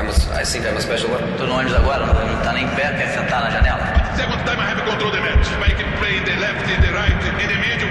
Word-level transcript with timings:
I'm 0.00 0.08
a, 0.08 0.12
I 0.32 0.44
think 0.44 0.64
I'm 0.64 0.78
a 0.78 0.80
special 0.80 1.10
one. 1.10 1.20
Tô 1.36 1.44
no 1.44 1.56
ônibus 1.56 1.74
agora, 1.74 2.06
não 2.06 2.40
tá 2.42 2.54
nem 2.54 2.64
em 2.64 2.68
pé, 2.70 2.88
quer 2.96 3.08
sentar 3.12 3.42
na 3.42 3.50
janela? 3.50 3.84
Second 4.16 4.42
time 4.46 4.58
I 4.58 4.70
have 4.70 4.82
control 4.82 5.10
the 5.12 5.20
match. 5.20 5.46
I 5.60 5.74
can 5.74 5.92
play 5.98 6.20
the 6.24 6.40
left, 6.40 6.64
the 6.64 6.90
right, 6.90 7.20
in 7.28 7.48
the 7.48 7.58
middle. 7.60 7.90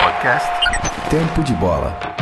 Podcast 0.00 0.48
Tempo 1.10 1.42
de 1.42 1.54
Bola. 1.54 2.17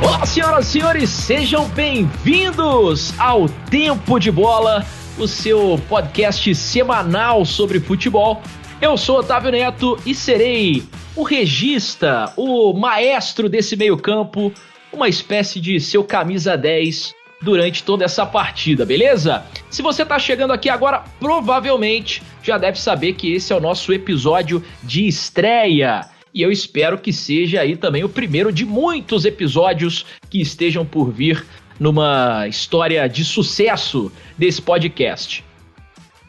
Olá, 0.00 0.24
senhoras 0.24 0.68
e 0.68 0.70
senhores, 0.70 1.10
sejam 1.10 1.68
bem-vindos 1.70 3.12
ao 3.18 3.48
Tempo 3.48 4.18
de 4.20 4.30
Bola, 4.30 4.86
o 5.18 5.26
seu 5.26 5.80
podcast 5.88 6.54
semanal 6.54 7.44
sobre 7.44 7.80
futebol. 7.80 8.40
Eu 8.80 8.96
sou 8.96 9.18
Otávio 9.18 9.50
Neto 9.50 9.98
e 10.06 10.14
serei 10.14 10.84
o 11.16 11.24
regista, 11.24 12.32
o 12.36 12.72
maestro 12.72 13.48
desse 13.48 13.76
meio-campo, 13.76 14.52
uma 14.92 15.08
espécie 15.08 15.60
de 15.60 15.80
seu 15.80 16.04
camisa 16.04 16.56
10 16.56 17.14
durante 17.42 17.82
toda 17.82 18.04
essa 18.04 18.24
partida, 18.24 18.86
beleza? 18.86 19.44
Se 19.68 19.82
você 19.82 20.04
tá 20.06 20.18
chegando 20.18 20.52
aqui 20.52 20.68
agora, 20.68 21.02
provavelmente 21.18 22.22
já 22.42 22.56
deve 22.56 22.80
saber 22.80 23.14
que 23.14 23.32
esse 23.32 23.52
é 23.52 23.56
o 23.56 23.60
nosso 23.60 23.92
episódio 23.92 24.62
de 24.82 25.08
estreia 25.08 26.08
e 26.32 26.42
eu 26.42 26.50
espero 26.50 26.98
que 26.98 27.12
seja 27.12 27.60
aí 27.60 27.76
também 27.76 28.04
o 28.04 28.08
primeiro 28.08 28.52
de 28.52 28.64
muitos 28.64 29.24
episódios 29.24 30.04
que 30.30 30.40
estejam 30.40 30.84
por 30.84 31.10
vir 31.10 31.44
numa 31.78 32.46
história 32.48 33.08
de 33.08 33.24
sucesso 33.24 34.12
desse 34.36 34.60
podcast. 34.60 35.44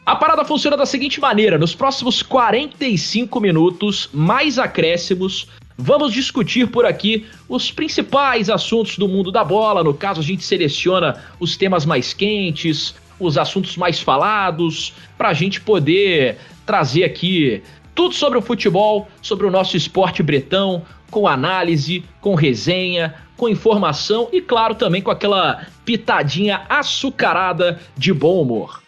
A 0.06 0.16
parada 0.16 0.44
funciona 0.44 0.76
da 0.76 0.86
seguinte 0.86 1.20
maneira: 1.20 1.58
nos 1.58 1.74
próximos 1.74 2.22
45 2.22 3.40
minutos, 3.40 4.08
mais 4.12 4.58
acréscimos, 4.58 5.48
vamos 5.76 6.12
discutir 6.12 6.66
por 6.68 6.84
aqui 6.84 7.26
os 7.48 7.70
principais 7.70 8.48
assuntos 8.50 8.96
do 8.96 9.06
mundo 9.06 9.30
da 9.30 9.44
bola. 9.44 9.84
No 9.84 9.94
caso, 9.94 10.20
a 10.20 10.24
gente 10.24 10.44
seleciona 10.44 11.22
os 11.38 11.56
temas 11.56 11.84
mais 11.84 12.12
quentes, 12.12 12.94
os 13.18 13.36
assuntos 13.36 13.76
mais 13.76 14.00
falados, 14.00 14.92
para 15.16 15.28
a 15.28 15.34
gente 15.34 15.60
poder 15.60 16.38
trazer 16.64 17.04
aqui 17.04 17.62
tudo 17.94 18.14
sobre 18.14 18.38
o 18.38 18.42
futebol, 18.42 19.08
sobre 19.20 19.46
o 19.46 19.50
nosso 19.50 19.76
esporte 19.76 20.22
bretão, 20.22 20.82
com 21.10 21.26
análise, 21.26 22.04
com 22.20 22.34
resenha, 22.34 23.14
com 23.36 23.48
informação 23.48 24.28
e, 24.32 24.40
claro, 24.40 24.74
também 24.74 25.02
com 25.02 25.10
aquela 25.10 25.66
pitadinha 25.84 26.62
açucarada 26.68 27.80
de 27.96 28.12
bom 28.12 28.40
humor. 28.40 28.80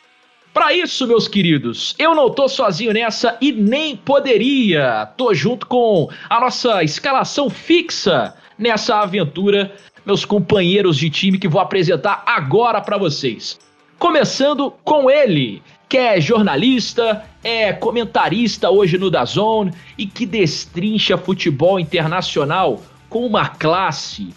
Para 0.53 0.75
isso, 0.75 1.07
meus 1.07 1.27
queridos, 1.27 1.95
eu 1.99 2.15
não 2.15 2.29
tô 2.29 2.47
sozinho 2.47 2.93
nessa 2.93 3.39
e 3.41 3.51
nem 3.51 3.97
poderia. 3.97 5.07
Tô 5.17 5.33
junto 5.33 5.67
com 5.67 6.11
a 6.29 6.39
nossa 6.39 6.85
escalação 6.85 7.49
fixa 7.49 8.35
nessa 8.59 9.01
aventura, 9.01 9.75
meus 10.05 10.27
companheiros 10.27 10.99
de 10.99 11.09
time 11.09 11.39
que 11.39 11.49
vou 11.49 11.61
apresentar 11.61 12.23
agora 12.27 12.83
para 12.83 12.99
vocês. 12.99 13.59
Começando 13.99 14.71
com 14.85 15.11
ele, 15.11 15.63
que 15.93 15.99
é 15.99 16.19
jornalista, 16.19 17.23
é 17.45 17.71
comentarista 17.71 18.71
hoje 18.71 18.97
no 18.97 19.11
Dazone 19.11 19.75
e 19.99 20.07
que 20.07 20.25
destrincha 20.25 21.19
futebol 21.19 21.79
internacional 21.79 22.81
com 23.11 23.27
uma 23.27 23.47
classe, 23.47 24.31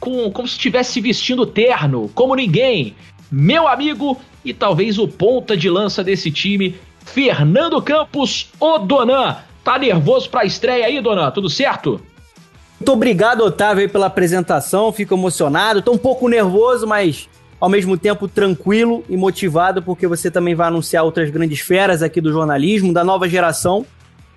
com 0.00 0.28
como 0.32 0.48
se 0.48 0.56
estivesse 0.56 1.00
vestindo 1.00 1.46
terno, 1.46 2.10
como 2.16 2.34
ninguém. 2.34 2.96
Meu 3.30 3.68
amigo 3.68 4.20
e 4.44 4.52
talvez 4.52 4.98
o 4.98 5.06
ponta 5.06 5.56
de 5.56 5.70
lança 5.70 6.02
desse 6.02 6.32
time, 6.32 6.74
Fernando 7.04 7.80
Campos, 7.80 8.48
o 8.58 8.78
Donan. 8.78 9.36
Tá 9.62 9.78
nervoso 9.78 10.28
pra 10.28 10.44
estreia 10.44 10.86
aí, 10.86 11.00
Donan? 11.00 11.30
Tudo 11.30 11.48
certo? 11.48 12.00
Muito 12.80 12.92
obrigado, 12.92 13.44
Otávio, 13.44 13.88
pela 13.88 14.06
apresentação. 14.06 14.92
Fico 14.92 15.14
emocionado. 15.14 15.80
Tô 15.80 15.92
um 15.92 15.98
pouco 15.98 16.28
nervoso, 16.28 16.88
mas 16.88 17.28
ao 17.60 17.68
mesmo 17.68 17.96
tempo 17.96 18.28
tranquilo 18.28 19.04
e 19.08 19.16
motivado, 19.16 19.82
porque 19.82 20.06
você 20.06 20.30
também 20.30 20.54
vai 20.54 20.68
anunciar 20.68 21.04
outras 21.04 21.30
grandes 21.30 21.60
feras 21.60 22.02
aqui 22.02 22.20
do 22.20 22.32
jornalismo, 22.32 22.92
da 22.92 23.04
nova 23.04 23.28
geração. 23.28 23.84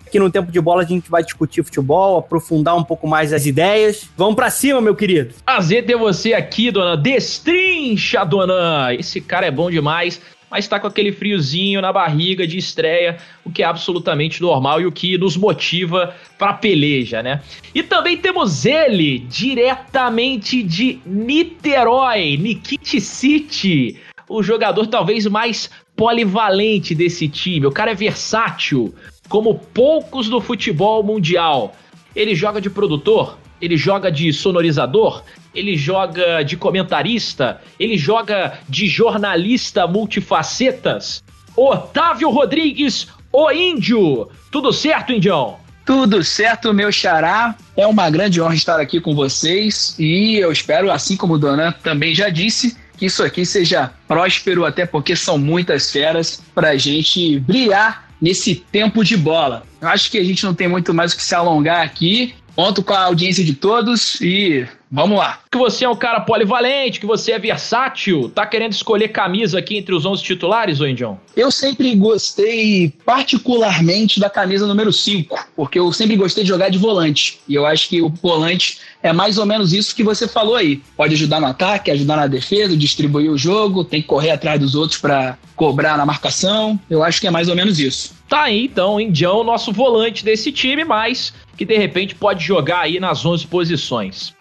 Aqui 0.05 0.19
no 0.19 0.29
Tempo 0.29 0.51
de 0.51 0.59
Bola 0.59 0.83
a 0.83 0.85
gente 0.85 1.09
vai 1.09 1.23
discutir 1.23 1.63
futebol, 1.63 2.17
aprofundar 2.17 2.75
um 2.75 2.83
pouco 2.83 3.07
mais 3.07 3.31
as 3.31 3.45
ideias. 3.45 4.09
Vamos 4.17 4.35
para 4.35 4.49
cima, 4.49 4.81
meu 4.81 4.93
querido. 4.93 5.33
Prazer 5.45 5.85
ter 5.85 5.95
você 5.95 6.33
aqui, 6.33 6.69
dona. 6.69 6.97
Destrincha, 6.97 8.25
dona. 8.25 8.93
Esse 8.93 9.21
cara 9.21 9.45
é 9.45 9.51
bom 9.51 9.71
demais 9.71 10.19
mas 10.51 10.65
está 10.65 10.77
com 10.79 10.87
aquele 10.87 11.13
friozinho 11.13 11.81
na 11.81 11.93
barriga 11.93 12.45
de 12.45 12.57
estreia, 12.57 13.17
o 13.45 13.49
que 13.49 13.63
é 13.63 13.65
absolutamente 13.65 14.41
normal 14.41 14.81
e 14.81 14.85
o 14.85 14.91
que 14.91 15.17
nos 15.17 15.37
motiva 15.37 16.13
para 16.37 16.53
peleja, 16.53 17.23
né? 17.23 17.41
E 17.73 17.81
também 17.81 18.17
temos 18.17 18.65
ele, 18.65 19.19
diretamente 19.19 20.61
de 20.61 20.99
Niterói, 21.05 22.35
Nikit 22.35 22.99
City, 22.99 23.97
o 24.27 24.43
jogador 24.43 24.87
talvez 24.87 25.25
mais 25.25 25.69
polivalente 25.95 26.93
desse 26.93 27.29
time. 27.29 27.67
O 27.67 27.71
cara 27.71 27.91
é 27.91 27.95
versátil, 27.95 28.93
como 29.29 29.55
poucos 29.55 30.27
do 30.27 30.41
futebol 30.41 31.01
mundial. 31.01 31.73
Ele 32.13 32.35
joga 32.35 32.59
de 32.59 32.69
produtor, 32.69 33.37
ele 33.61 33.77
joga 33.77 34.11
de 34.11 34.33
sonorizador, 34.33 35.23
ele 35.53 35.77
joga 35.77 36.43
de 36.43 36.57
comentarista, 36.57 37.61
ele 37.79 37.97
joga 37.97 38.59
de 38.67 38.87
jornalista 38.87 39.85
multifacetas. 39.85 41.23
Otávio 41.55 42.29
Rodrigues, 42.29 43.07
o 43.31 43.51
Índio. 43.51 44.29
Tudo 44.51 44.71
certo, 44.73 45.13
Indião? 45.13 45.57
Tudo 45.85 46.23
certo, 46.23 46.73
meu 46.73 46.91
xará. 46.91 47.55
É 47.75 47.85
uma 47.85 48.09
grande 48.09 48.41
honra 48.41 48.55
estar 48.55 48.79
aqui 48.79 49.01
com 49.01 49.13
vocês 49.13 49.95
e 49.99 50.37
eu 50.37 50.51
espero, 50.51 50.91
assim 50.91 51.17
como 51.17 51.33
o 51.33 51.37
Dona 51.37 51.71
também 51.71 52.15
já 52.15 52.29
disse, 52.29 52.77
que 52.97 53.07
isso 53.07 53.23
aqui 53.23 53.45
seja 53.45 53.91
próspero, 54.07 54.65
até 54.65 54.85
porque 54.85 55.15
são 55.15 55.37
muitas 55.37 55.91
feras 55.91 56.41
para 56.53 56.69
a 56.69 56.77
gente 56.77 57.39
brilhar 57.39 58.09
nesse 58.21 58.55
tempo 58.55 59.03
de 59.03 59.17
bola. 59.17 59.63
Eu 59.81 59.87
acho 59.87 60.11
que 60.11 60.19
a 60.19 60.23
gente 60.23 60.45
não 60.45 60.53
tem 60.53 60.67
muito 60.67 60.93
mais 60.93 61.11
o 61.11 61.17
que 61.17 61.23
se 61.23 61.33
alongar 61.33 61.81
aqui. 61.83 62.35
Conto 62.55 62.83
com 62.83 62.93
a 62.93 63.05
audiência 63.05 63.43
de 63.43 63.53
todos 63.53 64.19
e 64.21 64.67
vamos 64.91 65.17
lá. 65.17 65.39
Que 65.49 65.57
você 65.57 65.85
é 65.85 65.89
um 65.89 65.95
cara 65.95 66.19
polivalente, 66.19 66.99
que 66.99 67.05
você 67.05 67.31
é 67.31 67.39
versátil. 67.39 68.29
Tá 68.29 68.45
querendo 68.45 68.73
escolher 68.73 69.09
camisa 69.09 69.59
aqui 69.59 69.77
entre 69.77 69.95
os 69.95 70.05
11 70.05 70.21
titulares, 70.21 70.81
ô 70.81 70.87
Indião? 70.87 71.19
Eu 71.35 71.49
sempre 71.49 71.95
gostei 71.95 72.93
particularmente 73.05 74.19
da 74.19 74.29
camisa 74.29 74.67
número 74.67 74.91
5, 74.91 75.47
porque 75.55 75.79
eu 75.79 75.91
sempre 75.93 76.15
gostei 76.15 76.43
de 76.43 76.49
jogar 76.49 76.69
de 76.69 76.77
volante. 76.77 77.39
E 77.47 77.55
eu 77.55 77.65
acho 77.65 77.87
que 77.87 78.01
o 78.01 78.09
volante 78.09 78.79
é 79.01 79.13
mais 79.13 79.37
ou 79.37 79.45
menos 79.45 79.73
isso 79.73 79.95
que 79.95 80.03
você 80.03 80.27
falou 80.27 80.55
aí. 80.55 80.81
Pode 80.95 81.13
ajudar 81.13 81.39
no 81.39 81.47
ataque, 81.47 81.89
ajudar 81.89 82.17
na 82.17 82.27
defesa, 82.27 82.75
distribuir 82.75 83.31
o 83.31 83.37
jogo, 83.37 83.83
tem 83.83 84.01
que 84.01 84.07
correr 84.07 84.31
atrás 84.31 84.59
dos 84.59 84.75
outros 84.75 84.99
para 84.99 85.37
cobrar 85.55 85.97
na 85.97 86.05
marcação. 86.05 86.79
Eu 86.89 87.03
acho 87.03 87.21
que 87.21 87.27
é 87.27 87.31
mais 87.31 87.47
ou 87.47 87.55
menos 87.55 87.79
isso. 87.79 88.20
Tá 88.31 88.43
aí 88.43 88.63
então, 88.63 88.97
Indião, 88.97 89.43
nosso 89.43 89.73
volante 89.73 90.23
desse 90.23 90.53
time, 90.53 90.85
mas 90.85 91.33
que 91.57 91.65
de 91.65 91.77
repente 91.77 92.15
pode 92.15 92.41
jogar 92.41 92.79
aí 92.79 92.97
nas 92.97 93.25
11 93.25 93.45
posições. 93.47 94.33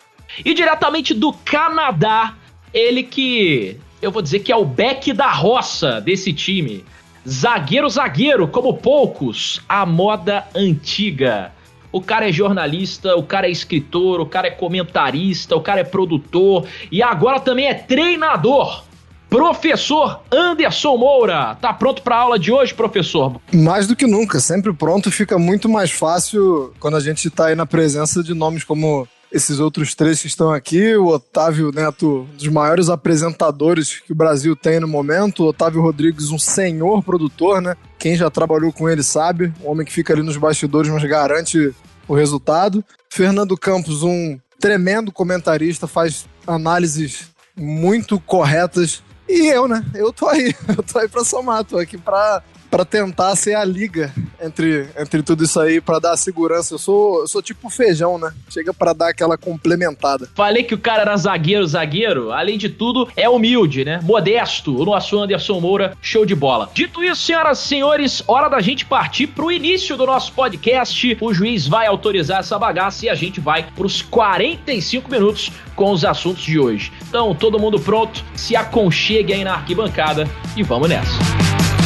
E 0.45 0.55
diretamente 0.55 1.13
do 1.13 1.33
Canadá, 1.33 2.37
ele 2.73 3.03
que 3.03 3.81
eu 4.01 4.13
vou 4.13 4.23
dizer 4.23 4.39
que 4.39 4.53
é 4.53 4.57
o 4.57 4.65
back 4.65 5.13
da 5.13 5.33
roça 5.33 6.01
desse 6.01 6.33
time. 6.33 6.85
Zagueiro, 7.29 7.91
zagueiro, 7.91 8.47
como 8.47 8.75
poucos, 8.75 9.61
a 9.69 9.85
moda 9.85 10.47
antiga. 10.55 11.51
O 11.91 12.01
cara 12.01 12.29
é 12.29 12.33
jornalista, 12.33 13.17
o 13.17 13.25
cara 13.25 13.49
é 13.49 13.51
escritor, 13.51 14.21
o 14.21 14.27
cara 14.27 14.47
é 14.47 14.53
comentarista, 14.53 15.57
o 15.57 15.61
cara 15.61 15.81
é 15.81 15.85
produtor 15.85 16.65
e 16.93 17.03
agora 17.03 17.41
também 17.41 17.67
é 17.67 17.75
treinador. 17.75 18.85
Professor 19.31 20.23
Anderson 20.33 20.97
Moura, 20.97 21.57
tá 21.63 21.73
pronto 21.73 22.03
para 22.03 22.17
a 22.17 22.19
aula 22.19 22.37
de 22.37 22.51
hoje, 22.51 22.75
professor? 22.75 23.41
Mais 23.55 23.87
do 23.87 23.95
que 23.95 24.05
nunca, 24.05 24.41
sempre 24.41 24.73
pronto. 24.73 25.09
Fica 25.09 25.39
muito 25.39 25.69
mais 25.69 25.93
fácil 25.93 26.75
quando 26.81 26.97
a 26.97 27.01
gente 27.01 27.29
está 27.29 27.47
aí 27.47 27.55
na 27.55 27.65
presença 27.65 28.25
de 28.25 28.35
nomes 28.35 28.65
como 28.65 29.07
esses 29.31 29.61
outros 29.61 29.95
três 29.95 30.21
que 30.21 30.27
estão 30.27 30.53
aqui. 30.53 30.97
O 30.97 31.07
Otávio 31.07 31.71
Neto, 31.71 32.27
um 32.29 32.37
dos 32.37 32.49
maiores 32.49 32.89
apresentadores 32.89 34.01
que 34.01 34.11
o 34.11 34.17
Brasil 34.17 34.57
tem 34.57 34.81
no 34.81 34.89
momento. 34.89 35.45
O 35.45 35.49
Otávio 35.51 35.81
Rodrigues, 35.81 36.31
um 36.31 36.39
senhor 36.39 37.01
produtor, 37.05 37.63
né? 37.63 37.77
Quem 38.01 38.17
já 38.17 38.29
trabalhou 38.29 38.73
com 38.73 38.89
ele 38.89 39.05
sabe. 39.05 39.53
Um 39.63 39.71
homem 39.71 39.87
que 39.87 39.93
fica 39.93 40.13
ali 40.13 40.25
nos 40.25 40.37
bastidores, 40.37 40.91
mas 40.91 41.05
garante 41.05 41.73
o 42.09 42.15
resultado. 42.17 42.85
Fernando 43.09 43.57
Campos, 43.57 44.03
um 44.03 44.37
tremendo 44.59 45.13
comentarista, 45.13 45.87
faz 45.87 46.27
análises 46.49 47.31
muito 47.57 48.19
corretas 48.19 49.05
E 49.31 49.47
eu, 49.47 49.69
né? 49.69 49.85
Eu 49.95 50.13
tô 50.13 50.29
aí. 50.29 50.53
Eu 50.77 50.83
tô 50.83 50.99
aí 50.99 51.09
pra 51.09 51.25
somar, 51.25 51.65
tô 51.65 51.79
aqui 51.79 51.97
pra 51.97 52.43
para 52.71 52.85
tentar 52.85 53.35
ser 53.35 53.55
a 53.55 53.65
liga 53.65 54.13
entre, 54.41 54.89
entre 54.97 55.23
tudo 55.23 55.45
isso 55.45 55.59
aí, 55.59 55.81
para 55.81 55.99
dar 55.99 56.17
segurança. 56.17 56.75
Eu 56.75 56.79
sou, 56.79 57.21
eu 57.21 57.29
sou 57.29 57.43
tipo 57.43 57.69
feijão, 57.69 58.19
né? 58.19 58.33
Chega 58.49 58.73
para 58.73 58.93
dar 58.93 59.09
aquela 59.09 59.37
complementada. 59.37 60.29
Falei 60.35 60.63
que 60.63 60.75
o 60.75 60.79
cara 60.79 61.03
era 61.03 61.17
zagueiro, 61.17 61.67
zagueiro. 61.67 62.33
Além 62.33 62.57
de 62.57 62.69
tudo, 62.69 63.09
é 63.17 63.29
humilde, 63.29 63.85
né? 63.85 64.01
Modesto. 64.03 64.81
O 64.81 64.85
nosso 64.85 65.19
Anderson 65.19 65.61
Moura, 65.61 65.97
show 66.01 66.25
de 66.25 66.35
bola. 66.35 66.71
Dito 66.73 67.03
isso, 67.03 67.23
senhoras 67.23 67.59
e 67.59 67.69
senhores, 67.69 68.23
hora 68.27 68.49
da 68.49 68.61
gente 68.61 68.87
partir 68.87 69.27
pro 69.27 69.51
início 69.51 69.97
do 69.97 70.07
nosso 70.07 70.33
podcast. 70.33 71.19
O 71.21 71.35
juiz 71.35 71.67
vai 71.67 71.87
autorizar 71.87 72.41
essa 72.41 72.59
bagaça 72.59 73.07
e 73.07 73.09
a 73.09 73.15
gente 73.15 73.41
vai 73.41 73.67
pros 73.75 74.03
45 74.03 75.11
minutos 75.11 75.51
com 75.75 75.91
os 75.91 76.05
assuntos 76.05 76.43
de 76.43 76.59
hoje. 76.59 76.93
Então, 77.09 77.35
todo 77.35 77.59
mundo 77.59 77.81
pronto? 77.81 78.25
Se 78.35 78.55
aconchegue 78.55 79.33
aí 79.33 79.45
na 79.45 79.55
arquibancada 79.55 80.29
e 80.57 80.63
vamos 80.63 80.89
nessa. 80.89 81.80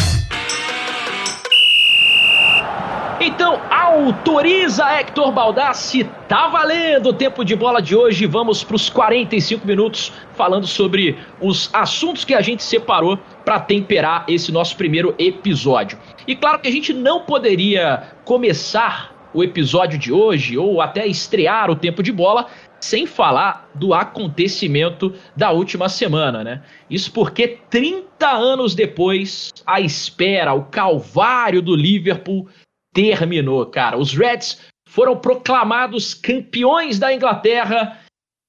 Então, 3.34 3.60
autoriza 3.68 4.88
Hector 4.92 5.32
Baldassi, 5.32 6.04
tá 6.28 6.46
valendo 6.46 7.08
o 7.08 7.12
tempo 7.12 7.44
de 7.44 7.56
bola 7.56 7.82
de 7.82 7.96
hoje. 7.96 8.26
Vamos 8.26 8.62
para 8.62 8.76
os 8.76 8.88
45 8.88 9.66
minutos 9.66 10.12
falando 10.36 10.68
sobre 10.68 11.18
os 11.40 11.68
assuntos 11.74 12.24
que 12.24 12.32
a 12.32 12.40
gente 12.40 12.62
separou 12.62 13.18
para 13.44 13.58
temperar 13.58 14.24
esse 14.28 14.52
nosso 14.52 14.76
primeiro 14.76 15.16
episódio. 15.18 15.98
E 16.28 16.36
claro 16.36 16.60
que 16.60 16.68
a 16.68 16.70
gente 16.70 16.92
não 16.92 17.22
poderia 17.22 18.04
começar 18.24 19.12
o 19.34 19.42
episódio 19.42 19.98
de 19.98 20.12
hoje 20.12 20.56
ou 20.56 20.80
até 20.80 21.04
estrear 21.04 21.68
o 21.72 21.74
tempo 21.74 22.04
de 22.04 22.12
bola 22.12 22.46
sem 22.78 23.04
falar 23.04 23.68
do 23.74 23.92
acontecimento 23.92 25.12
da 25.34 25.50
última 25.50 25.88
semana, 25.88 26.44
né? 26.44 26.62
Isso 26.88 27.10
porque 27.10 27.58
30 27.68 28.30
anos 28.30 28.76
depois, 28.76 29.50
a 29.66 29.80
espera, 29.80 30.54
o 30.54 30.66
calvário 30.66 31.60
do 31.60 31.74
Liverpool 31.74 32.46
terminou, 32.94 33.66
cara. 33.66 33.98
Os 33.98 34.14
Reds 34.14 34.60
foram 34.88 35.16
proclamados 35.16 36.14
campeões 36.14 36.98
da 36.98 37.12
Inglaterra 37.12 38.00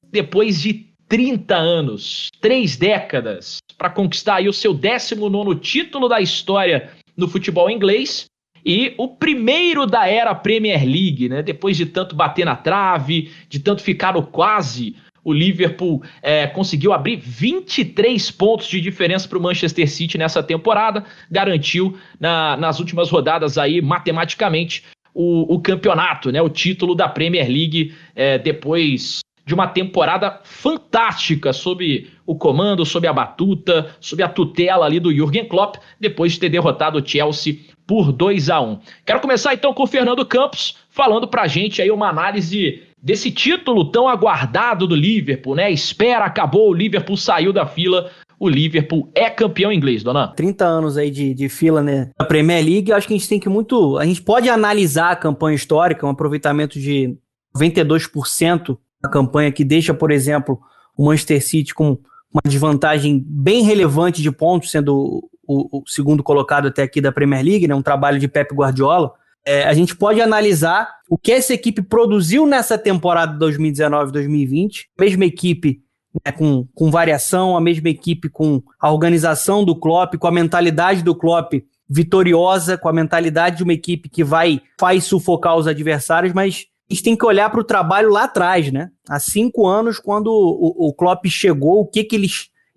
depois 0.09 0.61
de 0.61 0.85
30 1.09 1.55
anos, 1.55 2.29
três 2.39 2.77
décadas, 2.77 3.57
para 3.77 3.89
conquistar 3.89 4.35
aí 4.35 4.47
o 4.47 4.53
seu 4.53 4.73
19 4.73 5.55
título 5.59 6.07
da 6.07 6.21
história 6.21 6.91
no 7.17 7.27
futebol 7.27 7.69
inglês 7.69 8.25
e 8.65 8.95
o 8.97 9.07
primeiro 9.07 9.85
da 9.85 10.07
era 10.07 10.33
Premier 10.33 10.83
League, 10.83 11.29
né? 11.29 11.43
Depois 11.43 11.77
de 11.77 11.85
tanto 11.85 12.15
bater 12.15 12.45
na 12.45 12.55
trave, 12.55 13.31
de 13.47 13.59
tanto 13.59 13.83
ficar 13.83 14.13
no 14.13 14.25
quase, 14.25 14.95
o 15.25 15.33
Liverpool 15.33 16.03
é, 16.21 16.45
conseguiu 16.45 16.93
abrir 16.93 17.17
23 17.17 18.29
pontos 18.29 18.67
de 18.67 18.79
diferença 18.79 19.27
para 19.27 19.39
o 19.39 19.41
Manchester 19.41 19.89
City 19.89 20.19
nessa 20.19 20.43
temporada, 20.43 21.03
garantiu 21.31 21.97
na, 22.19 22.55
nas 22.55 22.79
últimas 22.79 23.09
rodadas 23.09 23.57
aí, 23.57 23.81
matematicamente, 23.81 24.83
o, 25.13 25.55
o, 25.55 25.59
campeonato, 25.59 26.31
né, 26.31 26.41
o 26.41 26.49
título 26.49 26.93
da 26.93 27.09
Premier 27.09 27.47
League, 27.47 27.95
é, 28.15 28.37
depois 28.37 29.21
de 29.45 29.53
uma 29.53 29.67
temporada 29.67 30.41
fantástica 30.43 31.53
sob 31.53 32.07
o 32.25 32.35
comando, 32.35 32.85
sob 32.85 33.07
a 33.07 33.13
batuta, 33.13 33.95
sob 33.99 34.21
a 34.21 34.27
tutela 34.27 34.85
ali 34.85 34.99
do 34.99 35.13
Jürgen 35.13 35.45
Klopp, 35.45 35.77
depois 35.99 36.33
de 36.33 36.39
ter 36.39 36.49
derrotado 36.49 36.99
o 36.99 37.07
Chelsea 37.07 37.59
por 37.85 38.11
2 38.11 38.49
a 38.49 38.59
1. 38.59 38.79
Quero 39.05 39.21
começar 39.21 39.53
então 39.53 39.73
com 39.73 39.83
o 39.83 39.87
Fernando 39.87 40.25
Campos, 40.25 40.77
falando 40.89 41.27
pra 41.27 41.47
gente 41.47 41.81
aí 41.81 41.91
uma 41.91 42.09
análise 42.09 42.83
desse 43.05 43.29
título 43.29 43.91
tão 43.91 44.07
aguardado 44.07 44.87
do 44.87 44.95
Liverpool, 44.95 45.53
né? 45.53 45.71
Espera, 45.71 46.25
acabou, 46.25 46.71
o 46.71 46.73
Liverpool 46.73 47.15
saiu 47.15 47.53
da 47.53 47.67
fila. 47.67 48.09
O 48.39 48.49
Liverpool 48.49 49.11
é 49.13 49.29
campeão 49.29 49.71
inglês, 49.71 50.01
dona. 50.01 50.29
30 50.29 50.65
anos 50.65 50.97
aí 50.97 51.11
de, 51.11 51.35
de 51.35 51.47
fila, 51.47 51.83
né? 51.83 52.09
Na 52.19 52.25
Premier 52.25 52.65
League, 52.65 52.89
eu 52.89 52.97
acho 52.97 53.07
que 53.07 53.13
a 53.13 53.17
gente 53.17 53.29
tem 53.29 53.39
que 53.39 53.47
muito. 53.47 53.99
A 53.99 54.05
gente 54.05 54.23
pode 54.23 54.49
analisar 54.49 55.11
a 55.11 55.15
campanha 55.15 55.55
histórica, 55.55 56.05
um 56.05 56.09
aproveitamento 56.09 56.79
de 56.79 57.15
92% 57.55 58.75
da 58.99 59.07
campanha 59.07 59.51
que 59.51 59.63
deixa, 59.63 59.93
por 59.93 60.09
exemplo, 60.09 60.59
o 60.97 61.05
Manchester 61.05 61.45
City 61.45 61.75
com 61.75 61.99
uma 62.33 62.41
desvantagem 62.43 63.23
bem 63.25 63.61
relevante 63.63 64.19
de 64.19 64.31
pontos, 64.31 64.71
sendo 64.71 65.23
o, 65.47 65.79
o 65.79 65.83
segundo 65.87 66.23
colocado 66.23 66.69
até 66.69 66.81
aqui 66.81 66.99
da 66.99 67.11
Premier 67.11 67.45
League, 67.45 67.67
né? 67.67 67.75
Um 67.75 67.83
trabalho 67.83 68.17
de 68.17 68.27
Pep 68.27 68.51
Guardiola 68.53 69.13
é, 69.45 69.63
a 69.63 69.73
gente 69.73 69.95
pode 69.95 70.19
analisar 70.19 70.89
o 71.09 71.17
que 71.17 71.31
essa 71.31 71.53
equipe 71.53 71.81
produziu 71.81 72.47
nessa 72.47 72.77
temporada 72.77 73.37
2019-2020. 73.45 74.85
Mesma 74.99 75.25
equipe 75.25 75.81
né, 76.25 76.31
com, 76.31 76.67
com 76.73 76.89
variação, 76.89 77.55
a 77.55 77.61
mesma 77.61 77.89
equipe 77.89 78.27
com 78.29 78.61
a 78.79 78.91
organização 78.91 79.63
do 79.63 79.75
Klopp, 79.75 80.15
com 80.15 80.27
a 80.27 80.31
mentalidade 80.31 81.03
do 81.03 81.15
Klopp 81.15 81.53
vitoriosa, 81.87 82.77
com 82.77 82.89
a 82.89 82.93
mentalidade 82.93 83.57
de 83.57 83.63
uma 83.63 83.73
equipe 83.73 84.09
que 84.09 84.23
vai 84.23 84.61
faz 84.79 85.03
sufocar 85.03 85.55
os 85.55 85.67
adversários, 85.67 86.33
mas 86.33 86.65
a 86.89 86.93
gente 86.93 87.03
tem 87.03 87.15
que 87.15 87.25
olhar 87.25 87.49
para 87.49 87.59
o 87.59 87.63
trabalho 87.63 88.09
lá 88.09 88.23
atrás, 88.23 88.71
né? 88.71 88.89
Há 89.07 89.19
cinco 89.19 89.67
anos, 89.67 89.99
quando 89.99 90.27
o, 90.27 90.87
o 90.87 90.93
Klopp 90.93 91.25
chegou, 91.27 91.81
o 91.81 91.85
que, 91.85 92.03
que 92.03 92.15
ele, 92.15 92.27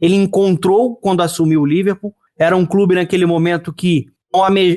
ele 0.00 0.14
encontrou 0.14 0.96
quando 0.96 1.22
assumiu 1.22 1.62
o 1.62 1.66
Liverpool? 1.66 2.14
Era 2.38 2.56
um 2.56 2.66
clube 2.66 2.94
naquele 2.94 3.26
momento 3.26 3.72
que 3.72 4.06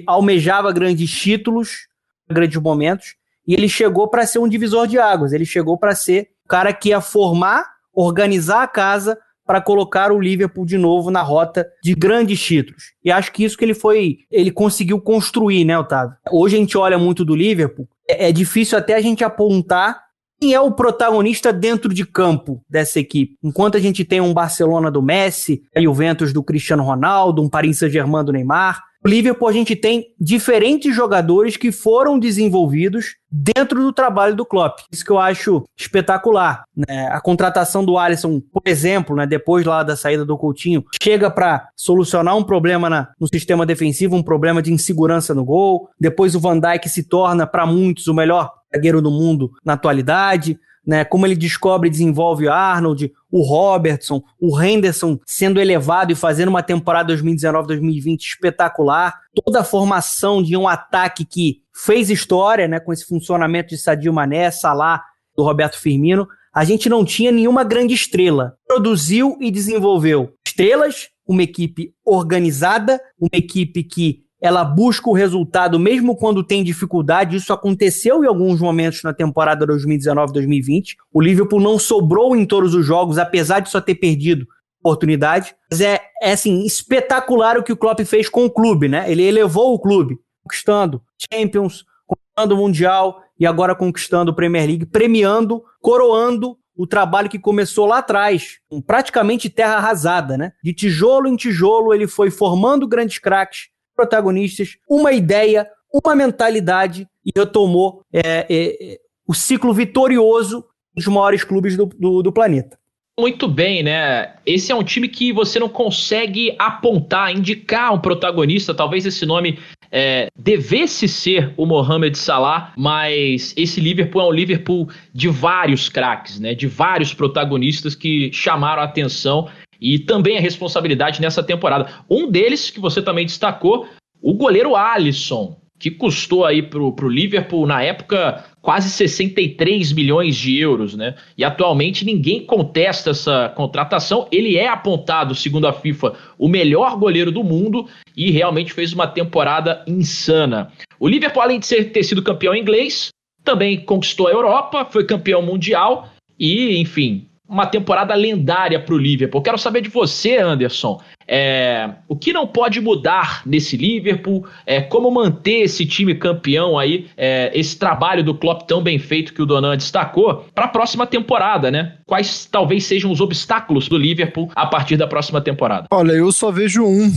almejava 0.07 0.71
grandes 0.71 1.09
títulos, 1.12 1.88
grandes 2.30 2.62
momentos, 2.62 3.15
e 3.48 3.53
ele 3.53 3.68
chegou 3.68 4.07
para 4.07 4.25
ser 4.25 4.39
um 4.39 4.48
divisor 4.48 4.88
de 4.88 4.98
águas. 4.98 5.33
Ele 5.33 5.45
chegou 5.45 5.77
para 5.77 5.95
ser 5.95 6.30
o 6.45 6.48
cara 6.48 6.74
que 6.74 6.89
ia 6.89 7.01
formar, 7.01 7.65
organizar 7.94 8.63
a 8.63 8.68
casa 8.68 9.18
para 9.45 9.59
colocar 9.59 10.12
o 10.12 10.19
Liverpool 10.19 10.65
de 10.65 10.77
novo 10.77 11.12
na 11.12 11.21
rota 11.21 11.68
de 11.83 11.94
grandes 11.94 12.42
títulos. 12.42 12.94
E 13.03 13.12
acho 13.12 13.31
que 13.31 13.44
isso 13.44 13.57
que 13.57 13.65
ele 13.65 13.74
foi, 13.74 14.19
ele 14.30 14.51
conseguiu 14.51 15.01
construir, 15.01 15.65
né, 15.65 15.77
Otávio? 15.77 16.15
Hoje 16.31 16.56
a 16.56 16.59
gente 16.59 16.77
olha 16.77 16.98
muito 16.98 17.25
do 17.25 17.36
Liverpool, 17.36 17.88
é, 18.07 18.30
é 18.30 18.31
difícil 18.31 18.77
até 18.77 18.95
a 18.95 19.01
gente 19.01 19.24
apontar 19.24 20.00
quem 20.39 20.56
é 20.56 20.59
o 20.59 20.71
protagonista 20.71 21.53
dentro 21.53 21.94
de 21.94 22.03
campo 22.03 22.63
dessa 22.68 23.00
equipe? 23.00 23.38
Enquanto 23.44 23.77
a 23.77 23.80
gente 23.80 24.03
tem 24.03 24.19
um 24.19 24.33
Barcelona 24.33 24.89
do 24.89 25.01
Messi, 25.01 25.62
e 25.75 25.88
o 25.88 25.94
Ventus 25.94 26.33
do 26.33 26.42
Cristiano 26.42 26.81
Ronaldo, 26.81 27.44
um 27.44 27.50
Paris 27.50 27.77
Saint-Germain 27.77 28.25
do 28.25 28.31
Neymar, 28.31 28.81
no 29.03 29.09
Liverpool 29.09 29.48
a 29.48 29.51
gente 29.51 29.75
tem 29.75 30.13
diferentes 30.19 30.95
jogadores 30.95 31.57
que 31.57 31.71
foram 31.71 32.19
desenvolvidos 32.19 33.15
dentro 33.31 33.81
do 33.81 33.92
trabalho 33.92 34.36
do 34.36 34.45
Klopp. 34.45 34.80
Isso 34.92 35.03
que 35.03 35.12
eu 35.12 35.18
acho 35.18 35.63
espetacular. 35.77 36.63
Né? 36.75 37.07
A 37.07 37.19
contratação 37.19 37.83
do 37.83 37.98
Alisson, 37.98 38.39
por 38.39 38.62
exemplo, 38.65 39.15
né, 39.15 39.25
depois 39.25 39.65
lá 39.65 39.83
da 39.83 39.95
saída 39.95 40.24
do 40.24 40.38
Coutinho, 40.38 40.83
chega 41.01 41.31
para 41.31 41.68
solucionar 41.75 42.38
um 42.38 42.44
problema 42.44 42.89
na, 42.89 43.09
no 43.19 43.27
sistema 43.27 43.65
defensivo, 43.65 44.15
um 44.15 44.24
problema 44.24 44.62
de 44.62 44.71
insegurança 44.71 45.33
no 45.33 45.44
gol. 45.44 45.89
Depois 46.00 46.36
o 46.36 46.39
Van 46.39 46.59
Dijk 46.59 46.88
se 46.88 47.03
torna, 47.03 47.48
para 47.48 47.65
muitos, 47.65 48.07
o 48.07 48.13
melhor 48.13 48.51
zagueiro 48.74 49.01
do 49.01 49.12
mundo 49.12 49.51
na 49.65 49.74
atualidade, 49.74 50.59
né? 50.86 51.06
Como 51.06 51.25
ele 51.25 51.36
descobre 51.36 51.88
e 51.88 51.92
desenvolve 51.92 52.48
o 52.48 52.51
Arnold, 52.51 53.12
o 53.31 53.44
Robertson, 53.44 54.22
o 54.39 54.62
Henderson 54.62 55.19
sendo 55.25 55.60
elevado 55.60 56.12
e 56.12 56.16
fazendo 56.16 56.50
uma 56.50 56.63
temporada 56.63 57.13
2019-2020 57.13 58.19
espetacular, 58.19 59.19
toda 59.33 59.62
a 59.62 59.63
formação 59.63 60.41
de 60.41 60.58
um 60.58 60.67
ataque 60.67 61.25
que 61.25 61.62
fez 61.74 62.10
história, 62.10 62.67
né, 62.67 62.79
com 62.79 62.91
esse 62.91 63.06
funcionamento 63.06 63.70
de 63.70 63.77
Sadio 63.77 64.13
Mané, 64.13 64.51
Salah, 64.51 65.03
do 65.36 65.44
Roberto 65.44 65.79
Firmino, 65.79 66.27
a 66.53 66.65
gente 66.65 66.89
não 66.89 67.06
tinha 67.06 67.32
nenhuma 67.32 67.63
grande 67.63 67.94
estrela. 67.94 68.58
Produziu 68.67 69.38
e 69.39 69.50
desenvolveu 69.50 70.34
estrelas, 70.46 71.10
uma 71.25 71.44
equipe 71.44 71.94
organizada, 72.03 73.00
uma 73.17 73.29
equipe 73.34 73.84
que 73.84 74.25
ela 74.41 74.63
busca 74.63 75.07
o 75.07 75.13
resultado 75.13 75.79
mesmo 75.79 76.17
quando 76.17 76.43
tem 76.43 76.63
dificuldade. 76.63 77.38
Isso 77.38 77.53
aconteceu 77.53 78.24
em 78.24 78.27
alguns 78.27 78.60
momentos 78.60 79.03
na 79.03 79.13
temporada 79.13 79.67
2019-2020. 79.67 80.95
O 81.13 81.21
Liverpool 81.21 81.62
não 81.62 81.77
sobrou 81.77 82.36
em 82.36 82.45
todos 82.45 82.74
os 82.74 82.83
jogos, 82.83 83.19
apesar 83.19 83.60
de 83.60 83.69
só 83.69 83.79
ter 83.79 83.95
perdido 83.95 84.48
oportunidade. 84.83 85.55
Mas 85.69 85.79
é, 85.79 86.01
é 86.21 86.31
assim, 86.31 86.65
espetacular 86.65 87.57
o 87.57 87.63
que 87.63 87.71
o 87.71 87.77
Klopp 87.77 88.00
fez 88.01 88.27
com 88.27 88.45
o 88.45 88.50
clube, 88.50 88.88
né? 88.88 89.10
Ele 89.12 89.21
elevou 89.21 89.75
o 89.75 89.79
clube, 89.79 90.17
conquistando 90.43 91.03
Champions, 91.31 91.86
conquistando 92.07 92.55
o 92.55 92.57
Mundial 92.57 93.21
e 93.39 93.45
agora 93.45 93.75
conquistando 93.75 94.31
o 94.31 94.36
Premier 94.36 94.65
League, 94.65 94.86
premiando, 94.88 95.63
coroando 95.79 96.57
o 96.75 96.88
trabalho 96.88 97.29
que 97.29 97.38
começou 97.38 97.86
lá 97.86 98.00
atrás, 98.00 98.60
praticamente 98.88 99.50
terra 99.50 99.75
arrasada, 99.75 100.36
né? 100.36 100.51
De 100.63 100.74
tijolo 100.74 101.27
em 101.27 101.36
tijolo, 101.36 101.93
ele 101.93 102.07
foi 102.07 102.31
formando 102.31 102.88
grandes 102.88 103.19
craques, 103.19 103.69
protagonistas, 104.01 104.77
uma 104.89 105.12
ideia, 105.12 105.67
uma 105.93 106.15
mentalidade 106.15 107.08
e 107.24 107.31
retomou 107.38 108.03
é, 108.12 108.48
é, 108.50 108.98
o 109.27 109.34
ciclo 109.34 109.74
vitorioso 109.74 110.65
dos 110.96 111.05
maiores 111.05 111.43
clubes 111.43 111.77
do, 111.77 111.86
do, 111.86 112.24
do 112.24 112.31
planeta. 112.31 112.79
Muito 113.20 113.48
bem, 113.48 113.84
né? 113.84 114.34
Esse 114.46 114.72
é 114.72 114.75
um 114.75 114.84
time 114.84 115.08
que 115.08 115.31
você 115.31 115.60
não 115.60 115.70
consegue 115.70 116.55
apontar, 116.58 117.31
indicar 117.31 117.93
um 117.93 118.00
protagonista. 118.00 118.74
Talvez 118.74 119.05
esse 119.05 119.25
nome 119.25 119.60
é, 119.91 120.29
devesse 120.36 121.08
ser 121.08 121.53
o 121.55 121.65
Mohamed 121.65 122.17
Salah, 122.17 122.74
mas 122.75 123.53
esse 123.55 123.79
Liverpool 123.79 124.22
é 124.22 124.25
um 124.25 124.31
Liverpool 124.31 124.89
de 125.13 125.27
vários 125.27 125.89
craques, 125.89 126.39
né? 126.39 126.55
De 126.55 126.65
vários 126.65 127.13
protagonistas 127.13 127.93
que 127.93 128.31
chamaram 128.34 128.81
a 128.81 128.86
atenção 128.86 129.50
e 129.82 129.98
também 129.98 130.38
a 130.38 130.42
responsabilidade 130.42 131.20
nessa 131.20 131.42
temporada. 131.42 131.90
Um 132.10 132.30
deles 132.30 132.70
que 132.70 132.80
você 132.80 133.02
também 133.02 133.26
destacou, 133.26 133.88
o 134.22 134.34
goleiro 134.34 134.76
Alisson, 134.76 135.60
que 135.82 135.90
custou 135.90 136.46
aí 136.46 136.62
pro, 136.62 136.94
pro 136.94 137.10
Liverpool 137.10 137.66
na 137.66 137.82
época 137.82 138.46
quase 138.62 138.92
63 138.92 139.92
milhões 139.94 140.36
de 140.36 140.56
euros, 140.60 140.96
né? 140.96 141.16
E 141.36 141.44
atualmente 141.44 142.06
ninguém 142.06 142.46
contesta 142.46 143.10
essa 143.10 143.50
contratação. 143.56 144.28
Ele 144.32 144.58
é 144.58 144.68
apontado, 144.68 145.34
segundo 145.34 145.66
a 145.66 145.74
FIFA, 145.74 146.14
o 146.38 146.48
melhor 146.48 146.96
goleiro 146.98 147.32
do 147.32 147.44
mundo 147.44 147.88
e 148.16 148.30
realmente 148.30 148.74
fez 148.74 148.94
uma 148.94 149.08
temporada 149.08 149.84
insana. 149.88 150.72
O 151.00 151.08
Liverpool, 151.08 151.42
além 151.42 151.60
de 151.60 151.66
ser, 151.66 151.86
ter 151.86 152.04
sido 152.04 152.22
campeão 152.22 152.56
inglês, 152.56 153.10
também 153.44 153.84
conquistou 153.84 154.28
a 154.28 154.32
Europa, 154.32 154.86
foi 154.86 155.04
campeão 155.04 155.42
mundial 155.42 156.10
e, 156.40 156.78
enfim, 156.78 157.28
uma 157.51 157.67
temporada 157.67 158.15
lendária 158.15 158.79
para 158.79 158.96
o 158.96 158.98
Liverpool. 158.98 159.41
Quero 159.41 159.58
saber 159.58 159.81
de 159.81 159.89
você, 159.89 160.38
Anderson. 160.38 161.01
É, 161.27 161.89
o 162.08 162.15
que 162.15 162.31
não 162.31 162.48
pode 162.48 162.79
mudar 162.79 163.41
nesse 163.46 163.75
Liverpool? 163.75 164.48
É, 164.65 164.79
como 164.79 165.12
manter 165.12 165.63
esse 165.63 165.86
time 165.86 166.15
campeão 166.15 166.79
aí? 166.79 167.08
É, 167.17 167.51
esse 167.53 167.77
trabalho 167.77 168.24
do 168.24 168.34
Klopp 168.34 168.67
tão 168.67 168.81
bem 168.81 168.98
feito 168.98 169.34
que 169.34 169.41
o 169.41 169.46
Donan 169.46 169.75
destacou 169.75 170.46
para 170.55 170.65
a 170.65 170.70
próxima 170.70 171.05
temporada, 171.05 171.70
né? 171.70 171.98
Quais 172.05 172.46
talvez 172.46 172.86
sejam 172.86 173.12
os 173.12 173.20
obstáculos 173.20 173.89
do 173.89 173.98
Liverpool 173.98 174.50
a 174.55 174.65
partir 174.65 174.96
da 174.96 175.05
próxima 175.05 175.41
temporada? 175.41 175.88
Olha, 175.91 176.13
eu 176.13 176.31
só 176.31 176.51
vejo 176.51 176.86
um 176.86 177.12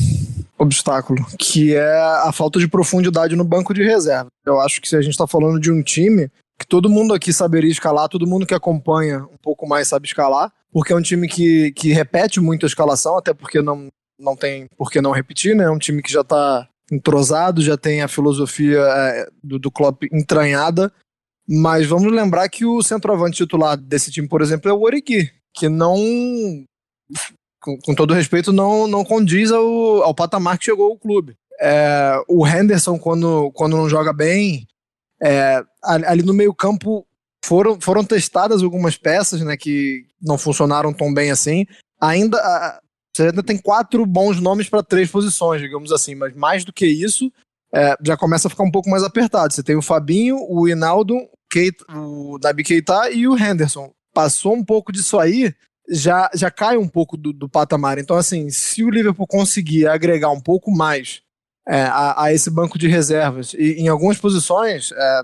obstáculo, 0.59 1.25
que 1.39 1.75
é 1.75 2.01
a 2.25 2.33
falta 2.33 2.59
de 2.59 2.69
profundidade 2.69 3.37
no 3.37 3.45
banco 3.45 3.73
de 3.73 3.83
reserva. 3.83 4.29
Eu 4.45 4.61
acho 4.61 4.81
que 4.81 4.89
se 4.89 4.97
a 4.97 5.01
gente 5.01 5.13
está 5.13 5.27
falando 5.27 5.61
de 5.61 5.71
um 5.71 5.83
time 5.83 6.29
que 6.59 6.67
todo 6.67 6.89
mundo 6.89 7.15
aqui 7.15 7.33
saberia 7.33 7.71
escalar, 7.71 8.09
todo 8.09 8.27
mundo 8.27 8.47
que 8.47 8.55
acompanha 8.55 9.25
um 9.25 9.37
pouco 9.43 9.67
mais 9.67 9.89
sabe 9.89 10.07
escalar, 10.07 10.53
porque 10.73 10.93
é 10.93 10.97
um 10.97 11.03
time 11.03 11.29
que, 11.29 11.73
que 11.73 11.93
repete 11.93 12.41
muito 12.41 12.65
a 12.65 12.69
escalação, 12.69 13.17
até 13.17 13.35
porque 13.35 13.61
não, 13.61 13.89
não 14.19 14.37
tem 14.37 14.67
por 14.77 14.91
que 14.91 15.01
não 15.01 15.13
repetir, 15.13 15.55
né? 15.55 15.65
É 15.65 15.71
um 15.71 15.79
time 15.79 16.03
que 16.03 16.13
já 16.13 16.21
está 16.21 16.69
entrosado, 16.91 17.63
já 17.63 17.77
tem 17.77 18.03
a 18.03 18.09
filosofia 18.09 18.79
é, 18.81 19.29
do, 19.43 19.59
do 19.59 19.71
Klopp 19.71 20.05
entranhada, 20.13 20.93
mas 21.49 21.87
vamos 21.87 22.13
lembrar 22.13 22.49
que 22.49 22.65
o 22.65 22.83
centroavante 22.83 23.37
titular 23.37 23.77
desse 23.77 24.11
time, 24.11 24.29
por 24.29 24.43
exemplo, 24.43 24.71
é 24.71 24.73
o 24.73 24.83
Origi, 24.83 25.31
que 25.55 25.69
não, 25.69 25.97
com, 27.61 27.79
com 27.79 27.95
todo 27.95 28.15
respeito, 28.15 28.53
não, 28.53 28.87
não 28.87 29.05
condiz 29.05 29.51
ao, 29.51 30.03
ao 30.03 30.15
patamar 30.15 30.59
que 30.59 30.67
chegou 30.67 30.93
o 30.93 30.99
clube. 30.99 31.37
É, 31.61 32.21
o 32.29 32.47
Henderson, 32.47 32.99
quando, 32.99 33.51
quando 33.53 33.77
não 33.77 33.89
joga 33.89 34.13
bem, 34.13 34.67
é, 35.23 35.63
ali 35.83 36.23
no 36.23 36.35
meio 36.35 36.55
campo 36.55 37.07
foram, 37.45 37.81
foram 37.81 38.05
testadas 38.05 38.63
algumas 38.63 38.97
peças 38.97 39.41
né, 39.41 39.57
que 39.57 40.07
não 40.21 40.39
funcionaram 40.39 40.93
tão 40.93 41.13
bem 41.13 41.31
assim. 41.31 41.67
Ainda 42.01 42.81
você 43.15 43.29
ainda 43.29 43.43
tem 43.45 43.57
quatro 43.57 44.05
bons 44.05 44.41
nomes 44.41 44.69
para 44.69 44.83
três 44.83 45.09
posições, 45.09 45.61
digamos 45.61 45.93
assim, 45.93 46.17
mas 46.17 46.35
mais 46.35 46.65
do 46.65 46.73
que 46.73 46.85
isso, 46.85 47.33
é, 47.73 47.97
já 48.05 48.17
começa 48.17 48.49
a 48.49 48.51
ficar 48.51 48.65
um 48.65 48.71
pouco 48.71 48.91
mais 48.91 49.05
apertado. 49.05 49.53
Você 49.53 49.63
tem 49.63 49.77
o 49.77 49.83
Fabinho, 49.83 50.37
o 50.49 50.69
Hinaldo, 50.69 51.17
o 51.95 52.39
Nabi 52.43 52.65
Keita 52.65 53.11
e 53.11 53.29
o 53.29 53.39
Henderson. 53.39 53.93
Passou 54.13 54.55
um 54.55 54.65
pouco 54.65 54.91
disso 54.91 55.19
aí, 55.19 55.55
já, 55.89 56.29
já 56.35 56.51
cai 56.51 56.77
um 56.77 56.89
pouco 56.89 57.17
do, 57.17 57.33
do 57.33 57.49
patamar. 57.49 57.99
Então, 57.99 58.17
assim, 58.17 58.51
se 58.51 58.83
o 58.83 58.91
Liverpool 58.91 59.27
conseguir 59.27 59.87
agregar 59.87 60.31
um 60.31 60.41
pouco 60.41 60.73
mais 60.73 61.23
é, 61.67 61.83
a, 61.83 62.25
a, 62.25 62.33
esse 62.33 62.51
banco 62.51 62.79
de 62.79 62.89
reservas. 62.89 63.55
E 63.55 63.81
em 63.81 63.89
algumas 63.89 64.19
posições, 64.19 64.91
é, 64.93 65.23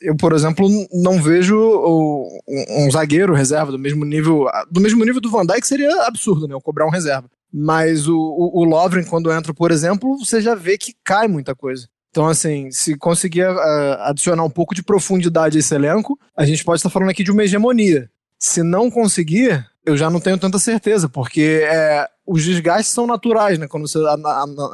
eu, 0.00 0.16
por 0.16 0.32
exemplo, 0.32 0.68
não 0.92 1.22
vejo 1.22 1.56
o, 1.56 2.28
um, 2.48 2.86
um, 2.86 2.90
zagueiro 2.90 3.34
reserva 3.34 3.70
do 3.70 3.78
mesmo 3.78 4.04
nível. 4.04 4.46
Do 4.70 4.80
mesmo 4.80 5.04
nível 5.04 5.20
do 5.20 5.30
Van 5.30 5.46
Dijk 5.46 5.66
seria 5.66 6.06
absurdo, 6.06 6.48
né? 6.48 6.54
Eu 6.54 6.60
cobrar 6.60 6.86
um 6.86 6.90
reserva. 6.90 7.30
Mas 7.52 8.08
o, 8.08 8.16
o, 8.16 8.60
o 8.60 8.64
Lovren, 8.64 9.04
quando 9.04 9.32
entra, 9.32 9.52
por 9.52 9.70
exemplo, 9.70 10.18
você 10.18 10.40
já 10.40 10.54
vê 10.54 10.78
que 10.78 10.94
cai 11.04 11.28
muita 11.28 11.54
coisa. 11.54 11.86
Então, 12.10 12.28
assim, 12.28 12.70
se 12.70 12.96
conseguir 12.96 13.46
uh, 13.46 14.02
adicionar 14.02 14.44
um 14.44 14.50
pouco 14.50 14.74
de 14.74 14.82
profundidade 14.82 15.56
a 15.56 15.60
esse 15.60 15.74
elenco, 15.74 16.18
a 16.36 16.44
gente 16.44 16.64
pode 16.64 16.78
estar 16.78 16.90
falando 16.90 17.10
aqui 17.10 17.24
de 17.24 17.30
uma 17.30 17.44
hegemonia. 17.44 18.10
Se 18.38 18.62
não 18.62 18.90
conseguir, 18.90 19.64
eu 19.84 19.96
já 19.96 20.10
não 20.10 20.20
tenho 20.20 20.36
tanta 20.36 20.58
certeza, 20.58 21.08
porque 21.08 21.62
é, 21.64 22.06
os 22.26 22.44
desgastes 22.44 22.92
são 22.92 23.06
naturais, 23.06 23.58
né? 23.58 23.66
Quando 23.66 23.88
você 23.88 23.98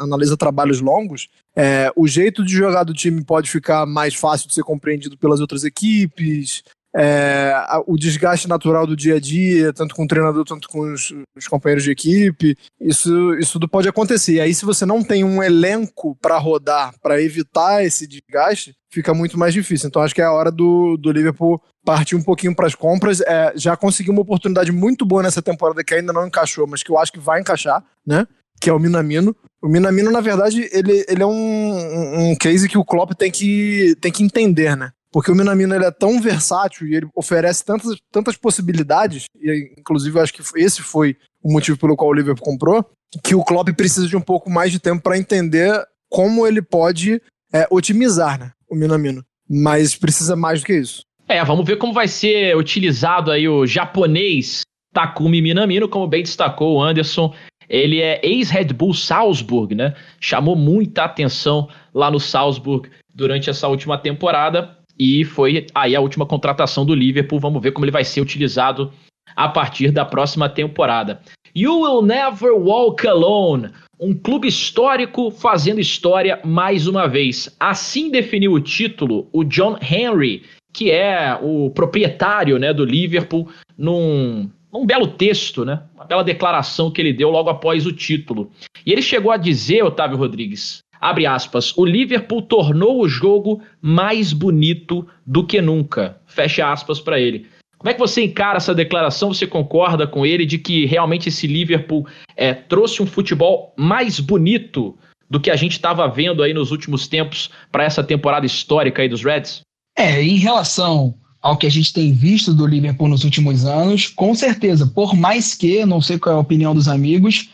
analisa 0.00 0.36
trabalhos 0.36 0.80
longos, 0.80 1.28
é, 1.56 1.90
o 1.96 2.06
jeito 2.06 2.44
de 2.44 2.54
jogar 2.54 2.84
do 2.84 2.92
time 2.92 3.24
pode 3.24 3.50
ficar 3.50 3.86
mais 3.86 4.14
fácil 4.14 4.48
de 4.48 4.54
ser 4.54 4.62
compreendido 4.62 5.16
pelas 5.16 5.40
outras 5.40 5.64
equipes, 5.64 6.62
é, 6.96 7.54
o 7.86 7.96
desgaste 7.96 8.48
natural 8.48 8.86
do 8.86 8.96
dia 8.96 9.16
a 9.16 9.20
dia, 9.20 9.72
tanto 9.72 9.94
com 9.94 10.04
o 10.04 10.08
treinador, 10.08 10.44
tanto 10.44 10.68
com 10.68 10.92
os, 10.92 11.12
os, 11.36 11.46
companheiros 11.46 11.84
de 11.84 11.90
equipe, 11.90 12.56
isso, 12.80 13.34
isso 13.34 13.52
tudo 13.52 13.68
pode 13.68 13.88
acontecer. 13.88 14.34
E 14.34 14.40
aí, 14.40 14.54
se 14.54 14.64
você 14.64 14.86
não 14.86 15.02
tem 15.02 15.22
um 15.22 15.42
elenco 15.42 16.16
para 16.16 16.38
rodar, 16.38 16.94
para 17.02 17.20
evitar 17.20 17.84
esse 17.84 18.06
desgaste, 18.06 18.74
fica 18.90 19.12
muito 19.12 19.38
mais 19.38 19.52
difícil. 19.52 19.88
Então, 19.88 20.02
acho 20.02 20.14
que 20.14 20.22
é 20.22 20.24
a 20.24 20.32
hora 20.32 20.50
do, 20.50 20.96
do 20.96 21.12
Liverpool 21.12 21.62
partir 21.84 22.16
um 22.16 22.22
pouquinho 22.22 22.54
para 22.54 22.66
as 22.66 22.74
compras. 22.74 23.20
É, 23.20 23.52
já 23.54 23.76
conseguiu 23.76 24.12
uma 24.12 24.22
oportunidade 24.22 24.72
muito 24.72 25.04
boa 25.04 25.22
nessa 25.22 25.42
temporada 25.42 25.84
que 25.84 25.94
ainda 25.94 26.12
não 26.12 26.26
encaixou, 26.26 26.66
mas 26.66 26.82
que 26.82 26.90
eu 26.90 26.98
acho 26.98 27.12
que 27.12 27.20
vai 27.20 27.40
encaixar, 27.40 27.84
né? 28.06 28.26
Que 28.60 28.70
é 28.70 28.72
o 28.72 28.78
Minamino. 28.78 29.36
O 29.62 29.68
Minamino, 29.68 30.10
na 30.10 30.20
verdade, 30.20 30.68
ele, 30.72 31.04
ele 31.06 31.22
é 31.22 31.26
um, 31.26 32.30
um 32.30 32.36
case 32.36 32.68
que 32.68 32.78
o 32.78 32.84
Klopp 32.84 33.12
tem 33.12 33.30
que, 33.30 33.94
tem 34.00 34.10
que 34.10 34.22
entender, 34.22 34.76
né? 34.76 34.90
Porque 35.10 35.30
o 35.30 35.34
Minamino 35.34 35.74
ele 35.74 35.84
é 35.84 35.90
tão 35.90 36.20
versátil 36.20 36.86
e 36.86 36.94
ele 36.94 37.08
oferece 37.14 37.64
tantas, 37.64 37.96
tantas 38.12 38.36
possibilidades, 38.36 39.24
e 39.40 39.74
inclusive 39.78 40.18
eu 40.18 40.22
acho 40.22 40.32
que 40.32 40.42
esse 40.56 40.82
foi 40.82 41.16
o 41.42 41.52
motivo 41.52 41.78
pelo 41.78 41.96
qual 41.96 42.10
o 42.10 42.14
Liverpool 42.14 42.44
comprou, 42.44 42.84
que 43.24 43.34
o 43.34 43.44
Klopp 43.44 43.68
precisa 43.70 44.06
de 44.06 44.16
um 44.16 44.20
pouco 44.20 44.50
mais 44.50 44.70
de 44.70 44.78
tempo 44.78 45.02
para 45.02 45.16
entender 45.16 45.72
como 46.10 46.46
ele 46.46 46.60
pode 46.60 47.22
é, 47.52 47.66
otimizar 47.70 48.38
né, 48.38 48.52
o 48.68 48.74
Minamino. 48.74 49.24
Mas 49.48 49.96
precisa 49.96 50.36
mais 50.36 50.60
do 50.60 50.66
que 50.66 50.74
isso. 50.74 51.02
É, 51.26 51.42
vamos 51.44 51.66
ver 51.66 51.76
como 51.76 51.92
vai 51.92 52.08
ser 52.08 52.56
utilizado 52.56 53.30
aí 53.30 53.48
o 53.48 53.66
japonês 53.66 54.62
Takumi 54.92 55.40
Minamino, 55.40 55.88
como 55.88 56.06
bem 56.06 56.22
destacou 56.22 56.76
o 56.76 56.82
Anderson. 56.82 57.34
Ele 57.68 58.00
é 58.00 58.20
ex-Red 58.22 58.72
Bull 58.72 58.94
Salzburg, 58.94 59.74
né? 59.74 59.94
Chamou 60.20 60.56
muita 60.56 61.04
atenção 61.04 61.68
lá 61.92 62.10
no 62.10 62.18
Salzburg 62.18 62.90
durante 63.14 63.50
essa 63.50 63.68
última 63.68 63.98
temporada 63.98 64.77
e 64.98 65.24
foi 65.24 65.66
aí 65.74 65.94
a 65.94 66.00
última 66.00 66.26
contratação 66.26 66.84
do 66.84 66.94
Liverpool. 66.94 67.38
Vamos 67.38 67.62
ver 67.62 67.72
como 67.72 67.84
ele 67.84 67.92
vai 67.92 68.04
ser 68.04 68.20
utilizado 68.20 68.92
a 69.36 69.48
partir 69.48 69.90
da 69.90 70.04
próxima 70.04 70.48
temporada. 70.48 71.20
You 71.54 71.80
Will 71.80 72.02
Never 72.02 72.52
Walk 72.52 73.06
Alone. 73.06 73.70
Um 74.00 74.14
clube 74.14 74.46
histórico 74.46 75.30
fazendo 75.30 75.80
história 75.80 76.40
mais 76.44 76.86
uma 76.86 77.08
vez. 77.08 77.54
Assim 77.58 78.10
definiu 78.10 78.52
o 78.52 78.60
título 78.60 79.28
o 79.32 79.42
John 79.42 79.76
Henry, 79.80 80.44
que 80.72 80.90
é 80.90 81.36
o 81.42 81.70
proprietário 81.70 82.58
né, 82.58 82.72
do 82.72 82.84
Liverpool, 82.84 83.48
num, 83.76 84.48
num 84.72 84.86
belo 84.86 85.08
texto, 85.08 85.64
né, 85.64 85.82
uma 85.96 86.04
bela 86.04 86.22
declaração 86.22 86.90
que 86.92 87.00
ele 87.00 87.12
deu 87.12 87.30
logo 87.30 87.50
após 87.50 87.86
o 87.86 87.92
título. 87.92 88.52
E 88.86 88.92
ele 88.92 89.02
chegou 89.02 89.32
a 89.32 89.36
dizer, 89.36 89.82
Otávio 89.82 90.16
Rodrigues, 90.16 90.78
Abre 91.00 91.26
aspas. 91.26 91.76
O 91.76 91.84
Liverpool 91.84 92.42
tornou 92.42 93.00
o 93.00 93.08
jogo 93.08 93.62
mais 93.80 94.32
bonito 94.32 95.06
do 95.26 95.46
que 95.46 95.60
nunca. 95.60 96.20
Fecha 96.26 96.70
aspas 96.70 97.00
para 97.00 97.20
ele. 97.20 97.46
Como 97.78 97.90
é 97.90 97.94
que 97.94 98.00
você 98.00 98.24
encara 98.24 98.56
essa 98.56 98.74
declaração? 98.74 99.32
Você 99.32 99.46
concorda 99.46 100.06
com 100.06 100.26
ele 100.26 100.44
de 100.44 100.58
que 100.58 100.84
realmente 100.84 101.28
esse 101.28 101.46
Liverpool 101.46 102.06
é, 102.36 102.52
trouxe 102.52 103.02
um 103.02 103.06
futebol 103.06 103.72
mais 103.76 104.18
bonito 104.18 104.98
do 105.30 105.38
que 105.38 105.50
a 105.50 105.56
gente 105.56 105.72
estava 105.72 106.08
vendo 106.08 106.42
aí 106.42 106.52
nos 106.52 106.72
últimos 106.72 107.06
tempos 107.06 107.50
para 107.70 107.84
essa 107.84 108.02
temporada 108.02 108.46
histórica 108.46 109.02
aí 109.02 109.08
dos 109.08 109.22
Reds? 109.22 109.60
É, 109.96 110.20
em 110.22 110.36
relação 110.36 111.14
ao 111.40 111.56
que 111.56 111.66
a 111.66 111.70
gente 111.70 111.92
tem 111.92 112.12
visto 112.12 112.52
do 112.52 112.66
Liverpool 112.66 113.08
nos 113.08 113.22
últimos 113.22 113.64
anos, 113.64 114.08
com 114.08 114.34
certeza. 114.34 114.86
Por 114.86 115.14
mais 115.14 115.54
que, 115.54 115.86
não 115.86 116.00
sei 116.00 116.18
qual 116.18 116.34
é 116.34 116.38
a 116.38 116.40
opinião 116.40 116.74
dos 116.74 116.88
amigos, 116.88 117.50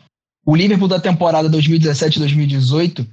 o 0.46 0.56
Liverpool 0.56 0.88
da 0.88 1.00
temporada 1.00 1.50
2017-2018 1.50 3.06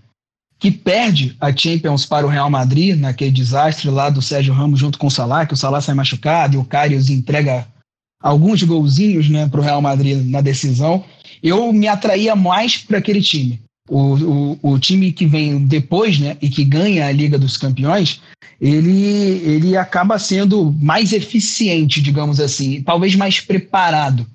que 0.61 0.69
perde 0.69 1.35
a 1.41 1.51
Champions 1.51 2.05
para 2.05 2.25
o 2.25 2.29
Real 2.29 2.47
Madrid, 2.47 2.95
naquele 2.95 3.31
desastre 3.31 3.89
lá 3.89 4.11
do 4.11 4.21
Sérgio 4.21 4.53
Ramos 4.53 4.79
junto 4.79 4.99
com 4.99 5.07
o 5.07 5.11
Salah, 5.11 5.43
que 5.47 5.55
o 5.55 5.57
Salah 5.57 5.81
sai 5.81 5.95
machucado 5.95 6.53
e 6.53 6.59
o 6.59 6.63
Karius 6.63 7.09
entrega 7.09 7.67
alguns 8.21 8.61
golzinhos 8.61 9.27
né, 9.27 9.49
para 9.49 9.59
o 9.59 9.63
Real 9.63 9.81
Madrid 9.81 10.23
na 10.29 10.39
decisão, 10.39 11.03
eu 11.41 11.73
me 11.73 11.87
atraía 11.87 12.35
mais 12.35 12.77
para 12.77 12.99
aquele 12.99 13.23
time. 13.23 13.59
O, 13.89 14.13
o, 14.13 14.59
o, 14.61 14.79
time 14.79 15.11
que 15.11 15.25
vem 15.25 15.65
depois 15.65 16.19
né, 16.19 16.37
e 16.39 16.47
que 16.47 16.63
ganha 16.63 17.07
a 17.07 17.11
Liga 17.11 17.39
dos 17.39 17.57
Campeões, 17.57 18.21
ele, 18.61 19.41
ele 19.43 19.75
acaba 19.75 20.19
sendo 20.19 20.71
mais 20.79 21.11
eficiente, 21.11 21.99
digamos 21.99 22.39
assim, 22.39 22.83
talvez 22.83 23.15
mais 23.15 23.41
preparado. 23.41 24.27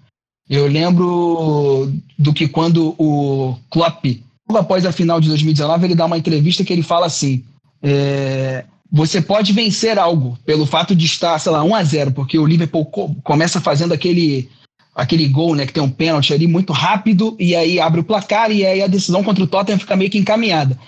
Eu 0.50 0.66
lembro 0.66 1.92
do 2.18 2.34
que 2.34 2.48
quando 2.48 2.96
o 2.98 3.56
Klopp 3.70 4.04
logo 4.48 4.60
após 4.60 4.86
a 4.86 4.92
final 4.92 5.20
de 5.20 5.28
2019, 5.28 5.86
ele 5.86 5.94
dá 5.94 6.06
uma 6.06 6.18
entrevista 6.18 6.64
que 6.64 6.72
ele 6.72 6.82
fala 6.82 7.06
assim: 7.06 7.44
é, 7.82 8.64
você 8.90 9.20
pode 9.20 9.52
vencer 9.52 9.98
algo 9.98 10.38
pelo 10.44 10.66
fato 10.66 10.94
de 10.94 11.06
estar, 11.06 11.38
sei 11.38 11.52
lá, 11.52 11.62
1 11.62 11.74
a 11.74 11.84
0 11.84 12.12
porque 12.12 12.38
o 12.38 12.46
Liverpool 12.46 12.86
co 12.86 13.14
começa 13.22 13.60
fazendo 13.60 13.92
aquele 13.92 14.48
aquele 14.94 15.28
gol, 15.28 15.54
né, 15.54 15.66
que 15.66 15.74
tem 15.74 15.82
um 15.82 15.90
pênalti 15.90 16.32
ali 16.32 16.46
muito 16.46 16.72
rápido, 16.72 17.36
e 17.38 17.54
aí 17.54 17.78
abre 17.78 18.00
o 18.00 18.04
placar, 18.04 18.50
e 18.50 18.64
aí 18.64 18.82
a 18.82 18.86
decisão 18.86 19.22
contra 19.22 19.44
o 19.44 19.46
Tottenham 19.46 19.78
fica 19.78 19.94
meio 19.94 20.10
que 20.10 20.16
encaminhada. 20.16 20.78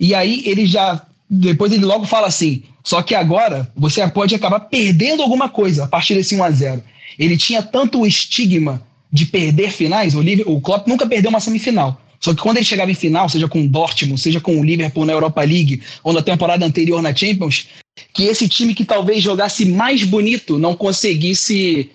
E 0.00 0.14
aí 0.14 0.42
ele 0.46 0.64
já, 0.64 1.02
depois 1.28 1.70
ele 1.70 1.84
logo 1.84 2.06
fala 2.06 2.28
assim, 2.28 2.62
só 2.82 3.02
que 3.02 3.14
agora 3.14 3.70
você 3.76 4.08
pode 4.08 4.34
acabar 4.34 4.60
perdendo 4.60 5.22
alguma 5.22 5.50
coisa 5.50 5.84
a 5.84 5.86
partir 5.86 6.14
desse 6.14 6.34
1 6.34 6.42
a 6.42 6.50
0 6.50 6.82
Ele 7.18 7.36
tinha 7.36 7.62
tanto 7.62 8.00
o 8.00 8.06
estigma 8.06 8.80
de 9.12 9.26
perder 9.26 9.70
finais, 9.70 10.14
o, 10.14 10.22
Liverpool, 10.22 10.56
o 10.56 10.60
Klopp 10.62 10.88
nunca 10.88 11.06
perdeu 11.06 11.28
uma 11.28 11.40
semifinal. 11.40 12.00
Só 12.20 12.34
que 12.34 12.42
quando 12.42 12.56
ele 12.56 12.66
chegava 12.66 12.90
em 12.90 12.94
final, 12.94 13.28
seja 13.28 13.48
com 13.48 13.62
o 13.62 13.68
Dortmund, 13.68 14.20
seja 14.20 14.40
com 14.40 14.58
o 14.60 14.64
Liverpool 14.64 15.04
na 15.04 15.12
Europa 15.12 15.42
League, 15.42 15.82
ou 16.02 16.12
na 16.12 16.22
temporada 16.22 16.64
anterior 16.64 17.00
na 17.00 17.14
Champions, 17.14 17.68
que 18.12 18.24
esse 18.24 18.48
time 18.48 18.74
que 18.74 18.84
talvez 18.84 19.22
jogasse 19.22 19.64
mais 19.64 20.04
bonito 20.04 20.58
não 20.58 20.74
conseguisse 20.74 21.90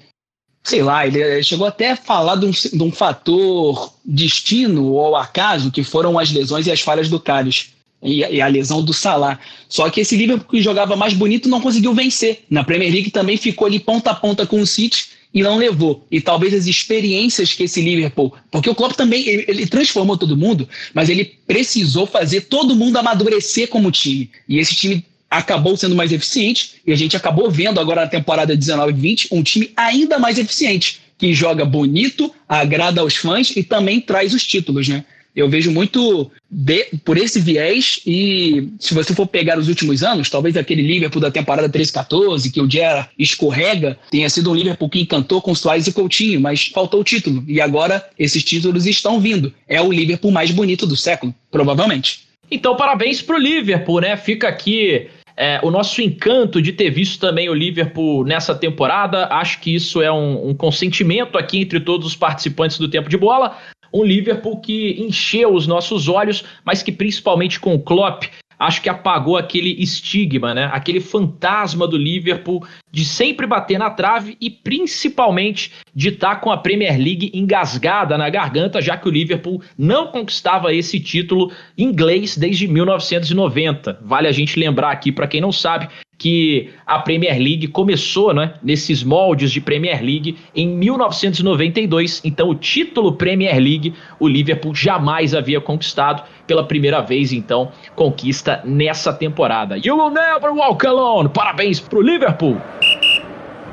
sei 0.64 0.82
lá, 0.82 1.06
ele 1.06 1.44
chegou 1.44 1.68
até 1.68 1.92
a 1.92 1.98
falar 1.98 2.38
de 2.38 2.46
um, 2.46 2.52
de 2.52 2.84
um 2.84 2.92
fator 2.92 3.94
destino 4.06 4.94
ou 4.94 5.16
acaso, 5.16 5.70
que 5.70 5.84
foram 5.84 6.18
as 6.18 6.32
lesões 6.32 6.66
e 6.66 6.72
as 6.72 6.80
falhas 6.80 7.10
do 7.10 7.20
Carlos. 7.20 7.72
E, 8.02 8.20
e, 8.20 8.42
a 8.42 8.48
lesão 8.48 8.84
do 8.84 8.92
Salah. 8.92 9.40
Só 9.70 9.90
que 9.90 10.02
esse 10.02 10.18
Liverpool 10.18 10.50
que 10.50 10.62
jogava 10.62 10.94
mais 10.94 11.14
bonito 11.14 11.48
não 11.48 11.62
conseguiu 11.62 11.94
vencer. 11.94 12.44
Na 12.50 12.62
Premier 12.62 12.92
League 12.92 13.12
também 13.12 13.38
ficou 13.38 13.66
ali 13.66 13.80
ponta 13.80 14.12
a 14.12 14.16
ponta 14.16 14.46
com 14.46 14.60
o 14.60 14.68
City 14.68 15.13
e 15.34 15.42
não 15.42 15.58
levou. 15.58 16.06
E 16.12 16.22
talvez 16.22 16.54
as 16.54 16.68
experiências 16.68 17.54
que 17.54 17.64
esse 17.64 17.82
Liverpool. 17.82 18.34
Porque 18.52 18.70
o 18.70 18.76
Klopp 18.76 18.94
também 18.94 19.28
ele, 19.28 19.46
ele 19.48 19.66
transformou 19.66 20.18
todo 20.18 20.38
mundo, 20.38 20.68
mas 20.94 21.10
ele 21.10 21.26
precisou 21.48 22.06
fazer 22.06 22.42
todo 22.42 22.76
mundo 22.76 22.98
amadurecer 22.98 23.68
como 23.68 23.92
time. 23.92 24.30
E 24.48 24.60
esse 24.60 24.76
time 24.76 25.04
acabou 25.30 25.76
sendo 25.76 25.96
mais 25.96 26.12
eficiente 26.12 26.76
e 26.86 26.94
a 26.94 26.96
gente 26.96 27.18
acabou 27.18 27.50
vendo 27.50 27.80
agora 27.80 28.02
na 28.02 28.08
temporada 28.08 28.56
19-20 28.56 29.30
um 29.32 29.42
time 29.42 29.72
ainda 29.76 30.20
mais 30.20 30.38
eficiente, 30.38 31.00
que 31.18 31.34
joga 31.34 31.66
bonito, 31.66 32.32
agrada 32.48 33.02
aos 33.02 33.16
fãs 33.16 33.52
e 33.56 33.64
também 33.64 34.00
traz 34.00 34.34
os 34.34 34.46
títulos, 34.46 34.88
né? 34.88 35.04
Eu 35.36 35.50
vejo 35.50 35.72
muito 35.72 36.30
de, 36.50 36.86
por 37.04 37.18
esse 37.18 37.40
viés 37.40 38.00
e 38.06 38.70
se 38.80 38.94
você 38.94 39.16
for 39.16 39.26
pegar 39.26 39.58
os 39.58 39.68
últimos 39.68 40.04
anos, 40.04 40.30
talvez 40.30 40.56
aquele 40.56 40.84
Liverpool 40.84 41.22
da 41.22 41.32
temporada 41.32 41.68
13-14, 41.68 42.52
que 42.52 42.62
o 42.62 42.68
dia 42.68 43.08
escorrega, 43.18 43.98
tenha 44.12 44.30
sido 44.30 44.52
um 44.52 44.56
Liverpool 44.56 44.90
que 44.90 45.02
encantou 45.02 45.42
com 45.42 45.56
Soares 45.56 45.88
e 45.88 45.94
Coutinho, 45.94 46.40
mas 46.40 46.68
faltou 46.68 47.02
o 47.02 47.04
título. 47.04 47.44
E 47.48 47.60
agora 47.60 48.08
esses 48.18 48.44
títulos 48.44 48.86
estão 48.86 49.20
vindo. 49.20 49.52
É 49.68 49.82
o 49.82 49.92
Liverpool 49.92 50.32
mais 50.32 50.52
bonito 50.52 50.86
do 50.86 50.96
século, 50.96 51.34
provavelmente. 51.50 52.22
Então, 52.52 52.76
parabéns 52.76 53.22
para 53.22 53.36
o 53.36 53.40
Liverpool, 53.40 54.02
né? 54.02 54.16
Fica 54.16 54.48
aqui 54.48 55.08
é, 55.36 55.60
o 55.64 55.72
nosso 55.72 56.02
encanto 56.02 56.62
de 56.62 56.72
ter 56.72 56.92
visto 56.92 57.20
também 57.20 57.50
o 57.50 57.54
Liverpool 57.54 58.24
nessa 58.24 58.54
temporada. 58.54 59.26
Acho 59.28 59.60
que 59.60 59.74
isso 59.74 60.02
é 60.02 60.12
um, 60.12 60.50
um 60.50 60.54
consentimento 60.54 61.38
aqui 61.38 61.62
entre 61.62 61.80
todos 61.80 62.06
os 62.06 62.16
participantes 62.16 62.78
do 62.78 62.88
Tempo 62.88 63.10
de 63.10 63.18
Bola. 63.18 63.58
Um 63.94 64.04
Liverpool 64.04 64.60
que 64.60 64.96
encheu 65.00 65.54
os 65.54 65.68
nossos 65.68 66.08
olhos, 66.08 66.44
mas 66.66 66.82
que 66.82 66.92
principalmente 66.92 67.60
com 67.60 67.76
o 67.76 67.80
Klopp 67.80 68.24
acho 68.64 68.82
que 68.82 68.90
apagou 68.90 69.38
aquele 69.38 69.82
estigma, 69.82 70.54
né? 70.54 70.70
Aquele 70.72 71.02
fantasma 71.02 71.88
do 71.88 71.98
Liverpool 71.98 72.66
de 72.92 73.04
sempre 73.04 73.46
bater 73.46 73.78
na 73.78 73.90
trave 73.90 74.38
e 74.40 74.50
principalmente 74.50 75.72
de 75.94 76.10
estar 76.10 76.36
tá 76.36 76.36
com 76.38 76.52
a 76.52 76.58
Premier 76.58 76.98
League 76.98 77.32
engasgada 77.34 78.18
na 78.18 78.30
garganta, 78.30 78.82
já 78.82 78.98
que 78.98 79.08
o 79.08 79.12
Liverpool 79.12 79.62
não 79.78 80.08
conquistava 80.08 80.74
esse 80.74 81.00
título 81.00 81.52
inglês 81.78 82.38
desde 82.38 82.68
1990. 82.68 84.00
Vale 84.04 84.28
a 84.28 84.32
gente 84.32 84.60
lembrar 84.60 84.92
aqui 84.92 85.12
para 85.12 85.28
quem 85.28 85.42
não 85.42 85.52
sabe 85.52 85.90
que 86.24 86.70
a 86.88 87.00
Premier 87.00 87.38
League 87.38 87.68
começou 87.68 88.34
né, 88.34 88.54
nesses 88.64 89.04
moldes 89.04 89.52
de 89.52 89.60
Premier 89.60 90.02
League 90.02 90.38
em 90.56 90.66
1992. 90.70 92.22
Então, 92.24 92.48
o 92.48 92.56
título 92.56 93.12
Premier 93.12 93.58
League 93.58 93.94
o 94.18 94.26
Liverpool 94.26 94.74
jamais 94.74 95.36
havia 95.36 95.60
conquistado. 95.60 96.24
Pela 96.48 96.64
primeira 96.64 97.02
vez, 97.02 97.34
então, 97.34 97.74
conquista 97.94 98.62
nessa 98.64 99.12
temporada. 99.12 99.78
You 99.78 99.98
will 99.98 100.12
never 100.12 100.52
walk 100.52 100.88
alone. 100.88 101.28
Parabéns 101.28 101.82
para 101.82 102.00
o 102.00 102.02
Liverpool. 102.02 102.58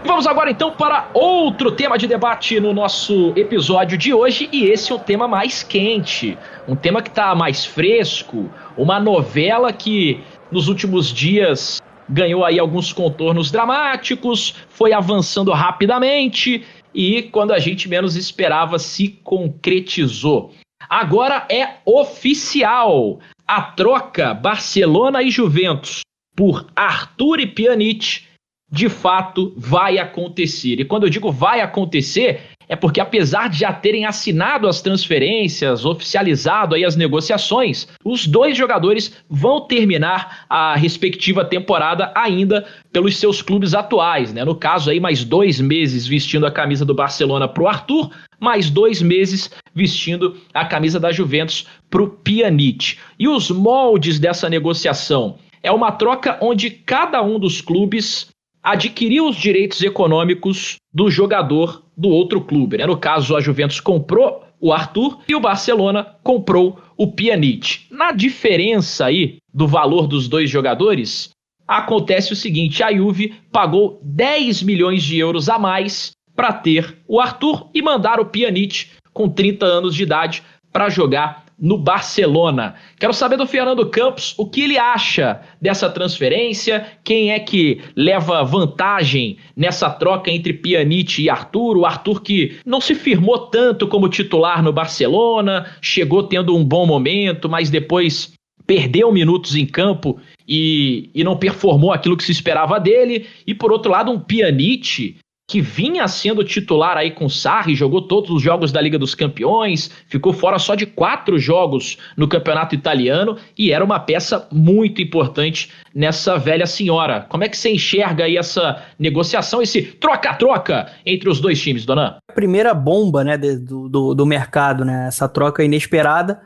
Vamos 0.05 0.27
agora 0.27 0.51
então 0.51 0.73
para 0.73 1.09
outro 1.15 1.71
tema 1.71 1.97
de 1.97 2.09
debate 2.09 2.59
no 2.59 2.73
nosso 2.73 3.33
episódio 3.37 3.97
de 3.97 4.13
hoje, 4.13 4.49
e 4.51 4.65
esse 4.65 4.91
é 4.91 4.95
o 4.95 4.99
tema 4.99 5.29
mais 5.29 5.63
quente, 5.63 6.39
um 6.67 6.75
tema 6.75 7.03
que 7.03 7.11
está 7.11 7.35
mais 7.35 7.65
fresco, 7.67 8.51
uma 8.77 8.99
novela 8.99 9.73
que 9.73 10.21
nos 10.51 10.69
últimos 10.69 11.13
dias 11.13 11.81
ganhou 12.11 12.45
aí 12.45 12.59
alguns 12.59 12.93
contornos 12.93 13.51
dramáticos, 13.51 14.55
foi 14.69 14.93
avançando 14.93 15.53
rapidamente 15.53 16.65
e 16.95 17.23
quando 17.23 17.53
a 17.53 17.59
gente 17.59 17.89
menos 17.89 18.17
esperava 18.17 18.79
se 18.79 19.09
concretizou. 19.23 20.53
Agora 20.89 21.47
é 21.51 21.77
oficial 21.85 23.21
a 23.47 23.63
troca 23.63 24.35
Barcelona 24.35 25.23
e 25.23 25.31
Juventus 25.31 26.01
por 26.35 26.67
Arthur 26.75 27.41
e 27.41 27.47
Pjanic 27.47 28.25
de 28.71 28.89
fato 28.89 29.53
vai 29.57 29.99
acontecer. 29.99 30.79
E 30.81 30.85
quando 30.85 31.05
eu 31.05 31.11
digo 31.11 31.31
vai 31.33 31.61
acontecer, 31.61 32.50
é 32.71 32.77
porque 32.77 33.01
apesar 33.01 33.49
de 33.49 33.59
já 33.59 33.73
terem 33.73 34.07
assinado 34.07 34.69
as 34.69 34.81
transferências, 34.81 35.85
oficializado 35.85 36.77
aí 36.77 36.85
as 36.85 36.95
negociações, 36.95 37.89
os 38.05 38.29
dois 38.29 38.57
jogadores 38.57 39.13
vão 39.29 39.63
terminar 39.63 40.47
a 40.49 40.77
respectiva 40.77 41.45
temporada 41.45 42.13
ainda 42.15 42.65
pelos 42.93 43.17
seus 43.17 43.43
clubes 43.43 43.75
atuais, 43.75 44.33
né? 44.33 44.45
No 44.45 44.55
caso 44.55 44.89
aí 44.89 45.01
mais 45.01 45.25
dois 45.25 45.61
meses 45.61 46.07
vestindo 46.07 46.47
a 46.47 46.51
camisa 46.51 46.85
do 46.85 46.95
Barcelona 46.95 47.49
para 47.49 47.65
o 47.65 47.67
Arthur, 47.67 48.09
mais 48.39 48.71
dois 48.71 49.03
meses 49.03 49.51
vestindo 49.75 50.37
a 50.55 50.65
camisa 50.65 51.01
da 51.01 51.11
Juventus 51.11 51.67
para 51.91 52.03
o 52.03 52.09
Pjanic. 52.09 52.99
E 53.19 53.27
os 53.27 53.51
moldes 53.51 54.21
dessa 54.21 54.49
negociação 54.49 55.39
é 55.61 55.73
uma 55.73 55.91
troca 55.91 56.39
onde 56.41 56.71
cada 56.71 57.21
um 57.21 57.37
dos 57.37 57.61
clubes 57.61 58.29
adquiriu 58.63 59.27
os 59.27 59.37
direitos 59.37 59.83
econômicos 59.83 60.77
do 60.93 61.11
jogador 61.11 61.83
do 62.01 62.09
outro 62.09 62.41
clube. 62.41 62.79
Né? 62.79 62.87
No 62.87 62.97
caso, 62.97 63.37
a 63.37 63.41
Juventus 63.41 63.79
comprou 63.79 64.43
o 64.59 64.73
Arthur 64.73 65.19
e 65.29 65.35
o 65.35 65.41
Barcelona 65.41 66.17
comprou 66.23 66.81
o 66.97 67.13
Pjanic. 67.13 67.81
Na 67.91 68.11
diferença 68.11 69.05
aí 69.05 69.37
do 69.53 69.69
valor 69.69 70.07
dos 70.07 70.27
dois 70.27 70.49
jogadores, 70.49 71.29
acontece 71.69 72.33
o 72.33 72.37
seguinte: 72.37 72.83
a 72.83 72.91
Juve 72.91 73.35
pagou 73.53 74.01
10 74.03 74.63
milhões 74.63 75.03
de 75.03 75.19
euros 75.19 75.51
a 75.51 75.59
mais 75.59 76.13
para 76.35 76.55
ter 76.55 76.97
o 77.07 77.21
Arthur 77.21 77.69
e 77.75 77.83
mandar 77.83 78.19
o 78.19 78.25
Pjanic 78.25 78.87
com 79.13 79.29
30 79.29 79.67
anos 79.67 79.95
de 79.95 80.03
idade 80.03 80.43
para 80.73 80.89
jogar 80.89 81.45
no 81.61 81.77
Barcelona. 81.77 82.75
Quero 82.99 83.13
saber 83.13 83.37
do 83.37 83.47
Fernando 83.47 83.89
Campos 83.91 84.35
o 84.39 84.49
que 84.49 84.63
ele 84.63 84.79
acha 84.79 85.41
dessa 85.61 85.91
transferência, 85.91 86.87
quem 87.05 87.31
é 87.31 87.39
que 87.39 87.81
leva 87.95 88.43
vantagem 88.43 89.37
nessa 89.55 89.91
troca 89.91 90.31
entre 90.31 90.55
Pjanic 90.55 91.23
e 91.23 91.29
Arthur. 91.29 91.77
O 91.77 91.85
Arthur 91.85 92.23
que 92.23 92.59
não 92.65 92.81
se 92.81 92.95
firmou 92.95 93.39
tanto 93.39 93.87
como 93.87 94.09
titular 94.09 94.63
no 94.63 94.73
Barcelona, 94.73 95.67
chegou 95.83 96.23
tendo 96.23 96.57
um 96.57 96.65
bom 96.65 96.87
momento, 96.87 97.49
mas 97.49 97.69
depois 97.69 98.33
perdeu 98.67 99.13
minutos 99.13 99.57
em 99.57 99.67
campo 99.67 100.19
e, 100.49 101.11
e 101.15 101.25
não 101.25 101.37
performou 101.37 101.93
aquilo 101.93 102.17
que 102.17 102.25
se 102.25 102.33
esperava 102.33 102.79
dele. 102.79 103.27
E 103.47 103.53
por 103.53 103.73
outro 103.73 103.91
lado, 103.91 104.11
um 104.11 104.21
Pjanic 104.21 105.17
que 105.51 105.61
vinha 105.61 106.07
sendo 106.07 106.45
titular 106.45 106.97
aí 106.97 107.11
com 107.11 107.29
Sarri, 107.29 107.75
jogou 107.75 108.03
todos 108.03 108.31
os 108.31 108.41
jogos 108.41 108.71
da 108.71 108.81
Liga 108.81 108.97
dos 108.97 109.17
Campeões, 109.17 109.91
ficou 110.07 110.33
fora 110.33 110.61
só 110.61 110.77
de 110.77 110.87
quatro 110.87 111.41
jogos 111.41 111.99
no 112.17 112.29
Campeonato 112.29 112.73
Italiano 112.73 113.37
e 113.59 113.73
era 113.73 113.85
uma 113.85 113.99
peça 113.99 114.47
muito 114.53 115.03
importante 115.03 115.69
nessa 115.93 116.39
velha 116.39 116.69
senhora. 116.69 117.27
Como 117.29 117.43
é 117.43 117.49
que 117.49 117.57
você 117.57 117.73
enxerga 117.73 118.27
aí 118.27 118.37
essa 118.37 118.81
negociação, 118.97 119.61
esse 119.61 119.83
troca-troca 119.83 120.93
entre 121.05 121.29
os 121.29 121.41
dois 121.41 121.61
times, 121.61 121.85
Dona? 121.85 122.19
A 122.31 122.33
primeira 122.33 122.73
bomba 122.73 123.25
né, 123.25 123.37
do, 123.37 123.89
do, 123.89 124.15
do 124.15 124.25
mercado, 124.25 124.85
né, 124.85 125.09
essa 125.09 125.29
troca 125.29 125.65
inesperada, 125.65 126.41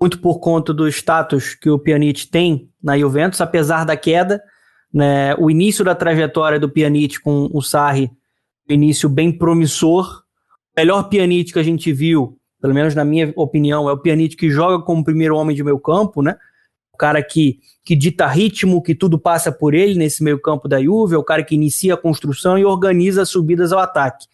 muito 0.00 0.18
por 0.18 0.40
conta 0.40 0.72
do 0.72 0.88
status 0.88 1.54
que 1.54 1.68
o 1.68 1.78
Pjanic 1.78 2.26
tem 2.26 2.70
na 2.82 2.98
Juventus, 2.98 3.42
apesar 3.42 3.84
da 3.84 3.98
queda, 3.98 4.40
né, 4.94 5.34
o 5.34 5.50
início 5.50 5.84
da 5.84 5.94
trajetória 5.94 6.58
do 6.58 6.70
Pjanic 6.70 7.20
com 7.20 7.50
o 7.52 7.60
Sarri 7.60 8.10
início 8.68 9.08
bem 9.08 9.30
promissor. 9.30 10.22
O 10.76 10.80
melhor 10.80 11.04
Pjanic 11.04 11.52
que 11.52 11.58
a 11.58 11.62
gente 11.62 11.92
viu, 11.92 12.38
pelo 12.60 12.74
menos 12.74 12.94
na 12.94 13.04
minha 13.04 13.32
opinião, 13.36 13.88
é 13.88 13.92
o 13.92 13.98
Pjanic 13.98 14.36
que 14.36 14.50
joga 14.50 14.82
como 14.84 15.04
primeiro 15.04 15.36
homem 15.36 15.54
de 15.54 15.64
meio 15.64 15.78
campo, 15.78 16.22
né? 16.22 16.36
O 16.92 16.96
cara 16.96 17.22
que, 17.22 17.60
que 17.84 17.94
dita 17.94 18.26
ritmo, 18.26 18.82
que 18.82 18.94
tudo 18.94 19.18
passa 19.18 19.52
por 19.52 19.74
ele 19.74 19.98
nesse 19.98 20.24
meio 20.24 20.40
campo 20.40 20.66
da 20.66 20.82
Juve, 20.82 21.14
é 21.14 21.18
o 21.18 21.24
cara 21.24 21.44
que 21.44 21.54
inicia 21.54 21.94
a 21.94 21.96
construção 21.96 22.58
e 22.58 22.64
organiza 22.64 23.22
as 23.22 23.28
subidas 23.28 23.72
ao 23.72 23.78
ataque. 23.78 24.26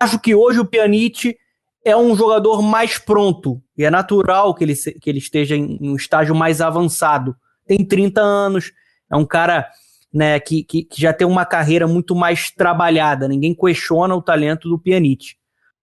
Acho 0.00 0.18
que 0.18 0.34
hoje 0.34 0.58
o 0.58 0.64
Pjanic 0.64 1.36
é 1.84 1.96
um 1.96 2.16
jogador 2.16 2.62
mais 2.62 2.98
pronto 2.98 3.62
e 3.76 3.84
é 3.84 3.90
natural 3.90 4.54
que 4.54 4.64
ele, 4.64 4.74
que 4.74 5.08
ele 5.08 5.18
esteja 5.18 5.56
em 5.56 5.78
um 5.80 5.96
estágio 5.96 6.34
mais 6.34 6.60
avançado. 6.60 7.36
Tem 7.66 7.84
30 7.84 8.20
anos, 8.20 8.72
é 9.10 9.16
um 9.16 9.24
cara 9.24 9.68
né, 10.12 10.40
que, 10.40 10.64
que, 10.64 10.84
que, 10.84 11.00
já 11.00 11.12
tem 11.12 11.26
uma 11.26 11.46
carreira 11.46 11.86
muito 11.86 12.14
mais 12.14 12.50
trabalhada. 12.50 13.28
Ninguém 13.28 13.54
questiona 13.54 14.14
o 14.14 14.22
talento 14.22 14.68
do 14.68 14.78
Pjanic. 14.78 15.36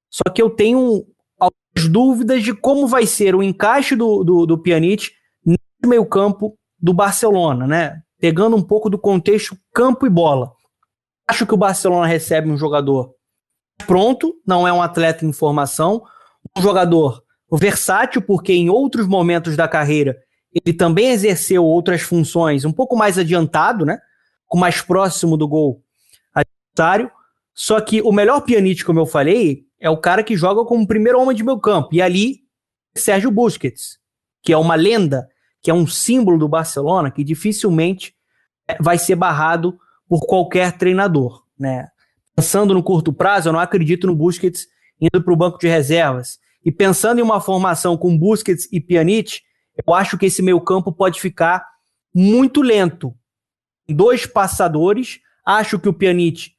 Só 0.09 0.23
que 0.33 0.41
eu 0.41 0.49
tenho 0.49 1.05
algumas 1.39 1.91
dúvidas 1.91 2.43
de 2.43 2.53
como 2.53 2.87
vai 2.87 3.05
ser 3.05 3.35
o 3.35 3.43
encaixe 3.43 3.95
do, 3.95 4.23
do, 4.23 4.45
do 4.45 4.57
Pjanic 4.57 5.11
no 5.45 5.55
meio 5.85 6.05
campo 6.05 6.57
do 6.79 6.93
Barcelona, 6.93 7.65
né? 7.65 8.01
Pegando 8.19 8.55
um 8.55 8.63
pouco 8.63 8.89
do 8.89 8.97
contexto 8.97 9.57
campo 9.73 10.05
e 10.05 10.09
bola. 10.09 10.51
Acho 11.27 11.45
que 11.45 11.53
o 11.53 11.57
Barcelona 11.57 12.07
recebe 12.07 12.49
um 12.49 12.57
jogador 12.57 13.13
pronto, 13.85 14.33
não 14.45 14.67
é 14.67 14.73
um 14.73 14.81
atleta 14.81 15.25
em 15.25 15.31
formação, 15.31 16.03
um 16.57 16.61
jogador 16.61 17.21
versátil, 17.51 18.21
porque 18.21 18.53
em 18.53 18.69
outros 18.69 19.07
momentos 19.07 19.55
da 19.55 19.67
carreira 19.67 20.17
ele 20.53 20.75
também 20.75 21.09
exerceu 21.09 21.63
outras 21.63 22.01
funções 22.01 22.65
um 22.65 22.71
pouco 22.71 22.95
mais 22.95 23.17
adiantado, 23.17 23.85
né? 23.85 23.99
Mais 24.53 24.81
próximo 24.81 25.35
do 25.35 25.47
gol 25.47 25.83
adversário. 26.33 27.11
Só 27.53 27.81
que 27.81 28.01
o 28.01 28.11
melhor 28.11 28.41
pianista, 28.41 28.85
como 28.85 28.99
eu 28.99 29.05
falei, 29.05 29.65
é 29.79 29.89
o 29.89 29.97
cara 29.97 30.23
que 30.23 30.37
joga 30.37 30.63
como 30.63 30.87
primeiro 30.87 31.19
homem 31.19 31.35
de 31.35 31.43
meu 31.43 31.59
campo. 31.59 31.89
E 31.91 32.01
ali, 32.01 32.41
Sérgio 32.95 33.31
Busquets, 33.31 33.99
que 34.41 34.53
é 34.53 34.57
uma 34.57 34.75
lenda, 34.75 35.27
que 35.61 35.71
é 35.71 35.73
um 35.73 35.87
símbolo 35.87 36.37
do 36.37 36.47
Barcelona, 36.47 37.11
que 37.11 37.23
dificilmente 37.23 38.15
é, 38.67 38.77
vai 38.81 38.97
ser 38.97 39.15
barrado 39.15 39.77
por 40.07 40.25
qualquer 40.25 40.77
treinador, 40.77 41.43
né? 41.59 41.87
Pensando 42.35 42.73
no 42.73 42.83
curto 42.83 43.11
prazo, 43.11 43.49
eu 43.49 43.53
não 43.53 43.59
acredito 43.59 44.07
no 44.07 44.15
Busquets 44.15 44.67
indo 45.01 45.21
para 45.23 45.33
o 45.33 45.37
banco 45.37 45.57
de 45.57 45.67
reservas. 45.67 46.39
E 46.63 46.71
pensando 46.71 47.19
em 47.19 47.23
uma 47.23 47.41
formação 47.41 47.97
com 47.97 48.17
Busquets 48.17 48.67
e 48.71 48.79
Pjanic, 48.79 49.41
eu 49.85 49.93
acho 49.93 50.17
que 50.17 50.25
esse 50.25 50.41
meio 50.41 50.59
campo 50.61 50.91
pode 50.91 51.19
ficar 51.19 51.65
muito 52.13 52.61
lento. 52.61 53.13
Dois 53.89 54.25
passadores, 54.25 55.19
acho 55.45 55.79
que 55.79 55.89
o 55.89 55.93
Pjanic 55.93 56.57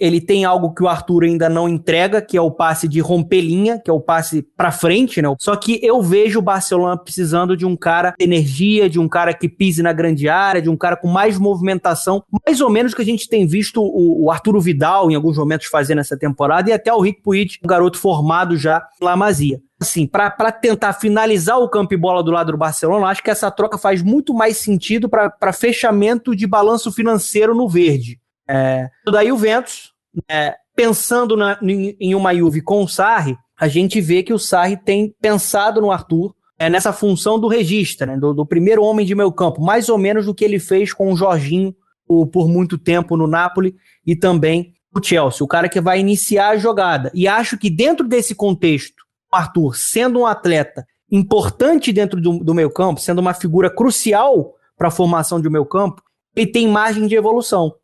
ele 0.00 0.20
tem 0.20 0.44
algo 0.44 0.74
que 0.74 0.82
o 0.82 0.88
Arthur 0.88 1.24
ainda 1.24 1.48
não 1.48 1.68
entrega, 1.68 2.20
que 2.20 2.36
é 2.36 2.40
o 2.40 2.50
passe 2.50 2.88
de 2.88 3.00
romper 3.00 3.40
linha, 3.40 3.78
que 3.78 3.90
é 3.90 3.92
o 3.92 4.00
passe 4.00 4.42
para 4.56 4.72
frente, 4.72 5.20
né? 5.20 5.34
Só 5.38 5.56
que 5.56 5.80
eu 5.82 6.02
vejo 6.02 6.38
o 6.38 6.42
Barcelona 6.42 6.96
precisando 6.96 7.56
de 7.56 7.64
um 7.64 7.76
cara 7.76 8.14
de 8.18 8.24
energia, 8.24 8.88
de 8.88 8.98
um 8.98 9.08
cara 9.08 9.32
que 9.32 9.48
pise 9.48 9.82
na 9.82 9.92
grande 9.92 10.28
área, 10.28 10.62
de 10.62 10.70
um 10.70 10.76
cara 10.76 10.96
com 10.96 11.08
mais 11.08 11.38
movimentação, 11.38 12.22
mais 12.46 12.60
ou 12.60 12.70
menos 12.70 12.94
que 12.94 13.02
a 13.02 13.04
gente 13.04 13.28
tem 13.28 13.46
visto 13.46 13.82
o, 13.82 14.24
o 14.24 14.30
Arturo 14.30 14.60
Vidal 14.60 15.10
em 15.10 15.14
alguns 15.14 15.36
momentos 15.36 15.66
fazer 15.66 15.94
nessa 15.94 16.16
temporada 16.16 16.70
e 16.70 16.72
até 16.72 16.92
o 16.92 17.00
Rick 17.00 17.22
Puig, 17.22 17.58
um 17.64 17.68
garoto 17.68 17.98
formado 17.98 18.56
já 18.56 18.86
lá 19.00 19.16
Masia. 19.16 19.60
Assim, 19.80 20.06
para 20.06 20.50
tentar 20.50 20.94
finalizar 20.94 21.58
o 21.58 21.68
campo 21.68 21.92
e 21.92 21.98
bola 21.98 22.22
do 22.22 22.30
lado 22.30 22.52
do 22.52 22.58
Barcelona, 22.58 23.08
acho 23.08 23.22
que 23.22 23.30
essa 23.30 23.50
troca 23.50 23.76
faz 23.76 24.02
muito 24.02 24.32
mais 24.32 24.56
sentido 24.56 25.08
para 25.08 25.52
fechamento 25.52 26.34
de 26.34 26.46
balanço 26.46 26.90
financeiro 26.90 27.54
no 27.54 27.68
verde. 27.68 28.18
É, 28.48 28.88
daí 29.04 29.30
o 29.30 29.36
Ventus, 29.36 29.92
é, 30.30 30.54
pensando 30.74 31.36
na, 31.36 31.58
em 31.62 32.14
uma 32.14 32.34
Juve 32.34 32.62
com 32.62 32.82
o 32.82 32.88
Sarri, 32.88 33.36
a 33.58 33.68
gente 33.68 34.00
vê 34.00 34.22
que 34.22 34.32
o 34.32 34.38
Sarri 34.38 34.76
tem 34.76 35.14
pensado 35.20 35.80
no 35.80 35.90
Arthur 35.90 36.34
é, 36.58 36.70
nessa 36.70 36.92
função 36.92 37.38
do 37.38 37.48
regista, 37.48 38.06
né, 38.06 38.16
do, 38.16 38.32
do, 38.32 38.46
primeiro 38.46 38.82
homem 38.82 39.04
de 39.04 39.14
meio 39.14 39.32
campo, 39.32 39.62
mais 39.62 39.88
ou 39.88 39.98
menos 39.98 40.26
do 40.26 40.34
que 40.34 40.44
ele 40.44 40.58
fez 40.58 40.92
com 40.92 41.12
o 41.12 41.16
Jorginho 41.16 41.74
o, 42.08 42.26
por 42.26 42.48
muito 42.48 42.78
tempo 42.78 43.16
no 43.16 43.26
Napoli 43.26 43.74
e 44.06 44.16
também 44.16 44.74
o 44.94 45.02
Chelsea, 45.02 45.44
o 45.44 45.48
cara 45.48 45.68
que 45.68 45.80
vai 45.80 46.00
iniciar 46.00 46.50
a 46.50 46.56
jogada. 46.56 47.10
E 47.14 47.28
acho 47.28 47.58
que 47.58 47.68
dentro 47.68 48.06
desse 48.06 48.34
contexto, 48.34 49.04
Arthur, 49.30 49.76
sendo 49.76 50.20
um 50.20 50.26
atleta 50.26 50.86
importante 51.10 51.92
dentro 51.92 52.20
do, 52.20 52.38
do 52.38 52.70
campo, 52.70 53.00
sendo 53.00 53.20
uma 53.20 53.34
figura 53.34 53.70
crucial 53.70 54.54
para 54.76 54.88
a 54.88 54.90
formação 54.90 55.40
de 55.40 55.48
meio 55.48 55.64
campo, 55.64 56.02
ele 56.34 56.50
tem 56.50 56.68
margem 56.68 57.06
de 57.06 57.14
evolução 57.14 57.74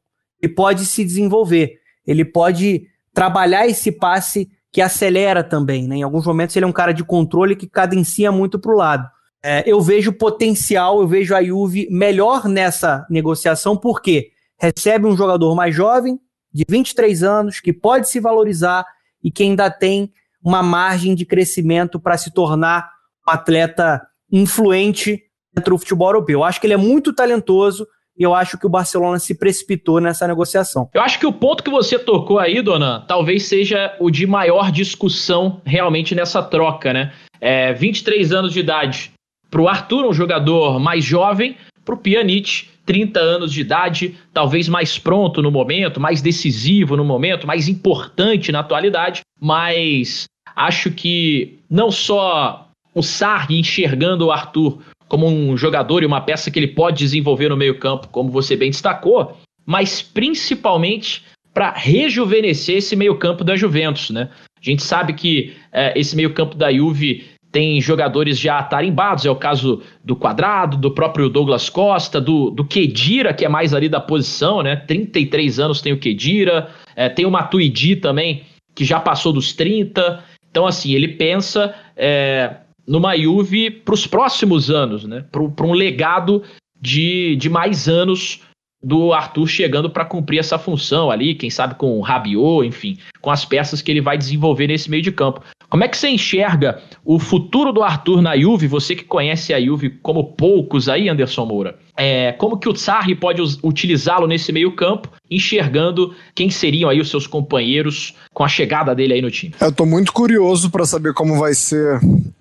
e 0.43 0.49
pode 0.49 0.85
se 0.85 1.05
desenvolver. 1.05 1.79
Ele 2.07 2.25
pode 2.25 2.87
trabalhar 3.15 3.67
esse 3.67 3.93
passe 3.93 4.51
que 4.71 4.81
acelera 4.81 5.45
também. 5.45 5.87
Né? 5.87 5.97
Em 5.97 6.03
alguns 6.03 6.27
momentos 6.27 6.57
ele 6.57 6.65
é 6.65 6.69
um 6.69 6.73
cara 6.73 6.93
de 6.93 7.05
controle 7.05 7.55
que 7.55 7.69
cadencia 7.69 8.33
muito 8.33 8.59
para 8.59 8.73
o 8.73 8.77
lado. 8.77 9.09
É, 9.45 9.63
eu 9.67 9.81
vejo 9.81 10.13
potencial, 10.13 11.01
eu 11.01 11.07
vejo 11.07 11.35
a 11.35 11.43
Juve 11.43 11.89
melhor 11.91 12.49
nessa 12.49 13.07
negociação, 13.11 13.77
porque 13.77 14.31
recebe 14.59 15.07
um 15.07 15.17
jogador 15.17 15.55
mais 15.55 15.75
jovem, 15.75 16.19
de 16.53 16.65
23 16.69 17.23
anos, 17.23 17.61
que 17.61 17.73
pode 17.73 18.09
se 18.09 18.21
valorizar 18.21 18.85
e 19.23 19.31
que 19.31 19.43
ainda 19.43 19.71
tem 19.71 20.13
uma 20.45 20.63
margem 20.63 21.15
de 21.15 21.25
crescimento 21.25 22.01
para 22.01 22.17
se 22.17 22.33
tornar 22.33 22.91
um 23.27 23.31
atleta 23.31 24.03
influente 24.31 25.23
dentro 25.55 25.75
do 25.75 25.79
futebol 25.79 26.09
europeu. 26.09 26.41
Eu 26.41 26.45
acho 26.45 26.61
que 26.61 26.67
ele 26.67 26.75
é 26.75 26.79
muito 26.79 27.13
talentoso, 27.13 27.87
e 28.19 28.23
eu 28.23 28.35
acho 28.35 28.59
que 28.59 28.67
o 28.67 28.71
Barcelona 28.71 29.19
se 29.19 29.39
precipitou 29.39 30.01
nessa 30.01 30.27
negociação. 30.27 30.89
Eu 30.93 31.01
acho 31.01 31.19
que 31.19 31.27
o 31.27 31.33
ponto 31.33 31.63
que 31.63 31.71
você 31.71 31.99
tocou 31.99 32.39
aí, 32.39 32.61
dona, 32.61 33.05
talvez 33.07 33.45
seja 33.45 33.97
o 33.99 34.11
de 34.11 34.27
maior 34.27 34.71
discussão 34.71 35.61
realmente 35.65 36.15
nessa 36.15 36.43
troca, 36.43 36.93
né? 36.93 37.13
É, 37.41 37.73
23 37.73 38.33
anos 38.33 38.53
de 38.53 38.61
idade 38.61 39.13
para 39.51 39.61
o 39.61 39.69
Arthur, 39.69 40.07
um 40.07 40.13
jogador 40.13 40.79
mais 40.79 41.05
jovem, 41.05 41.57
para 41.85 41.95
o 41.95 41.99
Pjanic, 41.99 42.69
30 42.87 43.21
anos 43.21 43.53
de 43.53 43.61
idade, 43.61 44.17
talvez 44.33 44.69
mais 44.69 44.99
pronto 44.99 45.43
no 45.43 45.51
momento, 45.51 46.01
mais 46.01 46.23
decisivo 46.23 46.97
no 46.97 47.05
momento, 47.05 47.47
mais 47.47 47.69
importante 47.69 48.53
na 48.53 48.61
atualidade, 48.61 49.21
mas 49.41 50.25
acho 50.55 50.91
que 50.91 51.59
não 51.69 51.91
só 51.91 52.69
o 52.95 53.03
Sarri 53.03 53.59
enxergando 53.59 54.27
o 54.27 54.33
Arthur 54.33 54.79
como 55.09 55.27
um 55.27 55.57
jogador 55.57 56.03
e 56.03 56.07
uma 56.07 56.21
peça 56.21 56.51
que 56.51 56.59
ele 56.59 56.69
pode 56.69 56.99
desenvolver 56.99 57.49
no 57.49 57.57
meio-campo, 57.57 58.09
como 58.09 58.31
você 58.31 58.57
bem 58.57 58.71
destacou, 58.71 59.37
mas 59.67 60.01
principalmente 60.01 61.23
para 61.53 61.73
rejuvenescer 61.73 62.77
esse 62.77 62.97
meio-campo 62.97 63.45
da 63.45 63.55
Juventus, 63.55 64.11
né? 64.11 64.31
A 64.59 64.65
gente 64.65 64.83
sabe 64.83 65.13
que 65.13 65.55
é, 65.71 65.99
esse 65.99 66.17
meio-campo 66.17 66.57
da 66.57 66.73
Juve 66.73 67.27
tem 67.51 67.79
jogadores 67.81 68.39
já 68.39 68.63
tarimbados, 68.63 69.27
é 69.27 69.31
o 69.31 69.37
caso 69.37 69.83
do 70.03 70.17
Quadrado, 70.17 70.79
do 70.79 70.91
próprio 70.91 71.29
Douglas 71.29 71.69
Costa, 71.69 72.19
do, 72.19 72.51
do 72.51 72.65
Kedira, 72.65 73.35
que 73.35 73.45
é 73.45 73.49
mais 73.49 73.75
ali 73.75 73.91
da 73.91 74.01
posição, 74.01 74.63
né? 74.63 74.77
33 74.77 75.61
anos 75.61 75.83
tem 75.83 75.93
o 75.93 75.99
Kedira, 75.99 76.71
é, 76.97 77.11
tem 77.11 77.27
o 77.27 77.31
Matuidi 77.31 77.97
também, 77.97 78.45
que 78.75 78.85
já 78.85 78.99
passou 78.99 79.35
dos 79.35 79.53
30. 79.53 80.25
Então, 80.53 80.67
assim, 80.67 80.93
ele 80.93 81.09
pensa 81.09 81.75
é, 81.97 82.57
numa 82.87 83.17
Juve 83.17 83.71
para 83.71 83.95
os 83.95 84.07
próximos 84.07 84.71
anos, 84.71 85.05
né? 85.05 85.25
Para 85.33 85.67
um 85.67 85.73
legado 85.73 86.43
de, 86.79 87.35
de 87.37 87.49
mais 87.49 87.89
anos 87.89 88.43
do 88.83 89.15
Arthur 89.15 89.47
chegando 89.47 89.89
para 89.89 90.05
cumprir 90.05 90.39
essa 90.39 90.59
função 90.59 91.11
ali, 91.11 91.35
quem 91.35 91.49
sabe 91.49 91.77
com 91.77 91.99
o 91.99 92.03
Rabiot, 92.03 92.67
enfim, 92.67 92.99
com 93.21 93.31
as 93.31 93.45
peças 93.45 93.81
que 93.81 93.91
ele 93.91 94.01
vai 94.01 94.19
desenvolver 94.19 94.67
nesse 94.67 94.91
meio 94.91 95.03
de 95.03 95.13
campo. 95.13 95.43
Como 95.73 95.85
é 95.85 95.89
que 95.89 95.97
você 95.97 96.09
enxerga 96.09 96.83
o 97.03 97.19
futuro 97.19 97.73
do 97.73 97.83
Arthur 97.83 98.21
na 98.21 98.39
Juve? 98.39 98.67
Você 98.67 98.95
que 98.95 99.05
conhece 99.05 99.55
a 99.55 99.59
Juve 99.59 99.89
como 100.03 100.35
poucos 100.35 100.87
aí, 100.87 101.09
Anderson 101.09 101.47
Moura. 101.47 101.79
É, 101.97 102.33
como 102.33 102.59
que 102.59 102.69
o 102.69 102.77
Sarri 102.77 103.15
pode 103.15 103.41
utilizá-lo 103.63 104.27
nesse 104.27 104.53
meio 104.53 104.77
campo, 104.77 105.09
enxergando 105.31 106.15
quem 106.35 106.51
seriam 106.51 106.91
aí 106.91 107.01
os 107.01 107.09
seus 107.09 107.27
companheiros 107.27 108.15
com 108.35 108.45
a 108.45 108.49
chegada 108.49 108.95
dele 108.95 109.15
aí 109.15 109.23
no 109.23 109.31
time? 109.31 109.55
Eu 109.59 109.73
tô 109.73 109.87
muito 109.87 110.13
curioso 110.13 110.71
para 110.71 110.85
saber 110.85 111.15
como 111.15 111.39
vai 111.39 111.55
ser 111.55 111.99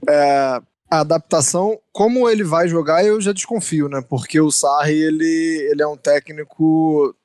é, 0.10 0.60
a 0.92 1.00
adaptação, 1.00 1.80
como 1.94 2.30
ele 2.30 2.44
vai 2.44 2.68
jogar, 2.68 3.06
eu 3.06 3.22
já 3.22 3.32
desconfio, 3.32 3.88
né? 3.88 4.04
Porque 4.10 4.42
o 4.42 4.52
Sarri, 4.52 5.04
ele, 5.04 5.70
ele 5.72 5.82
é 5.82 5.88
um 5.88 5.96
técnico 5.96 7.16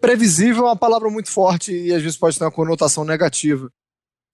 previsível, 0.00 0.64
é 0.64 0.68
uma 0.68 0.76
palavra 0.76 1.10
muito 1.10 1.30
forte 1.30 1.70
e 1.70 1.92
às 1.92 2.00
vezes 2.00 2.16
pode 2.16 2.38
ter 2.38 2.44
uma 2.44 2.50
conotação 2.50 3.04
negativa 3.04 3.70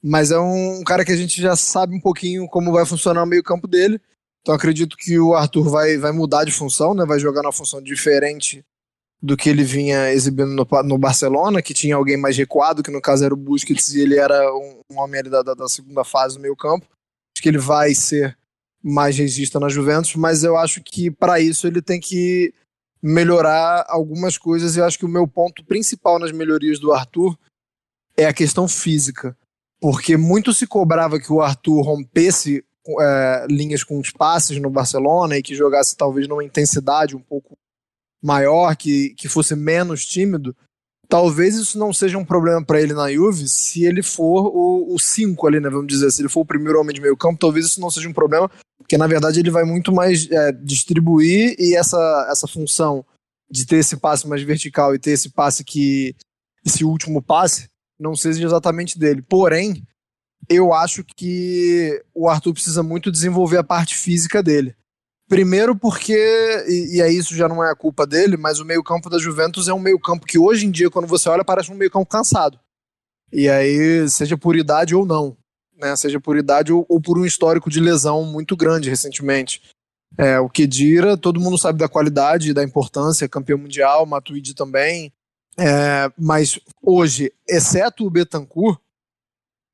mas 0.03 0.31
é 0.31 0.39
um 0.39 0.83
cara 0.85 1.05
que 1.05 1.13
a 1.13 1.17
gente 1.17 1.41
já 1.41 1.57
sabe 1.57 1.95
um 1.95 2.01
pouquinho 2.01 2.47
como 2.49 2.73
vai 2.73 2.87
funcionar 2.87 3.23
o 3.23 3.27
meio-campo 3.27 3.67
dele. 3.67 4.01
Então 4.41 4.55
acredito 4.55 4.97
que 4.97 5.19
o 5.19 5.35
Arthur 5.35 5.69
vai, 5.69 5.97
vai 5.97 6.13
mudar 6.13 6.45
de 6.45 6.53
função, 6.53 6.95
né? 6.95 7.05
Vai 7.05 7.19
jogar 7.19 7.43
numa 7.43 7.53
função 7.53 7.83
diferente 7.83 8.65
do 9.21 9.37
que 9.37 9.49
ele 9.49 9.65
vinha 9.65 10.13
exibindo 10.13 10.51
no, 10.51 10.67
no 10.85 10.99
Barcelona, 10.99 11.63
que 11.63 11.75
tinha 11.75 11.97
alguém 11.97 12.17
mais 12.17 12.37
recuado, 12.37 12.83
que 12.83 12.91
no 12.91 13.01
caso 13.01 13.25
era 13.25 13.35
o 13.35 13.37
Busquets, 13.37 13.95
e 13.95 14.01
ele 14.01 14.17
era 14.17 14.55
um, 14.55 14.83
um 14.91 15.01
homem 15.01 15.23
da, 15.25 15.43
da, 15.43 15.55
da, 15.55 15.69
segunda 15.69 16.05
fase 16.05 16.37
do 16.37 16.43
meio-campo. 16.43 16.87
Acho 16.87 17.43
que 17.43 17.49
ele 17.49 17.59
vai 17.59 17.95
ser 17.95 18.39
mais 18.83 19.19
resista 19.19 19.59
na 19.59 19.69
Juventus, 19.69 20.15
mas 20.15 20.45
eu 20.45 20.57
acho 20.57 20.81
que 20.81 21.11
para 21.11 21.41
isso 21.41 21.67
ele 21.67 21.83
tem 21.83 21.99
que 21.99 22.55
melhorar 23.03 23.85
algumas 23.89 24.39
coisas. 24.39 24.77
E 24.77 24.79
eu 24.79 24.85
acho 24.85 24.99
que 24.99 25.05
o 25.05 25.09
meu 25.09 25.27
ponto 25.27 25.65
principal 25.65 26.19
nas 26.19 26.31
melhorias 26.31 26.79
do 26.79 26.93
Arthur 26.93 27.37
é 28.17 28.27
a 28.27 28.33
questão 28.33 28.69
física 28.69 29.37
porque 29.81 30.17
muito 30.17 30.53
se 30.53 30.67
cobrava 30.67 31.21
que 31.21 31.33
o 31.33 31.43
Arthur 31.43 31.83
rompesse 31.83 32.65
é, 33.01 33.47
linhas 33.51 33.83
com 33.83 33.99
os 33.99 34.11
passes 34.11 34.61
no 34.61 34.71
Barcelona 34.71 35.37
e 35.37 35.43
que 35.43 35.55
jogasse 35.55 35.97
talvez 35.97 36.29
numa 36.29 36.45
intensidade 36.45 37.17
um 37.17 37.21
pouco 37.21 37.57
maior, 38.23 38.75
que, 38.77 39.11
que 39.11 39.29
fosse 39.29 39.55
menos 39.55 40.05
tímido. 40.05 40.57
Talvez 41.09 41.55
isso 41.55 41.79
não 41.79 41.93
seja 41.93 42.19
um 42.19 42.25
problema 42.25 42.65
para 42.65 42.81
ele 42.81 42.93
na 42.93 43.13
Juve 43.13 43.47
se 43.47 43.85
ele 43.85 44.03
for 44.03 44.51
o 44.53 44.99
5 44.99 45.47
ali, 45.47 45.61
né? 45.61 45.71
Vamos 45.71 45.87
dizer, 45.87 46.11
se 46.11 46.21
ele 46.21 46.29
for 46.29 46.41
o 46.41 46.47
primeiro 46.47 46.81
homem 46.81 46.95
de 46.95 47.01
meio 47.01 47.17
campo, 47.17 47.39
talvez 47.39 47.67
isso 47.67 47.81
não 47.81 47.91
seja 47.91 48.09
um 48.09 48.13
problema, 48.13 48.51
porque 48.79 48.99
na 48.99 49.07
verdade 49.07 49.39
ele 49.39 49.51
vai 49.51 49.63
muito 49.63 49.93
mais 49.93 50.29
é, 50.31 50.51
distribuir 50.51 51.55
e 51.61 51.77
essa, 51.77 52.27
essa 52.29 52.49
função 52.49 53.05
de 53.49 53.65
ter 53.65 53.77
esse 53.77 53.97
passe 53.97 54.27
mais 54.27 54.43
vertical 54.43 54.95
e 54.95 54.99
ter 54.99 55.13
esse 55.13 55.31
passe 55.31 55.63
que. 55.63 56.17
esse 56.65 56.85
último 56.85 57.23
passe 57.23 57.69
não 57.99 58.15
seja 58.15 58.45
exatamente 58.45 58.99
dele. 58.99 59.23
Porém, 59.23 59.83
eu 60.49 60.73
acho 60.73 61.05
que 61.05 62.03
o 62.15 62.29
Arthur 62.29 62.53
precisa 62.53 62.83
muito 62.83 63.11
desenvolver 63.11 63.59
a 63.59 63.65
parte 63.65 63.97
física 63.97 64.43
dele. 64.43 64.75
Primeiro 65.29 65.75
porque, 65.75 66.15
e, 66.69 66.97
e 66.97 67.03
aí 67.03 67.17
isso 67.17 67.35
já 67.35 67.49
não 67.49 67.65
é 67.65 67.71
a 67.71 67.77
culpa 67.77 68.07
dele, 68.07 68.37
mas 68.37 68.61
o 68.61 68.65
meio-campo 68.65 69.11
da 69.11 69.19
Juventus 69.19 69.67
é 69.67 69.75
um 69.75 69.81
meio-campo 69.81 70.25
que 70.25 70.39
hoje 70.39 70.67
em 70.67 70.71
dia, 70.71 70.89
quando 70.89 71.09
você 71.09 71.29
olha, 71.29 71.45
parece 71.45 71.73
um 71.73 71.75
meio-campo 71.75 72.07
cansado. 72.07 72.61
E 73.33 73.49
aí, 73.49 74.09
seja 74.09 74.39
por 74.39 74.55
idade 74.55 74.95
ou 74.95 75.05
não, 75.05 75.37
né? 75.77 75.97
Seja 75.97 76.21
por 76.21 76.37
idade 76.37 76.73
ou, 76.73 76.87
ou 76.89 77.01
por 77.01 77.19
um 77.19 77.27
histórico 77.27 77.69
de 77.69 77.81
lesão 77.81 78.25
muito 78.25 78.57
grande 78.57 78.89
recentemente. 78.89 79.61
É, 80.17 80.39
o 80.39 80.49
Kedira, 80.49 81.17
todo 81.17 81.41
mundo 81.41 81.59
sabe 81.59 81.79
da 81.79 81.89
qualidade, 81.89 82.55
da 82.55 82.63
importância, 82.63 83.29
campeão 83.29 83.59
mundial, 83.59 84.07
Matuidi 84.07 84.55
também. 84.55 85.13
É, 85.59 86.11
mas 86.19 86.59
hoje, 86.83 87.33
exceto 87.49 88.07
o 88.07 88.11
Betancourt, 88.11 88.79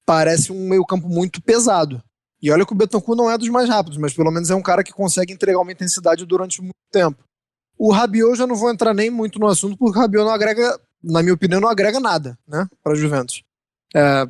parece 0.06 0.52
um 0.52 0.68
meio-campo 0.68 1.08
muito 1.08 1.42
pesado. 1.42 2.02
E 2.40 2.50
olha 2.50 2.66
que 2.66 2.72
o 2.72 2.76
Betancourt 2.76 3.16
não 3.16 3.30
é 3.30 3.38
dos 3.38 3.48
mais 3.48 3.68
rápidos, 3.68 3.98
mas 3.98 4.12
pelo 4.12 4.30
menos 4.30 4.50
é 4.50 4.54
um 4.54 4.62
cara 4.62 4.82
que 4.82 4.92
consegue 4.92 5.32
entregar 5.32 5.60
uma 5.60 5.72
intensidade 5.72 6.26
durante 6.26 6.60
muito 6.60 6.74
tempo. 6.90 7.22
O 7.78 7.92
Rabiot 7.92 8.36
já 8.36 8.46
não 8.46 8.56
vou 8.56 8.70
entrar 8.70 8.92
nem 8.94 9.10
muito 9.10 9.38
no 9.38 9.46
assunto, 9.46 9.76
porque 9.76 9.98
o 9.98 10.00
Rabiot 10.00 10.24
não 10.24 10.32
agrega, 10.32 10.78
na 11.02 11.22
minha 11.22 11.34
opinião, 11.34 11.60
não 11.60 11.68
agrega 11.68 11.98
nada, 12.00 12.38
né, 12.46 12.66
para 12.82 12.94
Juventus. 12.94 13.42
É, 13.94 14.26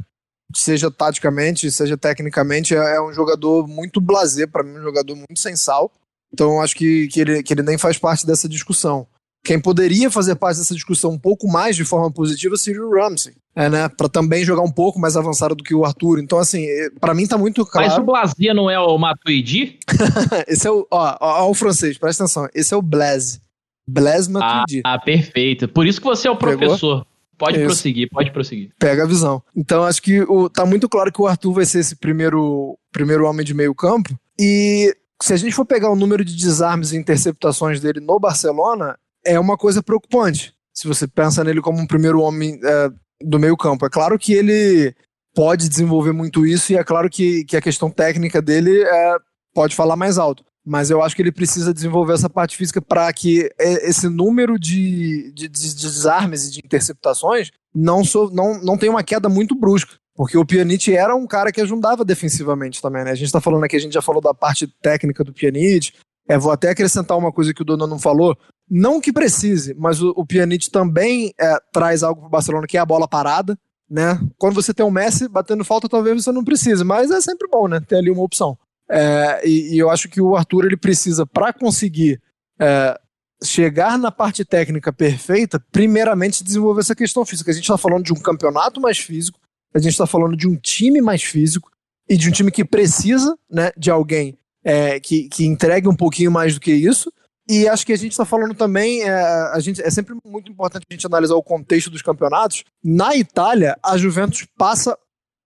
seja 0.55 0.91
taticamente, 0.91 1.71
seja 1.71 1.97
tecnicamente, 1.97 2.75
é, 2.75 2.97
é 2.97 3.03
um 3.03 3.13
jogador 3.13 3.67
muito 3.67 4.01
blazer 4.01 4.49
para 4.49 4.63
mim, 4.63 4.79
um 4.79 4.83
jogador 4.83 5.15
muito 5.15 5.39
sensal. 5.39 5.91
Então 6.33 6.61
acho 6.61 6.75
que, 6.75 7.09
que, 7.09 7.21
ele, 7.21 7.43
que 7.43 7.53
ele 7.53 7.63
nem 7.63 7.77
faz 7.77 7.99
parte 7.99 8.27
dessa 8.27 8.49
discussão. 8.49 9.07
Quem 9.45 9.61
poderia 9.61 10.11
fazer 10.11 10.37
parte 10.37 10.59
dessa 10.59 10.75
discussão 10.75 11.11
um 11.11 11.19
pouco 11.19 11.49
mais 11.49 11.75
de 11.75 11.85
forma 11.85 12.11
positiva 12.13 12.57
seria 12.57 12.85
o 12.85 12.95
Ramsey. 12.95 13.35
É, 13.55 13.69
né? 13.69 13.89
Pra 13.89 14.09
também 14.09 14.45
jogar 14.45 14.63
um 14.63 14.71
pouco 14.71 15.01
mais 15.01 15.17
avançado 15.17 15.55
do 15.55 15.65
que 15.65 15.75
o 15.75 15.85
Arthur. 15.85 16.21
Então, 16.21 16.39
assim, 16.39 16.65
é, 16.65 16.91
para 17.01 17.13
mim 17.13 17.27
tá 17.27 17.37
muito 17.37 17.67
claro. 17.67 17.89
Mas 17.89 17.99
o 17.99 18.03
Blazia 18.03 18.55
não 18.55 18.71
é 18.71 18.79
o 18.79 18.97
Matuidi? 18.97 19.79
Esse 20.47 20.67
é 20.67 20.71
o. 20.71 20.87
Ó, 20.91 21.17
ó, 21.21 21.45
ó, 21.45 21.51
o 21.51 21.55
francês, 21.55 21.99
presta 21.99 22.25
atenção. 22.25 22.49
Esse 22.55 22.73
é 22.73 22.77
o 22.77 22.83
Blaze. 22.83 23.41
Blaze 23.87 24.31
Matuidi. 24.31 24.81
Ah, 24.85 24.95
ah, 24.95 24.99
perfeito. 24.99 25.69
Por 25.69 25.87
isso 25.87 26.01
que 26.01 26.07
você 26.07 26.29
é 26.29 26.31
o 26.31 26.37
professor. 26.37 27.01
Pegou? 27.01 27.13
Pode 27.37 27.57
isso. 27.57 27.67
prosseguir, 27.67 28.09
pode 28.09 28.31
prosseguir. 28.31 28.71
Pega 28.79 29.03
a 29.03 29.07
visão. 29.07 29.43
Então, 29.57 29.83
acho 29.83 30.01
que 30.01 30.23
o, 30.23 30.49
tá 30.49 30.65
muito 30.65 30.89
claro 30.89 31.13
que 31.13 31.21
o 31.21 31.27
Arthur 31.27 31.53
vai 31.53 31.65
ser 31.65 31.81
esse 31.81 31.97
primeiro, 31.97 32.79
primeiro 32.93 33.27
homem 33.27 33.45
de 33.45 33.53
meio 33.53 33.75
campo. 33.75 34.17
E 34.39 34.95
se 35.21 35.33
a 35.33 35.37
gente 35.37 35.53
for 35.53 35.65
pegar 35.65 35.91
o 35.91 35.97
número 35.97 36.25
de 36.25 36.37
desarmes 36.37 36.93
e 36.93 36.97
interceptações 36.97 37.81
dele 37.81 37.99
no 37.99 38.19
Barcelona, 38.21 38.97
é 39.25 39.39
uma 39.39 39.57
coisa 39.57 39.83
preocupante. 39.83 40.55
Se 40.73 40.89
você 40.89 41.07
pensa 41.07 41.45
nele 41.45 41.61
como 41.61 41.79
um 41.79 41.87
primeiro 41.87 42.21
homem 42.21 42.59
é, 42.65 42.91
do 43.23 43.39
meio 43.39 43.57
campo. 43.57 43.87
É 43.87 43.91
claro 43.91 44.19
que 44.19 44.33
ele 44.33 44.95
pode 45.35 45.69
desenvolver 45.69 46.13
muito 46.13 46.47
isso 46.47 46.73
e 46.73 46.77
é 46.77 46.85
claro 46.85 47.09
que, 47.09 47.45
que 47.45 47.57
a 47.57 47.63
questão 47.63 47.91
técnica 47.91 48.43
dele 48.43 48.83
é, 48.83 49.17
pode 49.55 49.75
falar 49.75 49.97
mais 49.97 50.19
alto. 50.19 50.45
Mas 50.65 50.91
eu 50.91 51.03
acho 51.03 51.17
que 51.17 51.23
ele 51.23 51.33
precisa 51.33 51.75
desenvolver 51.75 52.15
essa 52.15 52.31
parte 52.31 52.57
física 52.57 52.81
para 52.81 53.13
que 53.13 53.51
esse 53.59 54.09
número 54.09 54.59
de, 54.59 55.33
de, 55.33 55.49
de, 55.49 55.75
desarmes 55.75 56.47
e 56.47 56.53
de 56.53 56.61
interceptações 56.65 57.51
não, 57.75 58.05
so, 58.05 58.31
não, 58.33 58.63
não 58.63 58.79
tenha 58.79 58.93
uma 58.93 59.03
queda 59.03 59.29
muito 59.29 59.59
brusca. 59.59 59.97
Porque 60.15 60.37
o 60.37 60.45
Pjanic 60.45 60.95
era 60.95 61.17
um 61.17 61.27
cara 61.27 61.51
que 61.51 61.61
ajudava 61.61 62.05
defensivamente 62.05 62.83
também, 62.83 63.03
né? 63.03 63.11
A 63.11 63.15
gente 63.15 63.27
está 63.27 63.41
falando 63.41 63.65
aqui, 63.65 63.77
a 63.77 63.81
gente 63.81 63.95
já 63.95 64.03
falou 64.03 64.21
da 64.21 64.35
parte 64.35 64.67
técnica 64.81 65.25
do 65.25 65.33
Pjanic. 65.33 65.95
É, 66.29 66.39
vou 66.39 66.53
até 66.53 66.71
acrescentar 66.71 67.19
uma 67.19 67.33
coisa 67.33 67.53
que 67.53 67.63
o 67.63 67.65
Dono 67.65 67.87
não 67.87 67.99
falou. 67.99 68.37
Não 68.71 69.01
que 69.01 69.13
precise, 69.13 69.75
mas 69.75 70.01
o, 70.01 70.11
o 70.17 70.25
Pjanic 70.25 70.71
também 70.71 71.33
é, 71.39 71.57
traz 71.73 72.03
algo 72.03 72.21
para 72.21 72.29
o 72.29 72.31
Barcelona, 72.31 72.67
que 72.67 72.77
é 72.77 72.81
a 72.81 72.87
bola 72.87 73.09
parada. 73.09 73.59
Né? 73.91 74.19
Quando 74.39 74.55
você 74.55 74.73
tem 74.73 74.87
o 74.87 74.89
um 74.89 74.93
Messi 74.93 75.29
batendo 75.29 75.65
falta, 75.65 75.89
talvez 75.89 76.25
você 76.25 76.33
não 76.33 76.45
precise, 76.45 76.83
mas 76.83 77.11
é 77.11 77.21
sempre 77.21 77.47
bom, 77.51 77.69
né? 77.69 77.79
Ter 77.81 77.97
ali 77.97 78.11
uma 78.11 78.23
opção. 78.23 78.57
É, 78.91 79.47
e, 79.47 79.75
e, 79.75 79.79
eu 79.79 79.91
acho 79.91 80.09
que 80.09 80.21
o 80.21 80.35
Arthur 80.35 80.65
ele 80.65 80.77
precisa, 80.77 81.27
para 81.27 81.53
conseguir 81.53 82.21
é, 82.59 82.99
chegar 83.43 83.99
na 83.99 84.11
parte 84.11 84.45
técnica 84.45 84.93
perfeita, 84.93 85.63
primeiramente 85.71 86.45
desenvolver 86.45 86.81
essa 86.81 86.95
questão 86.95 87.25
física. 87.25 87.51
A 87.51 87.55
gente 87.55 87.65
está 87.65 87.77
falando 87.77 88.05
de 88.05 88.13
um 88.13 88.21
campeonato 88.21 88.81
mais 88.81 88.99
físico, 88.99 89.39
a 89.75 89.79
gente 89.79 89.93
está 89.93 90.07
falando 90.07 90.37
de 90.37 90.49
um 90.49 90.57
time 90.57 91.01
mais 91.01 91.23
físico 91.23 91.71
e 92.09 92.17
de 92.17 92.29
um 92.29 92.33
time 92.33 92.51
que 92.51 92.65
precisa 92.65 93.37
né, 93.51 93.73
de 93.77 93.91
alguém 93.91 94.39
é, 94.65 95.01
que, 95.01 95.29
que 95.29 95.45
entregue 95.45 95.89
um 95.89 95.97
pouquinho 95.97 96.31
mais 96.31 96.55
do 96.55 96.61
que 96.61 96.73
isso. 96.73 97.13
E 97.49 97.69
acho 97.69 97.85
que 97.85 97.93
a 97.93 97.99
gente 97.99 98.13
está 98.13 98.25
falando 98.25 98.55
também, 98.55 99.03
é, 99.03 99.13
a 99.13 99.59
gente, 99.59 99.83
é 99.83 99.91
sempre 99.91 100.15
muito 100.25 100.51
importante 100.51 100.87
a 100.89 100.95
gente 100.95 101.07
analisar 101.07 101.35
o 101.35 101.43
contexto 101.43 101.91
dos 101.91 102.03
campeonatos. 102.03 102.65
Na 102.83 103.17
Itália, 103.17 103.77
a 103.83 103.97
Juventus 103.97 104.47
passa. 104.57 104.97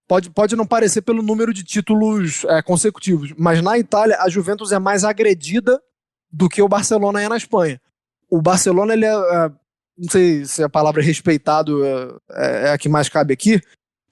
Pode, 0.09 0.31
pode 0.31 0.55
não 0.55 0.67
parecer 0.67 1.03
pelo 1.03 1.21
número 1.21 1.53
de 1.53 1.65
títulos 1.65 2.45
é, 2.45 2.63
consecutivos, 2.63 3.35
mas 3.37 3.61
na 3.61 3.77
Itália 3.77 4.17
a 4.21 4.29
Juventus 4.29 4.71
é 4.71 4.79
mais 4.79 5.03
agredida 5.03 5.83
do 6.31 6.49
que 6.49 6.63
o 6.63 6.69
Barcelona 6.69 7.21
é 7.23 7.29
na 7.29 7.37
Espanha. 7.37 7.81
O 8.31 8.41
Barcelona, 8.41 8.93
ele 8.93 9.05
é, 9.05 9.09
é 9.09 9.51
não 9.97 10.11
sei 10.11 10.45
se 10.45 10.63
a 10.63 10.69
palavra 10.69 11.03
respeitado 11.03 11.85
é, 11.85 12.15
é, 12.31 12.67
é, 12.67 12.71
a 12.71 12.79
que 12.79 12.89
mais 12.89 13.09
cabe 13.09 13.33
aqui, 13.33 13.61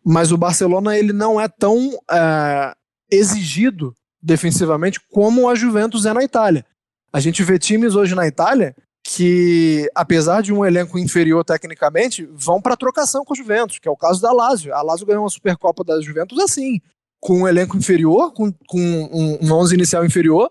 mas 0.05 0.33
o 0.33 0.39
Barcelona 0.39 0.97
ele 0.97 1.13
não 1.13 1.41
é 1.41 1.47
tão 1.47 1.91
é, 2.11 2.75
exigido 3.11 3.95
defensivamente 4.25 4.99
como 5.13 5.49
a 5.49 5.55
Juventus 5.55 6.07
é 6.07 6.13
na 6.15 6.25
Itália. 6.25 6.65
A 7.13 7.21
gente 7.21 7.43
vê 7.43 7.59
times 7.59 7.95
hoje 7.95 8.15
na 8.15 8.27
Itália 8.27 8.75
que, 9.07 9.89
apesar 9.95 10.41
de 10.41 10.51
um 10.51 10.65
elenco 10.65 10.99
inferior 10.99 11.45
tecnicamente, 11.45 12.27
vão 12.33 12.61
para 12.61 12.77
trocação 12.77 13.23
com 13.23 13.35
a 13.35 13.37
Juventus, 13.37 13.79
que 13.79 13.87
é 13.87 13.91
o 13.91 13.97
caso 13.97 14.23
da 14.23 14.33
Lazio. 14.33 14.75
A 14.75 14.81
Lazio 14.81 15.07
ganhou 15.07 15.23
uma 15.23 15.29
Supercopa 15.29 15.85
da 15.85 16.01
Juventus 16.01 16.39
assim, 16.39 16.81
com 17.21 17.43
um 17.43 17.49
elenco 17.49 17.77
inferior, 17.77 18.33
com, 18.33 18.51
com 18.67 18.81
um, 18.81 19.39
um 19.43 19.53
11 19.53 19.75
inicial 19.75 20.07
inferior, 20.07 20.51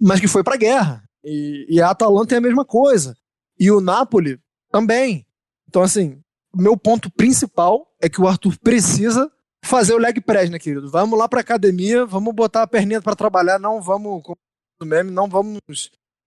mas 0.00 0.18
que 0.18 0.26
foi 0.26 0.42
para 0.42 0.56
guerra. 0.56 1.04
E, 1.24 1.66
e 1.68 1.80
a 1.80 1.90
Atalanta 1.90 2.34
é 2.34 2.38
a 2.38 2.42
mesma 2.42 2.64
coisa. 2.64 3.14
E 3.58 3.70
o 3.70 3.80
Napoli 3.80 4.40
também. 4.72 5.24
Então, 5.68 5.82
assim, 5.82 6.20
meu 6.54 6.76
ponto 6.76 7.08
principal 7.12 7.86
é 8.00 8.08
que 8.08 8.20
o 8.20 8.26
Arthur 8.26 8.58
precisa 8.58 9.30
fazer 9.64 9.94
o 9.94 9.98
leg 9.98 10.20
press, 10.20 10.50
né, 10.50 10.58
querido? 10.58 10.90
Vamos 10.90 11.18
lá 11.18 11.28
pra 11.28 11.40
academia, 11.40 12.04
vamos 12.04 12.34
botar 12.34 12.62
a 12.62 12.66
perninha 12.66 13.00
para 13.00 13.16
trabalhar, 13.16 13.58
não 13.58 13.80
vamos, 13.80 14.22
como 14.22 14.36
meme, 14.84 15.10
não 15.10 15.28
vamos 15.28 15.58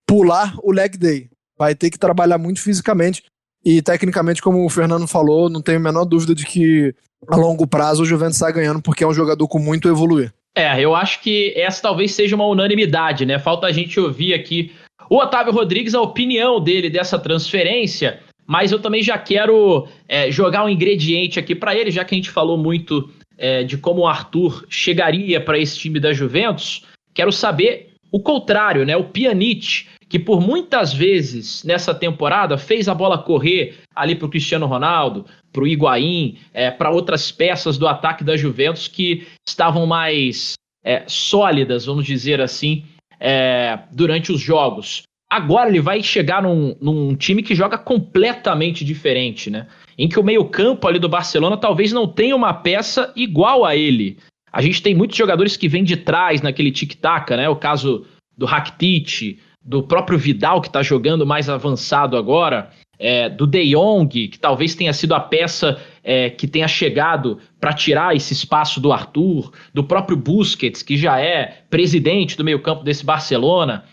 pular 0.08 0.56
o 0.64 0.72
leg 0.72 0.98
day. 0.98 1.30
Vai 1.58 1.76
ter 1.76 1.90
que 1.90 2.00
trabalhar 2.00 2.38
muito 2.38 2.62
fisicamente 2.62 3.24
e 3.66 3.82
tecnicamente, 3.82 4.44
como 4.44 4.64
o 4.64 4.70
Fernando 4.70 5.08
falou, 5.08 5.50
não 5.50 5.62
tenho 5.62 5.80
a 5.80 5.82
menor 5.82 6.06
dúvida 6.06 6.36
de 6.36 6.46
que 6.46 6.94
a 7.28 7.36
longo 7.36 7.66
prazo 7.66 8.04
o 8.04 8.06
Juventus 8.06 8.36
está 8.36 8.52
ganhando 8.52 8.82
porque 8.82 9.04
é 9.04 9.08
um 9.08 9.14
jogador 9.14 9.48
com 9.48 9.58
muito 9.58 9.90
evoluir. 9.90 10.32
É, 10.56 10.80
eu 10.80 10.96
acho 10.96 11.22
que 11.22 11.52
essa 11.58 11.82
talvez 11.82 12.14
seja 12.14 12.36
uma 12.36 12.46
unanimidade, 12.46 13.26
né? 13.26 13.40
Falta 13.40 13.68
a 13.68 13.72
gente 13.72 14.00
ouvir 14.00 14.34
aqui 14.34 14.72
o 15.10 15.18
Otávio 15.18 15.52
Rodrigues, 15.52 15.96
a 15.96 16.02
opinião 16.02 16.62
dele 16.62 16.90
dessa 16.90 17.18
transferência, 17.18 18.20
mas 18.48 18.72
eu 18.72 18.80
também 18.80 19.02
já 19.02 19.18
quero 19.18 19.88
é, 20.08 20.32
jogar 20.32 20.64
um 20.64 20.70
ingrediente 20.70 21.40
aqui 21.40 21.56
para 21.56 21.76
ele, 21.76 21.92
já 21.92 22.06
que 22.06 22.14
a 22.14 22.18
gente 22.18 22.30
falou 22.30 22.58
muito 22.58 23.10
é, 23.38 23.64
de 23.64 23.78
como 23.78 24.02
o 24.02 24.08
Arthur 24.08 24.66
chegaria 24.70 25.40
para 25.42 25.58
esse 25.58 25.78
time 25.78 26.00
da 26.00 26.14
Juventus. 26.14 26.86
Quero 27.14 27.32
saber 27.32 27.94
o 28.12 28.20
contrário, 28.20 28.86
né? 28.86 28.96
O 28.96 29.06
Pjanic, 29.06 29.88
que 30.08 30.20
por 30.20 30.40
muitas 30.40 30.94
vezes 30.94 31.64
nessa 31.64 31.94
temporada 31.94 32.58
fez 32.58 32.88
a 32.88 32.94
bola 32.94 33.18
correr 33.18 33.76
ali 33.96 34.16
para 34.16 34.26
o 34.26 34.30
Cristiano 34.30 34.66
Ronaldo, 34.66 35.26
para 35.52 35.64
o 35.64 35.68
Higuaín, 35.68 36.38
é, 36.54 36.70
para 36.72 36.92
outras 36.92 37.32
peças 37.32 37.78
do 37.78 37.88
ataque 37.88 38.24
da 38.24 38.38
Juventus 38.38 38.88
que 38.88 39.28
estavam 39.48 39.86
mais 39.86 40.54
é, 40.84 41.04
sólidas, 41.08 41.86
vamos 41.86 42.06
dizer 42.06 42.40
assim, 42.40 42.86
é, 43.20 43.80
durante 43.92 44.32
os 44.32 44.40
jogos. 44.40 45.04
Agora 45.30 45.70
ele 45.70 45.82
vai 45.82 46.04
chegar 46.04 46.44
num, 46.44 46.76
num, 46.80 47.16
time 47.16 47.42
que 47.42 47.56
joga 47.56 47.78
completamente 47.78 48.86
diferente, 48.86 49.50
né? 49.50 49.68
Em 49.98 50.10
que 50.10 50.20
o 50.20 50.24
meio-campo 50.24 50.88
ali 50.88 51.00
do 51.00 51.10
Barcelona 51.10 51.58
talvez 51.58 51.92
não 51.92 52.08
tenha 52.08 52.36
uma 52.36 52.54
peça 52.54 53.12
igual 53.16 53.64
a 53.64 53.76
ele. 53.76 54.18
A 54.52 54.62
gente 54.62 54.82
tem 54.82 54.96
muitos 54.96 55.18
jogadores 55.18 55.58
que 55.58 55.68
vêm 55.68 55.84
de 55.84 55.98
trás 55.98 56.42
naquele 56.42 56.72
tic-tac, 56.72 57.30
né? 57.32 57.48
O 57.50 57.56
caso 57.56 58.06
do 58.38 58.46
Rakitic, 58.46 59.40
do 59.64 59.84
próprio 59.84 60.18
Vidal, 60.18 60.62
que 60.62 60.68
está 60.68 60.84
jogando 60.84 61.26
mais 61.26 61.50
avançado 61.50 62.16
agora, 62.16 62.70
é, 62.98 63.28
do 63.30 63.46
De 63.46 63.72
Jong, 63.72 64.28
que 64.28 64.40
talvez 64.40 64.76
tenha 64.76 64.94
sido 64.94 65.14
a 65.14 65.20
peça 65.20 65.82
é, 66.04 66.30
que 66.30 66.48
tenha 66.48 66.68
chegado 66.68 67.40
para 67.60 67.74
tirar 67.74 68.16
esse 68.16 68.34
espaço 68.34 68.80
do 68.80 68.94
Arthur, 68.94 69.52
do 69.74 69.84
próprio 69.84 70.16
Busquets, 70.16 70.82
que 70.82 70.96
já 70.96 71.20
é 71.20 71.64
presidente 71.70 72.38
do 72.38 72.44
meio-campo 72.44 72.84
desse 72.84 73.06
Barcelona. 73.06 73.86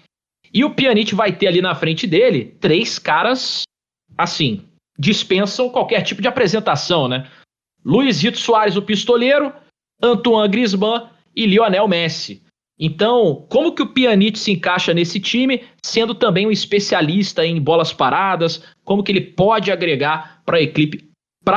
E 0.53 0.65
o 0.65 0.71
Pjanic 0.71 1.15
vai 1.15 1.33
ter 1.33 1.47
ali 1.47 1.63
na 1.63 1.75
frente 1.75 2.07
dele 2.07 2.57
três 2.61 2.99
caras, 2.99 3.63
assim, 4.17 4.63
dispensam 4.99 5.69
qualquer 5.69 6.03
tipo 6.03 6.23
de 6.23 6.29
apresentação, 6.29 7.09
né? 7.09 7.29
Luizito 7.85 8.39
Soares, 8.39 8.77
o 8.77 8.83
pistoleiro, 8.83 9.53
Antoine 10.01 10.49
Griezmann 10.49 11.09
e 11.35 11.47
Lionel 11.47 11.89
Messi. 11.89 12.43
Então, 12.79 13.47
como 13.49 13.75
que 13.75 13.83
o 13.83 13.87
Pjanic 13.87 14.39
se 14.39 14.51
encaixa 14.51 14.93
nesse 14.93 15.21
time, 15.21 15.63
sendo 15.85 16.15
também 16.15 16.47
um 16.47 16.51
especialista 16.51 17.47
em 17.47 17.61
bolas 17.61 17.93
paradas? 17.93 18.63
Como 18.85 19.03
que 19.03 19.13
ele 19.13 19.21
pode 19.21 19.71
agregar 19.71 20.43
para 20.45 20.59
a 20.59 20.63
equipe, 20.63 21.09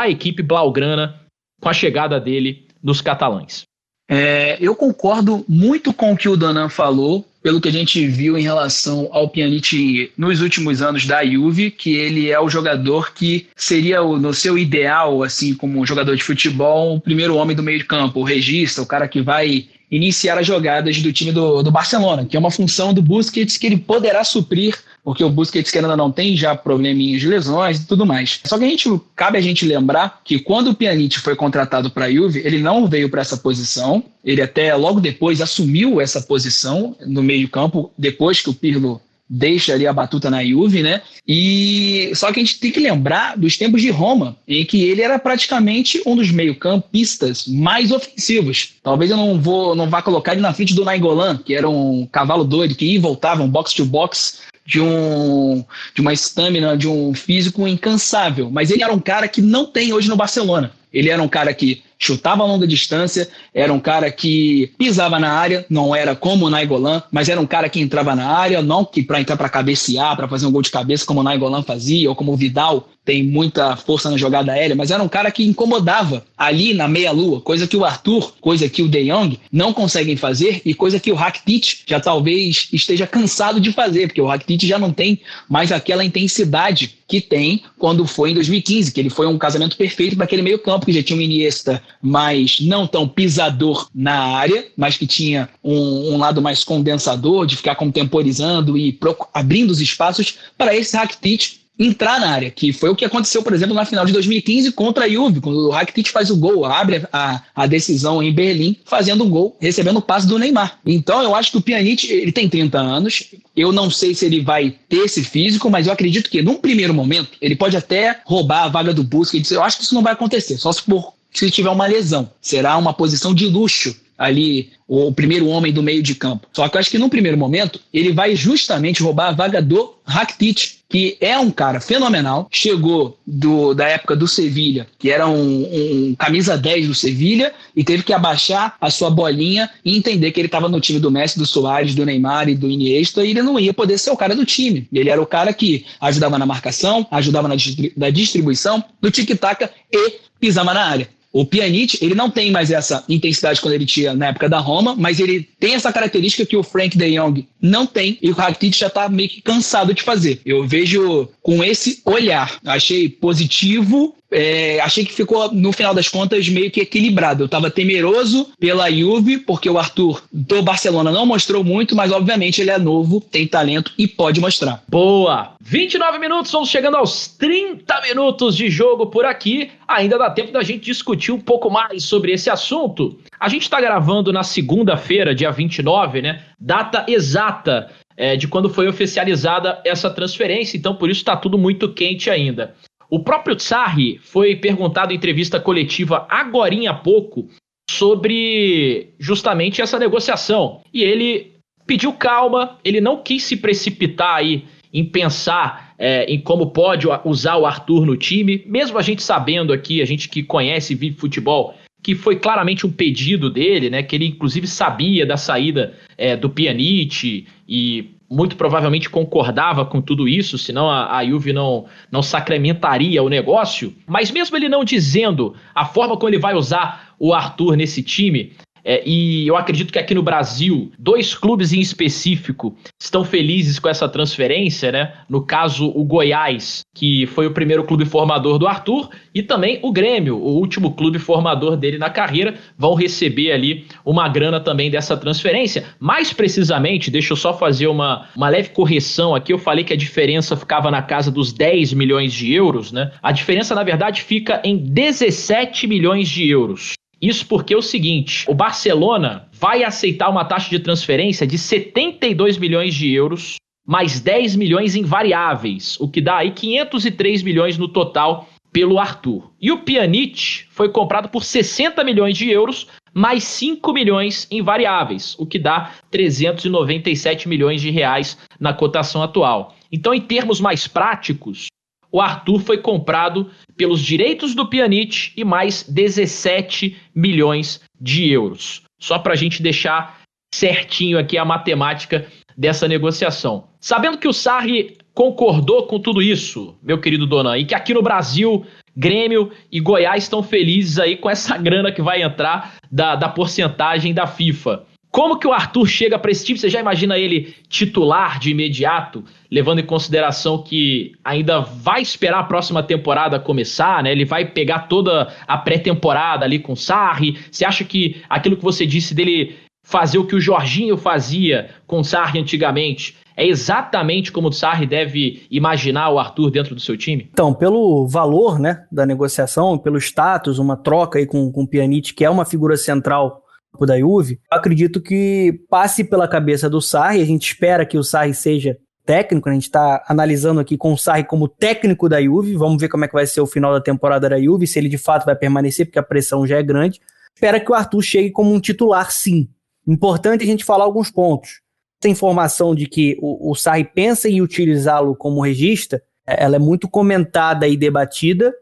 equipe 0.07 0.43
blaugrana 0.43 1.19
com 1.59 1.69
a 1.69 1.73
chegada 1.73 2.19
dele 2.19 2.67
nos 2.83 3.01
catalães? 3.01 3.63
É, 4.07 4.57
eu 4.61 4.75
concordo 4.75 5.43
muito 5.49 5.91
com 5.91 6.13
o 6.13 6.17
que 6.17 6.29
o 6.29 6.37
Donan 6.37 6.69
falou, 6.69 7.25
pelo 7.45 7.61
que 7.61 7.69
a 7.69 7.71
gente 7.71 8.07
viu 8.07 8.35
em 8.39 8.41
relação 8.41 9.07
ao 9.11 9.29
Pjanic 9.29 10.11
nos 10.17 10.41
últimos 10.41 10.81
anos 10.81 11.05
da 11.05 11.23
Juve, 11.23 11.69
que 11.69 11.93
ele 11.93 12.31
é 12.31 12.39
o 12.39 12.49
jogador 12.49 13.13
que 13.13 13.45
seria, 13.55 14.01
o, 14.01 14.17
no 14.17 14.33
seu 14.33 14.57
ideal, 14.57 15.21
assim, 15.21 15.53
como 15.53 15.85
jogador 15.85 16.15
de 16.15 16.23
futebol, 16.23 16.95
o 16.95 16.99
primeiro 16.99 17.35
homem 17.35 17.55
do 17.55 17.61
meio 17.61 17.77
de 17.77 17.85
campo, 17.85 18.19
o 18.19 18.23
regista, 18.23 18.81
o 18.81 18.85
cara 18.87 19.07
que 19.07 19.21
vai 19.21 19.67
iniciar 19.91 20.39
as 20.39 20.47
jogadas 20.47 20.99
do 21.03 21.13
time 21.13 21.31
do, 21.31 21.61
do 21.61 21.69
Barcelona, 21.69 22.25
que 22.25 22.35
é 22.35 22.39
uma 22.39 22.49
função 22.49 22.91
do 22.95 23.01
Busquets 23.03 23.57
que 23.57 23.67
ele 23.67 23.77
poderá 23.77 24.23
suprir 24.23 24.75
porque 25.05 25.23
o 25.23 25.29
Busquets 25.29 25.69
que 25.69 25.77
ainda 25.77 25.95
não 25.95 26.11
tem 26.11 26.35
já 26.35 26.55
probleminhas 26.55 27.21
de 27.21 27.27
lesões 27.27 27.77
e 27.77 27.85
tudo 27.85 28.07
mais. 28.07 28.41
Só 28.43 28.57
que 28.57 28.65
a 28.65 28.67
gente 28.67 28.89
cabe 29.15 29.37
a 29.37 29.41
gente 29.41 29.63
lembrar 29.63 30.19
que 30.25 30.39
quando 30.39 30.71
o 30.71 30.73
Pjanic 30.73 31.19
foi 31.19 31.35
contratado 31.35 31.91
para 31.91 32.05
a 32.05 32.11
Juve, 32.11 32.41
ele 32.43 32.57
não 32.57 32.87
veio 32.87 33.07
para 33.07 33.21
essa 33.21 33.37
posição, 33.37 34.03
ele 34.23 34.41
até 34.41 34.73
logo 34.75 34.99
depois 34.99 35.41
assumiu 35.41 36.01
essa 36.01 36.19
posição 36.23 36.95
no 37.05 37.21
meio-campo 37.21 37.91
depois 37.95 38.41
que 38.41 38.49
o 38.49 38.53
Pirlo 38.53 38.99
deixa 39.29 39.73
ali 39.73 39.85
a 39.85 39.93
batuta 39.93 40.29
na 40.29 40.43
Juve, 40.43 40.81
né? 40.81 41.01
E 41.27 42.11
só 42.15 42.31
que 42.31 42.39
a 42.39 42.43
gente 42.43 42.59
tem 42.59 42.71
que 42.71 42.79
lembrar 42.79 43.37
dos 43.37 43.57
tempos 43.57 43.81
de 43.81 43.91
Roma, 43.91 44.37
em 44.47 44.65
que 44.65 44.83
ele 44.83 45.01
era 45.01 45.19
praticamente 45.19 46.01
um 46.05 46.15
dos 46.15 46.31
meio-campistas 46.31 47.47
mais 47.47 47.91
ofensivos. 47.91 48.73
Talvez 48.81 49.11
eu 49.11 49.17
não 49.17 49.39
vou 49.39 49.75
não 49.75 49.89
vá 49.89 50.01
colocar 50.01 50.33
ele 50.33 50.41
na 50.41 50.53
frente 50.53 50.73
do 50.73 50.85
Nainggolan, 50.85 51.37
que 51.37 51.53
era 51.53 51.69
um 51.69 52.07
cavalo 52.11 52.43
doido 52.43 52.75
que 52.75 52.85
ia 52.85 52.95
e 52.95 52.99
voltava, 52.99 53.43
um 53.43 53.49
box 53.49 53.73
to 53.73 53.85
box 53.85 54.39
de 54.65 54.81
um 54.81 55.63
de 55.93 56.01
uma 56.01 56.11
estamina, 56.11 56.75
de 56.75 56.87
um 56.87 57.13
físico 57.13 57.67
incansável, 57.67 58.49
mas 58.49 58.71
ele 58.71 58.83
era 58.83 58.91
um 58.91 58.99
cara 58.99 59.27
que 59.27 59.41
não 59.41 59.65
tem 59.65 59.93
hoje 59.93 60.09
no 60.09 60.15
Barcelona. 60.15 60.71
Ele 60.91 61.09
era 61.09 61.21
um 61.21 61.27
cara 61.27 61.53
que 61.53 61.83
chutava 61.97 62.43
a 62.43 62.45
longa 62.45 62.67
distância, 62.67 63.27
era 63.53 63.71
um 63.73 63.79
cara 63.79 64.11
que 64.11 64.71
pisava 64.77 65.19
na 65.19 65.31
área, 65.31 65.65
não 65.69 65.95
era 65.95 66.15
como 66.15 66.45
o 66.45 66.49
Naigolan, 66.49 67.01
mas 67.11 67.29
era 67.29 67.39
um 67.39 67.45
cara 67.45 67.69
que 67.69 67.79
entrava 67.79 68.15
na 68.15 68.27
área, 68.27 68.61
não 68.61 68.83
que 68.85 69.01
para 69.01 69.19
entrar 69.19 69.37
para 69.37 69.49
cabecear, 69.49 70.15
para 70.15 70.27
fazer 70.27 70.45
um 70.45 70.51
gol 70.51 70.61
de 70.61 70.71
cabeça 70.71 71.05
como 71.05 71.21
o 71.21 71.23
Naigolan 71.23 71.63
fazia, 71.63 72.09
ou 72.09 72.15
como 72.15 72.33
o 72.33 72.37
Vidal 72.37 72.89
tem 73.05 73.21
muita 73.21 73.75
força 73.75 74.09
na 74.09 74.17
jogada 74.17 74.51
aérea, 74.51 74.75
mas 74.75 74.89
era 74.89 75.01
um 75.01 75.07
cara 75.07 75.29
que 75.29 75.45
incomodava 75.45 76.25
ali 76.35 76.73
na 76.73 76.87
meia-lua, 76.87 77.39
coisa 77.39 77.67
que 77.67 77.77
o 77.77 77.85
Arthur, 77.85 78.33
coisa 78.41 78.67
que 78.67 78.81
o 78.81 78.87
De 78.87 79.05
Jong 79.05 79.39
não 79.51 79.71
conseguem 79.71 80.17
fazer 80.17 80.61
e 80.65 80.73
coisa 80.73 80.99
que 80.99 81.11
o 81.11 81.15
Rakitic 81.15 81.83
já 81.85 81.99
talvez 81.99 82.67
esteja 82.73 83.05
cansado 83.05 83.59
de 83.59 83.71
fazer, 83.71 84.07
porque 84.07 84.21
o 84.21 84.25
Rakitic 84.25 84.63
já 84.63 84.79
não 84.79 84.91
tem 84.91 85.21
mais 85.47 85.71
aquela 85.71 86.03
intensidade 86.03 86.97
que 87.07 87.21
tem 87.21 87.63
quando 87.77 88.05
foi 88.05 88.31
em 88.31 88.33
2015, 88.33 88.91
que 88.91 88.99
ele 88.99 89.09
foi 89.09 89.27
um 89.27 89.37
casamento 89.37 89.77
perfeito 89.77 90.15
para 90.15 90.25
aquele 90.25 90.41
meio 90.41 90.59
campo, 90.59 90.85
que 90.85 90.93
já 90.93 91.03
tinha 91.03 91.17
um 91.17 91.21
Iniesta 91.21 91.81
mais 92.01 92.59
não 92.61 92.87
tão 92.87 93.07
pisador 93.07 93.87
na 93.93 94.37
área, 94.37 94.65
mas 94.75 94.97
que 94.97 95.05
tinha 95.05 95.49
um, 95.63 96.13
um 96.13 96.17
lado 96.17 96.41
mais 96.41 96.63
condensador, 96.63 97.45
de 97.45 97.55
ficar 97.55 97.75
contemporizando 97.75 98.77
e 98.77 98.97
abrindo 99.33 99.69
os 99.71 99.81
espaços 99.81 100.37
para 100.57 100.75
esse 100.75 100.95
Rakitic 100.95 101.64
entrar 101.77 102.19
na 102.19 102.29
área, 102.29 102.49
que 102.49 102.71
foi 102.71 102.89
o 102.89 102.95
que 102.95 103.05
aconteceu, 103.05 103.43
por 103.43 103.53
exemplo, 103.53 103.75
na 103.75 103.85
final 103.85 104.05
de 104.05 104.13
2015 104.13 104.71
contra 104.71 105.05
a 105.05 105.09
Juve, 105.09 105.41
quando 105.41 105.67
o 105.67 105.69
Rakitic 105.69 106.09
faz 106.09 106.29
o 106.29 106.37
gol, 106.37 106.65
abre 106.65 107.05
a, 107.11 107.41
a 107.53 107.67
decisão 107.67 108.23
em 108.23 108.33
Berlim, 108.33 108.77
fazendo 108.85 109.23
um 109.23 109.29
gol, 109.29 109.57
recebendo 109.59 109.97
o 109.97 110.01
passe 110.01 110.27
do 110.27 110.39
Neymar. 110.39 110.79
Então 110.85 111.21
eu 111.21 111.35
acho 111.35 111.51
que 111.51 111.57
o 111.57 111.61
Pjanic, 111.61 112.09
ele 112.11 112.31
tem 112.31 112.47
30 112.47 112.79
anos, 112.79 113.23
eu 113.55 113.71
não 113.71 113.89
sei 113.89 114.15
se 114.15 114.25
ele 114.25 114.41
vai 114.41 114.75
ter 114.87 115.05
esse 115.05 115.23
físico, 115.23 115.69
mas 115.69 115.87
eu 115.87 115.93
acredito 115.93 116.29
que 116.29 116.41
num 116.41 116.55
primeiro 116.55 116.93
momento 116.93 117.31
ele 117.41 117.55
pode 117.55 117.75
até 117.75 118.21
roubar 118.25 118.63
a 118.63 118.69
vaga 118.69 118.93
do 118.93 119.03
Busquets, 119.03 119.51
eu 119.51 119.63
acho 119.63 119.77
que 119.77 119.83
isso 119.83 119.95
não 119.95 120.03
vai 120.03 120.13
acontecer, 120.13 120.57
só 120.57 120.71
se 120.71 120.81
for 120.81 121.13
se 121.33 121.51
tiver 121.51 121.69
uma 121.69 121.85
lesão. 121.85 122.31
Será 122.41 122.77
uma 122.77 122.93
posição 122.93 123.33
de 123.33 123.45
luxo 123.45 123.95
ali 124.17 124.71
o 124.87 125.11
primeiro 125.11 125.47
homem 125.47 125.73
do 125.73 125.83
meio 125.83 126.01
de 126.01 126.15
campo. 126.15 126.47
Só 126.53 126.67
que 126.67 126.77
eu 126.77 126.79
acho 126.79 126.91
que 126.91 126.97
no 126.97 127.09
primeiro 127.09 127.37
momento 127.37 127.79
ele 127.93 128.11
vai 128.11 128.35
justamente 128.35 129.01
roubar 129.01 129.29
a 129.29 129.31
vaga 129.31 129.61
do 129.61 129.95
Rakitic, 130.05 130.75
que 130.87 131.17
é 131.19 131.37
um 131.37 131.49
cara 131.49 131.81
fenomenal, 131.81 132.47
chegou 132.51 133.17
do, 133.25 133.73
da 133.73 133.87
época 133.87 134.15
do 134.15 134.27
Sevilha, 134.27 134.87
que 134.99 135.09
era 135.09 135.27
um, 135.27 135.63
um 135.63 136.15
camisa 136.17 136.55
10 136.55 136.87
do 136.87 136.93
Sevilha, 136.93 137.51
e 137.75 137.83
teve 137.83 138.03
que 138.03 138.13
abaixar 138.13 138.77
a 138.79 138.89
sua 138.91 139.09
bolinha 139.09 139.69
e 139.83 139.97
entender 139.97 140.31
que 140.31 140.39
ele 140.39 140.47
estava 140.47 140.69
no 140.69 140.79
time 140.79 140.99
do 140.99 141.09
Messi, 141.09 141.39
do 141.39 141.45
Soares, 141.45 141.95
do 141.95 142.05
Neymar 142.05 142.47
e 142.47 142.55
do 142.55 142.69
Iniesta, 142.69 143.25
e 143.25 143.31
ele 143.31 143.41
não 143.41 143.59
ia 143.59 143.73
poder 143.73 143.97
ser 143.97 144.11
o 144.11 144.17
cara 144.17 144.35
do 144.35 144.45
time. 144.45 144.87
Ele 144.93 145.09
era 145.09 145.21
o 145.21 145.25
cara 145.25 145.51
que 145.51 145.85
ajudava 145.99 146.37
na 146.37 146.45
marcação, 146.45 147.05
ajudava 147.09 147.47
na, 147.47 147.55
na 147.97 148.09
distribuição, 148.11 148.83
do 149.01 149.09
tic-tac 149.09 149.67
e 149.91 150.13
pisava 150.39 150.73
na 150.73 150.85
área. 150.85 151.09
O 151.35 151.45
Pjanic, 151.45 151.97
ele 152.01 152.15
não 152.15 152.29
tem 152.29 152.49
mais 152.49 152.71
essa 152.71 153.03
intensidade 153.09 153.59
quando 153.59 153.73
ele 153.73 153.85
tinha 153.85 154.13
na 154.13 154.27
época 154.27 154.47
da 154.47 154.57
Roma, 154.57 154.95
mas 154.97 155.19
ele 155.19 155.45
tem 155.59 155.73
essa 155.73 155.91
característica 155.91 156.45
que 156.45 156.55
o 156.55 156.63
Frank 156.63 156.97
de 156.97 157.11
Jong 157.11 157.45
não 157.61 157.85
tem 157.85 158.17
e 158.21 158.29
o 158.29 158.33
Rakitic 158.33 158.73
já 158.73 158.87
está 158.87 159.09
meio 159.09 159.27
que 159.27 159.41
cansado 159.41 159.93
de 159.93 160.01
fazer. 160.01 160.39
Eu 160.45 160.65
vejo 160.65 161.27
com 161.41 161.61
esse 161.61 162.01
olhar. 162.05 162.57
Achei 162.63 163.09
positivo 163.09 164.15
é, 164.31 164.79
achei 164.81 165.05
que 165.05 165.13
ficou, 165.13 165.51
no 165.53 165.71
final 165.71 165.93
das 165.93 166.07
contas, 166.07 166.47
meio 166.49 166.71
que 166.71 166.81
equilibrado. 166.81 167.43
Eu 167.43 167.45
estava 167.45 167.69
temeroso 167.69 168.49
pela 168.59 168.91
Juve, 168.91 169.37
porque 169.37 169.69
o 169.69 169.77
Arthur 169.77 170.23
do 170.31 170.61
Barcelona 170.61 171.11
não 171.11 171.25
mostrou 171.25 171.63
muito, 171.63 171.95
mas 171.95 172.11
obviamente 172.11 172.61
ele 172.61 172.71
é 172.71 172.77
novo, 172.77 173.21
tem 173.21 173.47
talento 173.47 173.91
e 173.97 174.07
pode 174.07 174.41
mostrar. 174.41 174.83
Boa! 174.87 175.53
29 175.61 176.19
minutos, 176.19 176.51
vamos 176.51 176.69
chegando 176.69 176.97
aos 176.97 177.27
30 177.27 178.01
minutos 178.01 178.55
de 178.55 178.69
jogo 178.69 179.07
por 179.07 179.25
aqui. 179.25 179.71
Ainda 179.87 180.17
dá 180.17 180.29
tempo 180.29 180.51
da 180.51 180.63
gente 180.63 180.85
discutir 180.85 181.31
um 181.31 181.39
pouco 181.39 181.69
mais 181.69 182.03
sobre 182.03 182.31
esse 182.31 182.49
assunto. 182.49 183.17
A 183.39 183.47
gente 183.47 183.63
está 183.63 183.79
gravando 183.79 184.33
na 184.33 184.43
segunda-feira, 184.43 185.35
dia 185.35 185.51
29, 185.51 186.21
né? 186.21 186.43
Data 186.59 187.05
exata 187.07 187.89
é, 188.17 188.35
de 188.35 188.47
quando 188.47 188.69
foi 188.69 188.87
oficializada 188.87 189.81
essa 189.85 190.09
transferência, 190.09 190.77
então 190.77 190.95
por 190.95 191.09
isso 191.09 191.21
está 191.21 191.35
tudo 191.35 191.57
muito 191.57 191.91
quente 191.93 192.29
ainda. 192.29 192.73
O 193.09 193.19
próprio 193.19 193.55
Tsarri 193.55 194.19
foi 194.23 194.55
perguntado 194.55 195.13
em 195.13 195.15
entrevista 195.15 195.59
coletiva 195.59 196.25
agorinha 196.29 196.91
há 196.91 196.93
pouco 196.93 197.47
sobre 197.89 199.13
justamente 199.19 199.81
essa 199.81 199.99
negociação. 199.99 200.81
E 200.93 201.03
ele 201.03 201.53
pediu 201.85 202.13
calma, 202.13 202.77
ele 202.83 202.99
não 202.99 203.21
quis 203.21 203.43
se 203.43 203.57
precipitar 203.57 204.35
aí 204.35 204.65
em 204.91 205.05
pensar 205.05 205.93
é, 205.97 206.23
em 206.25 206.39
como 206.39 206.71
pode 206.71 207.05
usar 207.23 207.57
o 207.57 207.65
Arthur 207.65 208.05
no 208.05 208.17
time, 208.17 208.63
mesmo 208.65 208.97
a 208.97 209.01
gente 209.01 209.21
sabendo 209.21 209.73
aqui, 209.73 210.01
a 210.01 210.05
gente 210.05 210.29
que 210.29 210.41
conhece 210.41 210.93
e 210.93 210.95
vive 210.95 211.17
futebol, 211.17 211.75
que 212.01 212.15
foi 212.15 212.37
claramente 212.37 212.85
um 212.85 212.91
pedido 212.91 213.49
dele, 213.49 213.89
né? 213.89 214.03
Que 214.03 214.15
ele 214.15 214.27
inclusive 214.27 214.67
sabia 214.67 215.25
da 215.25 215.37
saída 215.37 215.93
é, 216.17 216.35
do 216.35 216.49
Pjanic 216.49 217.45
e 217.67 218.14
muito 218.29 218.55
provavelmente 218.55 219.09
concordava 219.09 219.85
com 219.85 220.01
tudo 220.01 220.27
isso, 220.27 220.57
senão 220.57 220.89
a, 220.89 221.17
a 221.17 221.25
Juve 221.25 221.53
não, 221.53 221.85
não 222.11 222.21
sacramentaria 222.21 223.21
o 223.21 223.29
negócio. 223.29 223.93
Mas 224.07 224.31
mesmo 224.31 224.57
ele 224.57 224.69
não 224.69 224.83
dizendo 224.83 225.55
a 225.73 225.85
forma 225.85 226.17
como 226.17 226.29
ele 226.29 226.39
vai 226.39 226.55
usar 226.55 227.13
o 227.19 227.33
Arthur 227.33 227.75
nesse 227.75 228.01
time, 228.03 228.53
é, 228.87 229.01
e 229.03 229.47
eu 229.47 229.57
acredito 229.57 229.91
que 229.91 229.97
aqui 229.97 230.13
no 230.13 230.21
Brasil, 230.21 230.91
dois 230.99 231.33
clubes 231.33 231.73
em 231.73 231.79
específico 231.79 232.77
estão 233.01 233.25
felizes 233.25 233.79
com 233.79 233.89
essa 233.89 234.07
transferência, 234.07 234.91
né? 234.91 235.13
No 235.27 235.41
caso, 235.41 235.91
o 235.95 236.03
Goiás, 236.03 236.81
que 236.93 237.25
foi 237.25 237.47
o 237.47 237.51
primeiro 237.51 237.83
clube 237.83 238.05
formador 238.05 238.59
do 238.59 238.67
Arthur, 238.67 239.09
e 239.33 239.41
também 239.41 239.79
o 239.81 239.91
Grêmio, 239.91 240.37
o 240.37 240.59
último 240.59 240.93
clube 240.93 241.17
formador 241.17 241.75
dele 241.75 241.97
na 241.97 242.11
carreira, 242.11 242.53
vão 242.77 242.93
receber 242.93 243.51
ali 243.51 243.87
uma 244.05 244.29
grana 244.29 244.59
também 244.59 244.91
dessa 244.91 245.17
transferência. 245.17 245.85
Mais 245.99 246.31
precisamente, 246.31 247.09
deixa 247.09 247.33
eu 247.33 247.37
só 247.37 247.57
fazer 247.57 247.87
uma, 247.87 248.27
uma 248.35 248.49
leve 248.49 248.69
correção 248.69 249.33
aqui. 249.33 249.51
Eu 249.51 249.57
falei 249.57 249.83
que 249.83 249.93
a 249.93 249.97
diferença 249.97 250.55
ficava 250.55 250.91
na 250.91 251.01
casa 251.01 251.31
dos 251.31 251.51
10 251.51 251.93
milhões 251.93 252.31
de 252.31 252.53
euros, 252.53 252.91
né? 252.91 253.11
A 253.23 253.31
diferença, 253.31 253.73
na 253.73 253.83
verdade, 253.83 254.21
fica 254.21 254.61
em 254.63 254.77
17 254.77 255.87
milhões 255.87 256.29
de 256.29 256.47
euros. 256.47 256.93
Isso 257.21 257.45
porque 257.47 257.73
é 257.73 257.77
o 257.77 257.81
seguinte: 257.81 258.45
o 258.47 258.53
Barcelona 258.53 259.47
vai 259.53 259.83
aceitar 259.83 260.29
uma 260.29 260.45
taxa 260.45 260.69
de 260.69 260.79
transferência 260.79 261.45
de 261.47 261.57
72 261.57 262.57
milhões 262.57 262.93
de 262.93 263.11
euros, 263.11 263.55
mais 263.85 264.19
10 264.19 264.55
milhões 264.55 264.95
em 264.95 265.03
variáveis, 265.03 265.99
o 265.99 266.09
que 266.09 266.21
dá 266.21 266.37
aí 266.37 266.51
503 266.51 267.43
milhões 267.43 267.77
no 267.77 267.87
total 267.87 268.49
pelo 268.75 268.99
Arthur. 268.99 269.51
E 269.61 269.71
o 269.71 269.79
Pjanic 269.79 270.65
foi 270.69 270.89
comprado 270.89 271.29
por 271.29 271.45
60 271.45 272.03
milhões 272.03 272.37
de 272.37 272.49
euros, 272.49 272.87
mais 273.13 273.45
5 273.45 273.93
milhões 273.93 274.45
em 274.51 274.61
variáveis, 274.61 275.33
o 275.39 275.45
que 275.45 275.57
dá 275.57 275.91
397 276.11 277.47
milhões 277.47 277.79
de 277.79 277.89
reais 277.89 278.37
na 278.59 278.73
cotação 278.73 279.23
atual. 279.23 279.73
Então, 279.89 280.13
em 280.13 280.19
termos 280.19 280.59
mais 280.59 280.89
práticos, 280.89 281.67
o 282.15 282.21
Arthur 282.21 282.61
foi 282.61 282.77
comprado 282.77 283.51
pelos 283.75 283.99
direitos 283.99 284.55
do 284.55 284.65
Pjanic 284.65 285.33
e 285.35 285.43
mais 285.43 285.83
17 285.83 286.95
milhões 287.13 287.81
de 287.99 288.31
euros. 288.31 288.83
Só 288.97 289.19
para 289.19 289.33
a 289.33 289.35
gente 289.35 289.61
deixar 289.61 290.21
certinho 290.53 291.19
aqui 291.19 291.37
a 291.37 291.43
matemática 291.43 292.25
dessa 292.57 292.87
negociação. 292.87 293.67
Sabendo 293.81 294.17
que 294.17 294.29
o 294.29 294.31
Sarri 294.31 294.97
concordou 295.13 295.87
com 295.87 295.99
tudo 295.99 296.21
isso, 296.21 296.77
meu 296.81 297.01
querido 297.01 297.27
Donan, 297.27 297.57
e 297.57 297.65
que 297.65 297.75
aqui 297.75 297.93
no 297.93 298.01
Brasil 298.01 298.65
Grêmio 298.95 299.51
e 299.69 299.81
Goiás 299.81 300.23
estão 300.23 300.41
felizes 300.41 300.97
aí 300.97 301.17
com 301.17 301.29
essa 301.29 301.57
grana 301.59 301.91
que 301.91 302.01
vai 302.01 302.21
entrar 302.21 302.77
da, 302.89 303.17
da 303.17 303.27
porcentagem 303.27 304.13
da 304.13 304.25
FIFA. 304.25 304.85
Como 305.15 305.39
que 305.39 305.47
o 305.47 305.53
Arthur 305.53 305.87
chega 305.87 306.19
para 306.19 306.29
esse 306.29 306.43
time? 306.43 306.59
Você 306.59 306.69
já 306.69 306.81
imagina 306.81 307.17
ele 307.17 307.55
titular 307.69 308.37
de 308.37 308.51
imediato, 308.51 309.23
levando 309.49 309.79
em 309.79 309.85
consideração 309.85 310.61
que 310.61 311.13
ainda 311.23 311.61
vai 311.61 312.01
esperar 312.01 312.39
a 312.39 312.43
próxima 312.43 312.83
temporada 312.83 313.39
começar, 313.39 314.03
né? 314.03 314.11
Ele 314.11 314.25
vai 314.25 314.43
pegar 314.43 314.89
toda 314.89 315.33
a 315.47 315.57
pré-temporada 315.57 316.43
ali 316.43 316.59
com 316.59 316.73
o 316.73 316.75
Sarri. 316.75 317.39
Você 317.49 317.63
acha 317.63 317.85
que 317.85 318.21
aquilo 318.29 318.57
que 318.57 318.63
você 318.63 318.85
disse 318.85 319.15
dele 319.15 319.55
fazer 319.85 320.17
o 320.17 320.27
que 320.27 320.35
o 320.35 320.41
Jorginho 320.41 320.97
fazia 320.97 321.69
com 321.87 321.99
o 321.99 322.03
Sarri 322.03 322.41
antigamente 322.41 323.15
é 323.37 323.47
exatamente 323.47 324.33
como 324.33 324.49
o 324.49 324.51
Sarri 324.51 324.85
deve 324.85 325.47
imaginar 325.49 326.09
o 326.09 326.19
Arthur 326.19 326.51
dentro 326.51 326.75
do 326.75 326.81
seu 326.81 326.97
time? 326.97 327.29
Então, 327.31 327.53
pelo 327.53 328.05
valor 328.05 328.59
né, 328.59 328.83
da 328.91 329.05
negociação, 329.05 329.77
pelo 329.77 329.97
status, 329.97 330.59
uma 330.59 330.75
troca 330.75 331.19
aí 331.19 331.25
com, 331.25 331.49
com 331.53 331.63
o 331.63 331.67
Pjanic, 331.67 332.13
que 332.13 332.25
é 332.25 332.29
uma 332.29 332.43
figura 332.43 332.75
central 332.75 333.44
da 333.83 333.97
Juve, 333.97 334.39
acredito 334.51 335.01
que 335.01 335.59
passe 335.67 336.03
pela 336.03 336.27
cabeça 336.27 336.69
do 336.69 336.79
Sarri, 336.79 337.19
a 337.19 337.25
gente 337.25 337.47
espera 337.47 337.83
que 337.83 337.97
o 337.97 338.03
Sarri 338.03 338.35
seja 338.35 338.77
técnico, 339.03 339.49
né? 339.49 339.53
a 339.53 339.55
gente 339.55 339.63
está 339.63 340.03
analisando 340.07 340.59
aqui 340.59 340.77
com 340.77 340.93
o 340.93 340.97
Sarri 340.97 341.23
como 341.23 341.47
técnico 341.47 342.07
da 342.07 342.21
Juve, 342.21 342.55
vamos 342.55 342.79
ver 342.79 342.89
como 342.89 343.05
é 343.05 343.07
que 343.07 343.13
vai 343.13 343.25
ser 343.25 343.41
o 343.41 343.47
final 343.47 343.73
da 343.73 343.81
temporada 343.81 344.29
da 344.29 344.39
Juve, 344.39 344.67
se 344.67 344.77
ele 344.77 344.89
de 344.89 344.97
fato 344.97 345.25
vai 345.25 345.35
permanecer, 345.35 345.87
porque 345.87 345.99
a 345.99 346.03
pressão 346.03 346.45
já 346.45 346.57
é 346.57 346.63
grande. 346.63 347.01
Espera 347.33 347.59
que 347.59 347.71
o 347.71 347.75
Arthur 347.75 348.01
chegue 348.01 348.31
como 348.31 348.53
um 348.53 348.59
titular, 348.59 349.11
sim. 349.11 349.49
Importante 349.87 350.43
a 350.43 350.47
gente 350.47 350.63
falar 350.63 350.83
alguns 350.83 351.11
pontos. 351.11 351.61
Essa 352.01 352.09
informação 352.09 352.75
de 352.75 352.87
que 352.87 353.17
o, 353.19 353.51
o 353.51 353.55
Sarri 353.55 353.83
pensa 353.83 354.29
em 354.29 354.41
utilizá-lo 354.41 355.15
como 355.15 355.41
regista, 355.41 356.01
é, 356.27 356.43
ela 356.43 356.55
é 356.55 356.59
muito 356.59 356.87
comentada 356.87 357.67
e 357.67 357.77
debatida 357.77 358.53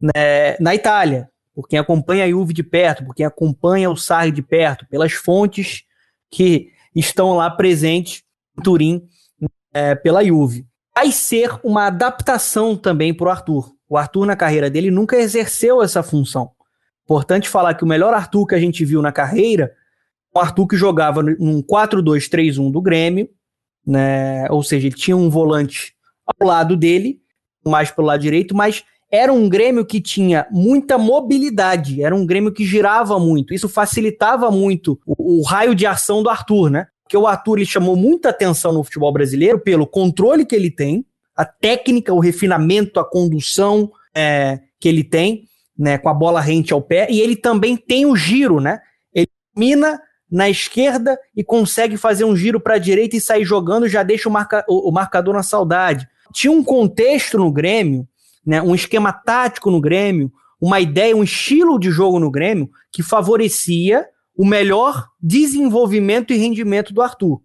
né, 0.00 0.56
na 0.60 0.74
Itália 0.74 1.28
por 1.58 1.66
quem 1.66 1.76
acompanha 1.76 2.24
a 2.24 2.30
Juve 2.30 2.54
de 2.54 2.62
perto, 2.62 3.04
por 3.04 3.12
quem 3.16 3.26
acompanha 3.26 3.90
o 3.90 3.96
Sarri 3.96 4.30
de 4.30 4.42
perto, 4.42 4.86
pelas 4.86 5.10
fontes 5.10 5.82
que 6.30 6.68
estão 6.94 7.34
lá 7.34 7.50
presentes 7.50 8.22
em 8.56 8.62
Turim 8.62 9.08
é, 9.74 9.96
pela 9.96 10.24
Juve. 10.24 10.64
Vai 10.94 11.10
ser 11.10 11.58
uma 11.64 11.88
adaptação 11.88 12.76
também 12.76 13.12
para 13.12 13.26
o 13.26 13.30
Arthur. 13.30 13.74
O 13.88 13.96
Arthur, 13.96 14.24
na 14.24 14.36
carreira 14.36 14.70
dele, 14.70 14.88
nunca 14.88 15.16
exerceu 15.16 15.82
essa 15.82 16.00
função. 16.00 16.52
Importante 17.02 17.48
falar 17.48 17.74
que 17.74 17.82
o 17.82 17.88
melhor 17.88 18.14
Arthur 18.14 18.46
que 18.46 18.54
a 18.54 18.60
gente 18.60 18.84
viu 18.84 19.02
na 19.02 19.10
carreira, 19.10 19.74
o 20.32 20.38
Arthur 20.38 20.68
que 20.68 20.76
jogava 20.76 21.24
num 21.24 21.60
4-2-3-1 21.60 22.70
do 22.70 22.80
Grêmio, 22.80 23.28
né? 23.84 24.48
ou 24.48 24.62
seja, 24.62 24.86
ele 24.86 24.94
tinha 24.94 25.16
um 25.16 25.28
volante 25.28 25.92
ao 26.24 26.46
lado 26.46 26.76
dele, 26.76 27.20
mais 27.66 27.90
pelo 27.90 28.06
lado 28.06 28.20
direito, 28.20 28.54
mas 28.54 28.84
era 29.10 29.32
um 29.32 29.48
Grêmio 29.48 29.86
que 29.86 30.00
tinha 30.00 30.46
muita 30.50 30.98
mobilidade, 30.98 32.02
era 32.02 32.14
um 32.14 32.26
Grêmio 32.26 32.52
que 32.52 32.64
girava 32.64 33.18
muito. 33.18 33.54
Isso 33.54 33.68
facilitava 33.68 34.50
muito 34.50 35.00
o, 35.06 35.40
o 35.40 35.42
raio 35.42 35.74
de 35.74 35.86
ação 35.86 36.22
do 36.22 36.28
Arthur, 36.28 36.70
né? 36.70 36.86
Porque 37.02 37.16
o 37.16 37.26
Arthur 37.26 37.56
ele 37.56 37.66
chamou 37.66 37.96
muita 37.96 38.28
atenção 38.28 38.72
no 38.72 38.84
futebol 38.84 39.10
brasileiro 39.12 39.58
pelo 39.58 39.86
controle 39.86 40.44
que 40.44 40.54
ele 40.54 40.70
tem, 40.70 41.06
a 41.34 41.44
técnica, 41.44 42.12
o 42.12 42.18
refinamento, 42.18 43.00
a 43.00 43.04
condução 43.08 43.90
é, 44.14 44.60
que 44.78 44.88
ele 44.88 45.02
tem, 45.02 45.44
né, 45.78 45.96
com 45.96 46.08
a 46.08 46.14
bola 46.14 46.40
rente 46.40 46.72
ao 46.72 46.82
pé, 46.82 47.06
e 47.08 47.20
ele 47.20 47.36
também 47.36 47.76
tem 47.76 48.04
o 48.04 48.14
giro, 48.14 48.60
né? 48.60 48.80
Ele 49.14 49.28
mina 49.56 49.98
na 50.30 50.50
esquerda 50.50 51.18
e 51.34 51.42
consegue 51.42 51.96
fazer 51.96 52.24
um 52.24 52.36
giro 52.36 52.60
para 52.60 52.74
a 52.74 52.78
direita 52.78 53.16
e 53.16 53.20
sair 53.20 53.44
jogando, 53.44 53.88
já 53.88 54.02
deixa 54.02 54.28
o, 54.28 54.32
marca, 54.32 54.62
o, 54.68 54.90
o 54.90 54.92
marcador 54.92 55.32
na 55.32 55.42
saudade. 55.42 56.06
Tinha 56.34 56.52
um 56.52 56.62
contexto 56.62 57.38
no 57.38 57.50
Grêmio 57.50 58.06
né, 58.48 58.62
um 58.62 58.74
esquema 58.74 59.12
tático 59.12 59.70
no 59.70 59.78
Grêmio, 59.78 60.32
uma 60.58 60.80
ideia, 60.80 61.14
um 61.14 61.22
estilo 61.22 61.78
de 61.78 61.90
jogo 61.90 62.18
no 62.18 62.30
Grêmio 62.30 62.70
que 62.90 63.02
favorecia 63.02 64.06
o 64.34 64.42
melhor 64.42 65.06
desenvolvimento 65.20 66.32
e 66.32 66.38
rendimento 66.38 66.94
do 66.94 67.02
Arthur. 67.02 67.42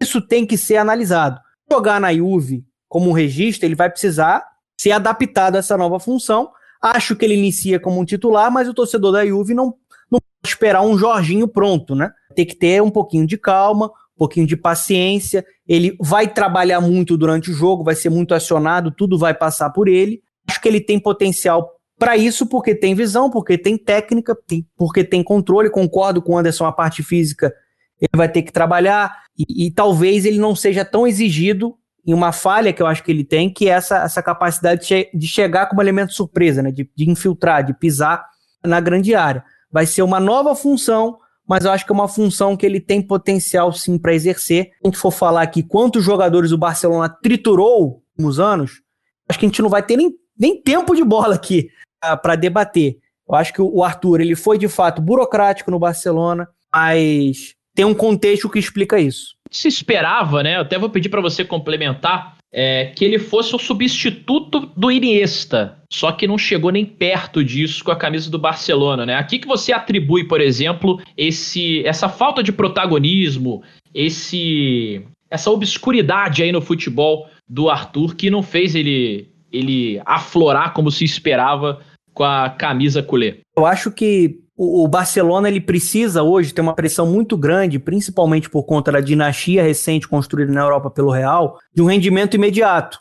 Isso 0.00 0.20
tem 0.20 0.46
que 0.46 0.56
ser 0.56 0.76
analisado. 0.76 1.40
Jogar 1.68 2.00
na 2.00 2.14
Juve 2.14 2.64
como 2.88 3.10
um 3.10 3.12
registro, 3.12 3.66
ele 3.66 3.74
vai 3.74 3.90
precisar 3.90 4.44
ser 4.80 4.92
adaptado 4.92 5.56
a 5.56 5.58
essa 5.58 5.76
nova 5.76 5.98
função. 5.98 6.48
Acho 6.80 7.16
que 7.16 7.24
ele 7.24 7.34
inicia 7.34 7.80
como 7.80 8.00
um 8.00 8.04
titular, 8.04 8.48
mas 8.48 8.68
o 8.68 8.74
torcedor 8.74 9.10
da 9.10 9.26
Juve 9.26 9.52
não, 9.52 9.74
não 10.08 10.20
pode 10.20 10.48
esperar 10.48 10.82
um 10.82 10.96
Jorginho 10.96 11.48
pronto, 11.48 11.96
né? 11.96 12.12
Tem 12.36 12.46
que 12.46 12.54
ter 12.54 12.80
um 12.80 12.90
pouquinho 12.90 13.26
de 13.26 13.36
calma, 13.36 13.86
um 13.86 14.18
pouquinho 14.18 14.46
de 14.46 14.56
paciência. 14.56 15.44
Ele 15.66 15.96
vai 16.00 16.32
trabalhar 16.32 16.80
muito 16.80 17.16
durante 17.16 17.50
o 17.50 17.54
jogo, 17.54 17.82
vai 17.82 17.96
ser 17.96 18.10
muito 18.10 18.32
acionado, 18.32 18.92
tudo 18.92 19.18
vai 19.18 19.34
passar 19.34 19.70
por 19.70 19.88
ele 19.88 20.22
acho 20.48 20.60
que 20.60 20.68
ele 20.68 20.80
tem 20.80 20.98
potencial 20.98 21.76
para 21.98 22.16
isso, 22.16 22.46
porque 22.46 22.74
tem 22.74 22.94
visão, 22.94 23.30
porque 23.30 23.56
tem 23.56 23.76
técnica, 23.76 24.36
tem, 24.46 24.66
porque 24.76 25.02
tem 25.02 25.22
controle. 25.22 25.70
Concordo 25.70 26.20
com 26.20 26.32
o 26.32 26.38
Anderson, 26.38 26.66
a 26.66 26.72
parte 26.72 27.02
física 27.02 27.52
ele 27.98 28.10
vai 28.14 28.28
ter 28.28 28.42
que 28.42 28.52
trabalhar, 28.52 29.10
e, 29.38 29.66
e, 29.66 29.70
talvez 29.70 30.26
ele 30.26 30.38
não 30.38 30.54
seja 30.54 30.84
tão 30.84 31.06
exigido 31.06 31.74
em 32.06 32.12
uma 32.12 32.30
falha 32.30 32.72
que 32.72 32.82
eu 32.82 32.86
acho 32.86 33.02
que 33.02 33.10
ele 33.10 33.24
tem, 33.24 33.50
que 33.52 33.68
é 33.68 33.72
essa, 33.72 34.02
essa 34.02 34.22
capacidade 34.22 34.82
de, 34.82 34.86
che 34.86 35.10
de 35.14 35.26
chegar 35.26 35.66
como 35.66 35.82
elemento 35.82 36.12
surpresa, 36.12 36.62
né? 36.62 36.70
De, 36.70 36.88
de 36.94 37.10
infiltrar, 37.10 37.64
de 37.64 37.74
pisar 37.74 38.24
na 38.62 38.80
grande 38.80 39.14
área. 39.14 39.42
Vai 39.72 39.86
ser 39.86 40.02
uma 40.02 40.20
nova 40.20 40.54
função, 40.54 41.18
mas 41.48 41.64
eu 41.64 41.72
acho 41.72 41.84
que 41.84 41.92
é 41.92 41.94
uma 41.94 42.08
função 42.08 42.56
que 42.56 42.64
ele 42.64 42.80
tem 42.80 43.02
potencial 43.02 43.72
sim 43.72 43.98
para 43.98 44.14
exercer. 44.14 44.66
Se 44.66 44.70
a 44.84 44.88
gente 44.88 44.98
for 44.98 45.10
falar 45.10 45.42
aqui 45.42 45.62
quantos 45.62 46.04
jogadores 46.04 46.52
o 46.52 46.58
Barcelona 46.58 47.08
triturou 47.08 48.02
nos 48.16 48.38
anos, 48.38 48.82
acho 49.28 49.38
que 49.38 49.46
a 49.46 49.48
gente 49.48 49.62
não 49.62 49.68
vai 49.68 49.82
ter 49.82 49.96
nem 49.96 50.14
nem 50.38 50.60
tempo 50.60 50.94
de 50.94 51.04
bola 51.04 51.34
aqui 51.34 51.70
uh, 52.04 52.20
para 52.20 52.36
debater. 52.36 52.98
Eu 53.28 53.34
acho 53.34 53.52
que 53.52 53.60
o 53.60 53.82
Arthur 53.82 54.20
ele 54.20 54.36
foi 54.36 54.56
de 54.56 54.68
fato 54.68 55.02
burocrático 55.02 55.70
no 55.70 55.78
Barcelona, 55.78 56.48
mas 56.72 57.54
tem 57.74 57.84
um 57.84 57.94
contexto 57.94 58.48
que 58.48 58.58
explica 58.58 58.98
isso. 58.98 59.34
Se 59.50 59.68
esperava, 59.68 60.42
né? 60.42 60.56
Eu 60.56 60.60
até 60.60 60.78
vou 60.78 60.88
pedir 60.88 61.08
para 61.08 61.20
você 61.20 61.44
complementar 61.44 62.36
é, 62.52 62.86
que 62.86 63.04
ele 63.04 63.18
fosse 63.18 63.54
o 63.54 63.58
substituto 63.58 64.60
do 64.76 64.90
Iniesta, 64.90 65.78
só 65.92 66.10
que 66.12 66.26
não 66.26 66.38
chegou 66.38 66.70
nem 66.70 66.86
perto 66.86 67.44
disso 67.44 67.84
com 67.84 67.90
a 67.90 67.96
camisa 67.96 68.30
do 68.30 68.38
Barcelona, 68.38 69.04
né? 69.04 69.14
Aqui 69.14 69.38
que 69.38 69.46
você 69.46 69.72
atribui, 69.72 70.24
por 70.24 70.40
exemplo, 70.40 71.00
esse 71.16 71.84
essa 71.84 72.08
falta 72.08 72.42
de 72.42 72.52
protagonismo, 72.52 73.62
esse 73.94 75.04
essa 75.28 75.50
obscuridade 75.50 76.42
aí 76.42 76.52
no 76.52 76.62
futebol 76.62 77.28
do 77.48 77.68
Arthur 77.68 78.14
que 78.14 78.30
não 78.30 78.42
fez 78.42 78.74
ele 78.74 79.28
ele 79.56 80.00
aflorar 80.04 80.72
como 80.72 80.90
se 80.90 81.04
esperava 81.04 81.80
com 82.12 82.24
a 82.24 82.50
camisa 82.50 83.02
culé? 83.02 83.38
Eu 83.56 83.66
acho 83.66 83.90
que 83.90 84.40
o 84.56 84.88
Barcelona 84.88 85.48
ele 85.48 85.60
precisa 85.60 86.22
hoje 86.22 86.54
ter 86.54 86.62
uma 86.62 86.74
pressão 86.74 87.06
muito 87.06 87.36
grande, 87.36 87.78
principalmente 87.78 88.48
por 88.48 88.64
conta 88.64 88.90
da 88.90 89.00
dinastia 89.00 89.62
recente 89.62 90.08
construída 90.08 90.50
na 90.50 90.62
Europa 90.62 90.90
pelo 90.90 91.10
Real, 91.10 91.58
de 91.74 91.82
um 91.82 91.86
rendimento 91.86 92.34
imediato. 92.36 92.98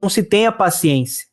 Não 0.00 0.08
se 0.08 0.22
tenha 0.22 0.52
paciência. 0.52 1.26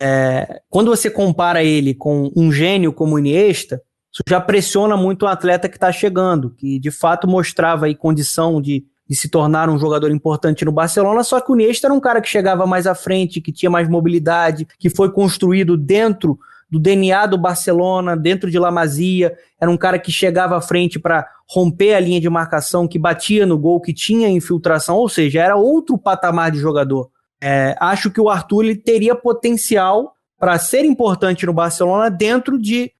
É, 0.00 0.60
quando 0.68 0.90
você 0.90 1.08
compara 1.08 1.62
ele 1.62 1.94
com 1.94 2.32
um 2.36 2.50
gênio 2.50 2.92
como 2.92 3.18
Iniesta, 3.18 3.80
isso 4.12 4.22
já 4.28 4.40
pressiona 4.40 4.96
muito 4.96 5.22
o 5.22 5.28
atleta 5.28 5.68
que 5.68 5.76
está 5.76 5.92
chegando, 5.92 6.50
que 6.50 6.80
de 6.80 6.90
fato 6.90 7.28
mostrava 7.28 7.86
aí 7.86 7.94
condição 7.94 8.60
de 8.60 8.84
de 9.08 9.16
se 9.16 9.28
tornar 9.28 9.68
um 9.68 9.78
jogador 9.78 10.10
importante 10.10 10.64
no 10.64 10.72
Barcelona, 10.72 11.22
só 11.22 11.40
que 11.40 11.52
o 11.52 11.54
Iniesta 11.54 11.86
era 11.86 11.94
um 11.94 12.00
cara 12.00 12.20
que 12.20 12.28
chegava 12.28 12.66
mais 12.66 12.86
à 12.86 12.94
frente, 12.94 13.40
que 13.40 13.52
tinha 13.52 13.70
mais 13.70 13.88
mobilidade, 13.88 14.66
que 14.78 14.90
foi 14.90 15.10
construído 15.10 15.76
dentro 15.76 16.38
do 16.68 16.80
DNA 16.80 17.26
do 17.26 17.38
Barcelona, 17.38 18.16
dentro 18.16 18.50
de 18.50 18.58
La 18.58 18.70
Masia, 18.70 19.36
era 19.60 19.70
um 19.70 19.76
cara 19.76 19.98
que 19.98 20.10
chegava 20.10 20.56
à 20.56 20.60
frente 20.60 20.98
para 20.98 21.26
romper 21.48 21.94
a 21.94 22.00
linha 22.00 22.20
de 22.20 22.28
marcação, 22.28 22.88
que 22.88 22.98
batia 22.98 23.46
no 23.46 23.56
gol, 23.56 23.80
que 23.80 23.94
tinha 23.94 24.28
infiltração, 24.28 24.96
ou 24.96 25.08
seja, 25.08 25.40
era 25.40 25.56
outro 25.56 25.96
patamar 25.96 26.50
de 26.50 26.58
jogador. 26.58 27.08
É, 27.40 27.76
acho 27.78 28.10
que 28.10 28.20
o 28.20 28.28
Arthur 28.28 28.64
ele 28.64 28.76
teria 28.76 29.14
potencial 29.14 30.14
para 30.38 30.58
ser 30.58 30.84
importante 30.84 31.46
no 31.46 31.52
Barcelona 31.52 32.10
dentro 32.10 32.58
de 32.58 32.92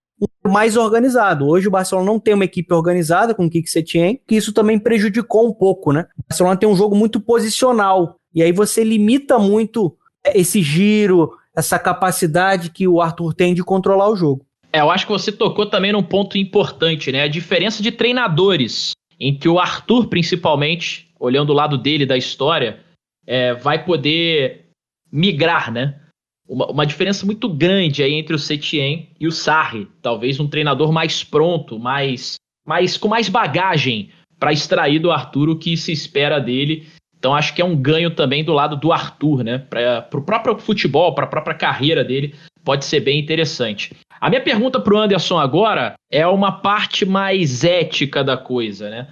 mais 0.44 0.76
organizado. 0.76 1.46
Hoje 1.46 1.68
o 1.68 1.70
Barcelona 1.70 2.06
não 2.06 2.18
tem 2.18 2.34
uma 2.34 2.44
equipe 2.44 2.72
organizada 2.72 3.34
com 3.34 3.46
o 3.46 3.50
Kik 3.50 3.68
Setien, 3.68 4.20
que 4.26 4.36
isso 4.36 4.52
também 4.52 4.78
prejudicou 4.78 5.46
um 5.46 5.52
pouco, 5.52 5.92
né? 5.92 6.06
O 6.18 6.22
Barcelona 6.28 6.56
tem 6.56 6.68
um 6.68 6.76
jogo 6.76 6.96
muito 6.96 7.20
posicional, 7.20 8.16
e 8.34 8.42
aí 8.42 8.52
você 8.52 8.84
limita 8.84 9.38
muito 9.38 9.96
é, 10.24 10.38
esse 10.38 10.62
giro, 10.62 11.32
essa 11.54 11.78
capacidade 11.78 12.70
que 12.70 12.86
o 12.86 13.00
Arthur 13.00 13.34
tem 13.34 13.54
de 13.54 13.64
controlar 13.64 14.08
o 14.10 14.16
jogo. 14.16 14.44
É, 14.72 14.80
eu 14.80 14.90
acho 14.90 15.06
que 15.06 15.12
você 15.12 15.32
tocou 15.32 15.66
também 15.66 15.92
num 15.92 16.02
ponto 16.02 16.36
importante, 16.36 17.10
né? 17.10 17.22
A 17.22 17.28
diferença 17.28 17.82
de 17.82 17.90
treinadores, 17.90 18.92
em 19.18 19.36
que 19.36 19.48
o 19.48 19.58
Arthur, 19.58 20.08
principalmente, 20.08 21.10
olhando 21.18 21.50
o 21.50 21.54
lado 21.54 21.78
dele 21.78 22.04
da 22.04 22.16
história, 22.16 22.80
é, 23.26 23.54
vai 23.54 23.84
poder 23.84 24.66
migrar, 25.10 25.72
né? 25.72 25.98
Uma, 26.48 26.66
uma 26.66 26.86
diferença 26.86 27.26
muito 27.26 27.48
grande 27.48 28.02
aí 28.02 28.14
entre 28.14 28.34
o 28.34 28.38
Setien 28.38 29.08
e 29.18 29.26
o 29.26 29.32
Sarri. 29.32 29.88
Talvez 30.00 30.38
um 30.40 30.48
treinador 30.48 30.92
mais 30.92 31.24
pronto, 31.24 31.78
mais, 31.78 32.36
mais 32.66 32.96
com 32.96 33.08
mais 33.08 33.28
bagagem 33.28 34.10
para 34.38 34.52
extrair 34.52 34.98
do 34.98 35.10
Arthur 35.10 35.48
o 35.48 35.58
que 35.58 35.76
se 35.76 35.92
espera 35.92 36.38
dele. 36.38 36.86
Então 37.18 37.34
acho 37.34 37.54
que 37.54 37.62
é 37.62 37.64
um 37.64 37.76
ganho 37.76 38.10
também 38.10 38.44
do 38.44 38.52
lado 38.52 38.76
do 38.76 38.92
Arthur, 38.92 39.42
né? 39.42 39.58
Para 39.58 40.06
o 40.14 40.22
próprio 40.22 40.58
futebol, 40.58 41.14
para 41.14 41.24
a 41.24 41.28
própria 41.28 41.56
carreira 41.56 42.04
dele, 42.04 42.34
pode 42.64 42.84
ser 42.84 43.00
bem 43.00 43.18
interessante. 43.18 43.94
A 44.20 44.28
minha 44.28 44.40
pergunta 44.40 44.78
para 44.80 44.94
o 44.94 44.98
Anderson 44.98 45.38
agora 45.38 45.94
é 46.10 46.26
uma 46.26 46.52
parte 46.52 47.04
mais 47.04 47.64
ética 47.64 48.22
da 48.22 48.36
coisa, 48.36 48.90
né? 48.90 49.08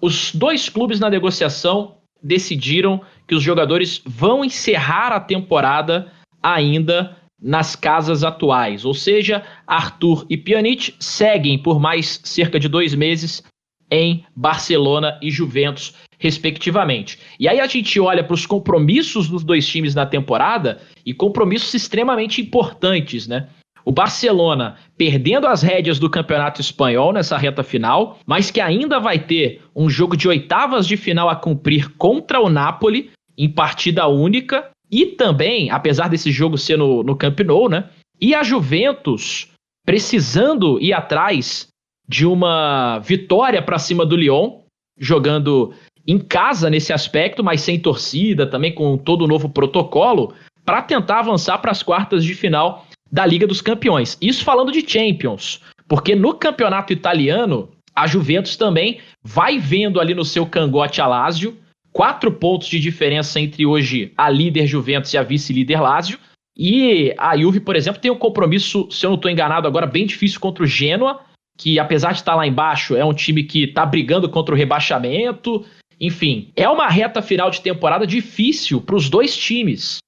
Os 0.00 0.34
dois 0.34 0.68
clubes 0.68 0.98
na 0.98 1.08
negociação 1.08 1.96
decidiram 2.22 3.00
que 3.26 3.34
os 3.34 3.42
jogadores 3.42 4.02
vão 4.04 4.44
encerrar 4.44 5.12
a 5.12 5.20
temporada 5.20 6.10
ainda 6.42 7.16
nas 7.40 7.74
casas 7.74 8.22
atuais, 8.22 8.84
ou 8.84 8.94
seja, 8.94 9.42
Arthur 9.66 10.24
e 10.30 10.36
Pjanic 10.36 10.94
seguem 11.00 11.58
por 11.58 11.80
mais 11.80 12.20
cerca 12.22 12.58
de 12.58 12.68
dois 12.68 12.94
meses 12.94 13.42
em 13.90 14.24
Barcelona 14.34 15.18
e 15.20 15.30
Juventus, 15.30 15.92
respectivamente. 16.18 17.18
E 17.38 17.48
aí 17.48 17.60
a 17.60 17.66
gente 17.66 17.98
olha 18.00 18.24
para 18.24 18.32
os 18.32 18.46
compromissos 18.46 19.28
dos 19.28 19.44
dois 19.44 19.66
times 19.66 19.94
na 19.94 20.06
temporada 20.06 20.80
e 21.04 21.12
compromissos 21.12 21.74
extremamente 21.74 22.40
importantes, 22.40 23.26
né? 23.26 23.48
O 23.84 23.90
Barcelona 23.90 24.76
perdendo 24.96 25.46
as 25.46 25.60
rédeas 25.60 25.98
do 25.98 26.08
Campeonato 26.08 26.60
Espanhol 26.60 27.12
nessa 27.12 27.36
reta 27.36 27.64
final, 27.64 28.18
mas 28.24 28.50
que 28.50 28.60
ainda 28.60 29.00
vai 29.00 29.18
ter 29.18 29.60
um 29.74 29.90
jogo 29.90 30.16
de 30.16 30.28
oitavas 30.28 30.86
de 30.86 30.96
final 30.96 31.28
a 31.28 31.36
cumprir 31.36 31.90
contra 31.96 32.40
o 32.40 32.48
Napoli 32.48 33.10
em 33.36 33.48
partida 33.48 34.06
única 34.06 34.70
e 34.92 35.06
também, 35.06 35.70
apesar 35.70 36.08
desse 36.08 36.30
jogo 36.30 36.58
ser 36.58 36.76
no, 36.76 37.02
no 37.02 37.16
Camp 37.16 37.40
Nou, 37.40 37.68
né? 37.68 37.88
E 38.20 38.34
a 38.34 38.42
Juventus 38.42 39.48
precisando 39.86 40.78
ir 40.80 40.92
atrás 40.92 41.68
de 42.06 42.26
uma 42.26 42.98
vitória 42.98 43.62
para 43.62 43.78
cima 43.78 44.04
do 44.04 44.14
Lyon, 44.14 44.60
jogando 44.98 45.72
em 46.06 46.18
casa 46.18 46.68
nesse 46.68 46.92
aspecto, 46.92 47.42
mas 47.42 47.62
sem 47.62 47.80
torcida, 47.80 48.46
também 48.46 48.74
com 48.74 48.98
todo 48.98 49.22
o 49.22 49.26
novo 49.28 49.48
protocolo, 49.48 50.34
para 50.64 50.82
tentar 50.82 51.20
avançar 51.20 51.58
para 51.58 51.70
as 51.70 51.82
quartas 51.82 52.24
de 52.24 52.34
final 52.34 52.86
da 53.10 53.24
Liga 53.24 53.46
dos 53.46 53.60
Campeões. 53.60 54.18
Isso 54.20 54.44
falando 54.44 54.70
de 54.70 54.88
Champions, 54.88 55.60
porque 55.88 56.14
no 56.14 56.34
campeonato 56.34 56.92
italiano, 56.92 57.70
a 57.94 58.06
Juventus 58.06 58.56
também 58.56 59.00
vai 59.22 59.58
vendo 59.58 60.00
ali 60.00 60.14
no 60.14 60.24
seu 60.24 60.46
cangote 60.46 61.00
a 61.00 61.06
Lazio, 61.06 61.56
quatro 61.92 62.32
pontos 62.32 62.68
de 62.68 62.80
diferença 62.80 63.38
entre 63.38 63.66
hoje 63.66 64.12
a 64.16 64.30
líder 64.30 64.66
Juventus 64.66 65.12
e 65.12 65.18
a 65.18 65.22
vice-líder 65.22 65.80
Lazio. 65.80 66.18
E 66.56 67.14
a 67.18 67.36
Juve, 67.36 67.60
por 67.60 67.76
exemplo, 67.76 68.00
tem 68.00 68.10
um 68.10 68.18
compromisso, 68.18 68.88
se 68.90 69.06
eu 69.06 69.10
não 69.10 69.16
estou 69.16 69.30
enganado 69.30 69.66
agora, 69.66 69.86
bem 69.86 70.06
difícil 70.06 70.40
contra 70.40 70.64
o 70.64 70.66
Genoa, 70.66 71.20
que 71.56 71.78
apesar 71.78 72.12
de 72.12 72.18
estar 72.18 72.34
lá 72.34 72.46
embaixo, 72.46 72.96
é 72.96 73.04
um 73.04 73.14
time 73.14 73.44
que 73.44 73.64
está 73.64 73.86
brigando 73.86 74.28
contra 74.28 74.54
o 74.54 74.58
rebaixamento. 74.58 75.64
Enfim, 76.00 76.50
é 76.56 76.68
uma 76.68 76.88
reta 76.88 77.22
final 77.22 77.50
de 77.50 77.60
temporada 77.60 78.06
difícil 78.06 78.80
para 78.80 78.96
os 78.96 79.08
dois 79.08 79.36
times. 79.36 79.98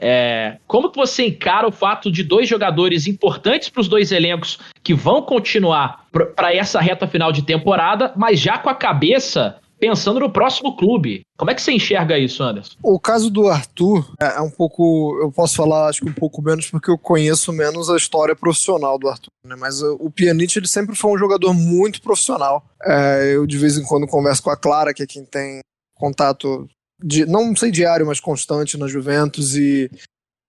É, 0.00 0.56
como 0.66 0.90
que 0.90 0.96
você 0.96 1.26
encara 1.26 1.68
o 1.68 1.72
fato 1.72 2.10
de 2.10 2.22
dois 2.22 2.48
jogadores 2.48 3.06
importantes 3.06 3.68
para 3.68 3.82
os 3.82 3.88
dois 3.88 4.10
elencos 4.10 4.58
que 4.82 4.94
vão 4.94 5.20
continuar 5.20 6.06
para 6.34 6.54
essa 6.54 6.80
reta 6.80 7.06
final 7.06 7.30
de 7.30 7.42
temporada, 7.42 8.12
mas 8.16 8.40
já 8.40 8.56
com 8.56 8.70
a 8.70 8.74
cabeça 8.74 9.60
pensando 9.82 10.20
no 10.20 10.30
próximo 10.30 10.76
clube. 10.76 11.22
Como 11.36 11.50
é 11.50 11.56
que 11.56 11.60
você 11.60 11.72
enxerga 11.72 12.16
isso, 12.16 12.40
Anderson? 12.40 12.76
O 12.84 13.00
caso 13.00 13.28
do 13.28 13.48
Arthur 13.48 14.14
é, 14.20 14.36
é 14.36 14.40
um 14.40 14.48
pouco, 14.48 15.18
eu 15.20 15.32
posso 15.32 15.56
falar 15.56 15.88
acho 15.88 16.02
que 16.02 16.08
um 16.08 16.14
pouco 16.14 16.40
menos 16.40 16.70
porque 16.70 16.88
eu 16.88 16.96
conheço 16.96 17.52
menos 17.52 17.90
a 17.90 17.96
história 17.96 18.36
profissional 18.36 18.96
do 18.96 19.08
Arthur, 19.08 19.32
né? 19.44 19.56
Mas 19.58 19.82
o 19.82 20.08
Pjanic 20.08 20.56
ele 20.56 20.68
sempre 20.68 20.94
foi 20.94 21.10
um 21.10 21.18
jogador 21.18 21.52
muito 21.52 22.00
profissional. 22.00 22.64
É, 22.80 23.32
eu 23.34 23.44
de 23.44 23.58
vez 23.58 23.76
em 23.76 23.82
quando 23.82 24.06
converso 24.06 24.40
com 24.44 24.50
a 24.50 24.56
Clara, 24.56 24.94
que 24.94 25.02
é 25.02 25.06
quem 25.06 25.24
tem 25.24 25.58
contato 25.96 26.68
de, 27.02 27.26
não 27.26 27.56
sei 27.56 27.72
diário, 27.72 28.06
mas 28.06 28.20
constante 28.20 28.78
na 28.78 28.86
Juventus 28.86 29.56
e 29.56 29.90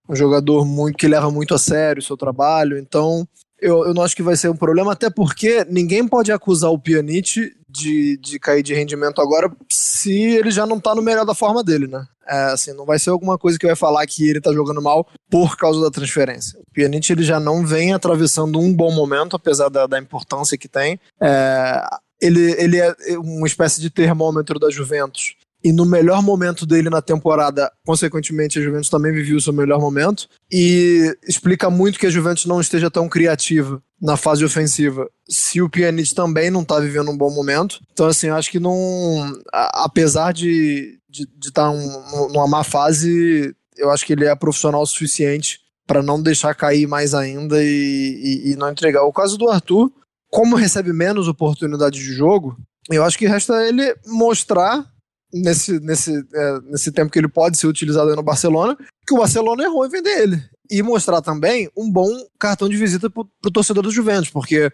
um 0.07 0.15
jogador 0.15 0.63
muito 0.63 0.95
que 0.95 1.07
leva 1.07 1.31
muito 1.31 1.55
a 1.55 1.57
sério 1.57 2.01
o 2.01 2.05
seu 2.05 2.15
trabalho. 2.15 2.77
Então, 2.77 3.27
eu, 3.59 3.83
eu 3.83 3.95
não 3.95 4.03
acho 4.03 4.15
que 4.15 4.21
vai 4.21 4.35
ser 4.35 4.49
um 4.49 4.55
problema, 4.55 4.91
até 4.91 5.09
porque 5.09 5.65
ninguém 5.67 6.07
pode 6.07 6.31
acusar 6.31 6.69
o 6.69 6.77
Pjanic 6.77 7.51
de, 7.73 8.17
de 8.17 8.39
cair 8.39 8.61
de 8.61 8.73
rendimento 8.73 9.19
agora 9.19 9.51
se 9.67 10.13
ele 10.13 10.51
já 10.51 10.65
não 10.65 10.79
tá 10.79 10.93
no 10.93 11.01
melhor 11.01 11.25
da 11.25 11.33
forma 11.33 11.63
dele, 11.63 11.87
né? 11.87 12.05
É, 12.27 12.53
assim, 12.53 12.71
não 12.73 12.85
vai 12.85 12.99
ser 12.99 13.09
alguma 13.09 13.37
coisa 13.37 13.57
que 13.57 13.65
vai 13.65 13.75
falar 13.75 14.05
que 14.05 14.29
ele 14.29 14.39
tá 14.39 14.53
jogando 14.53 14.81
mal 14.81 15.07
por 15.29 15.57
causa 15.57 15.81
da 15.81 15.91
transferência. 15.91 16.59
O 16.59 16.73
Pjanic 16.73 17.11
ele 17.11 17.23
já 17.23 17.39
não 17.39 17.65
vem 17.65 17.93
atravessando 17.93 18.59
um 18.59 18.73
bom 18.73 18.91
momento, 18.91 19.35
apesar 19.35 19.69
da, 19.69 19.87
da 19.87 19.99
importância 19.99 20.57
que 20.57 20.67
tem. 20.67 20.99
É, 21.21 21.81
ele, 22.21 22.51
ele 22.57 22.77
é 22.77 22.95
uma 23.17 23.47
espécie 23.47 23.81
de 23.81 23.89
termômetro 23.89 24.57
da 24.57 24.69
Juventus 24.69 25.35
e 25.63 25.71
no 25.71 25.85
melhor 25.85 26.21
momento 26.21 26.65
dele 26.65 26.89
na 26.89 27.01
temporada, 27.01 27.71
consequentemente, 27.85 28.59
a 28.59 28.61
Juventus 28.61 28.89
também 28.89 29.13
viveu 29.13 29.37
o 29.37 29.41
seu 29.41 29.53
melhor 29.53 29.79
momento. 29.79 30.27
E 30.51 31.15
explica 31.25 31.69
muito 31.69 31.97
que 31.97 32.05
a 32.05 32.09
Juventus 32.09 32.45
não 32.45 32.59
esteja 32.59 32.91
tão 32.91 33.07
criativa 33.07 33.81
na 34.03 34.17
fase 34.17 34.43
ofensiva, 34.43 35.09
se 35.29 35.61
o 35.61 35.69
Pjanic 35.69 36.13
também 36.13 36.51
não 36.51 36.61
está 36.61 36.77
vivendo 36.77 37.09
um 37.09 37.17
bom 37.17 37.33
momento. 37.33 37.79
Então, 37.93 38.05
assim, 38.05 38.27
acho 38.27 38.51
que 38.51 38.59
não. 38.59 39.41
Apesar 39.53 40.33
de 40.33 40.99
estar 41.09 41.25
de, 41.25 41.39
de 41.39 41.51
tá 41.53 41.69
um, 41.71 42.27
numa 42.27 42.45
má 42.45 42.65
fase, 42.65 43.55
eu 43.77 43.89
acho 43.89 44.05
que 44.05 44.11
ele 44.11 44.25
é 44.25 44.35
profissional 44.35 44.81
o 44.81 44.85
suficiente 44.85 45.61
para 45.87 46.03
não 46.03 46.21
deixar 46.21 46.53
cair 46.53 46.85
mais 46.85 47.13
ainda 47.13 47.63
e, 47.63 48.41
e, 48.45 48.51
e 48.51 48.55
não 48.57 48.69
entregar. 48.69 49.03
O 49.03 49.13
caso 49.13 49.37
do 49.37 49.49
Arthur, 49.49 49.89
como 50.29 50.57
recebe 50.57 50.91
menos 50.91 51.29
oportunidade 51.29 51.97
de 51.97 52.13
jogo, 52.13 52.57
eu 52.91 53.05
acho 53.05 53.17
que 53.17 53.25
resta 53.25 53.65
ele 53.65 53.95
mostrar 54.05 54.85
nesse, 55.33 55.79
nesse, 55.79 56.11
é, 56.33 56.59
nesse 56.65 56.91
tempo 56.91 57.11
que 57.11 57.19
ele 57.19 57.29
pode 57.29 57.57
ser 57.57 57.67
utilizado 57.67 58.13
no 58.13 58.23
Barcelona, 58.23 58.77
que 59.07 59.13
o 59.13 59.17
Barcelona 59.17 59.63
errou 59.63 59.85
em 59.85 59.89
vender 59.89 60.21
ele. 60.21 60.43
E 60.69 60.81
mostrar 60.81 61.21
também 61.21 61.69
um 61.75 61.91
bom 61.91 62.09
cartão 62.39 62.69
de 62.69 62.77
visita 62.77 63.09
para 63.09 63.21
o 63.21 63.51
torcedor 63.51 63.83
do 63.83 63.91
Juventus, 63.91 64.29
porque 64.29 64.71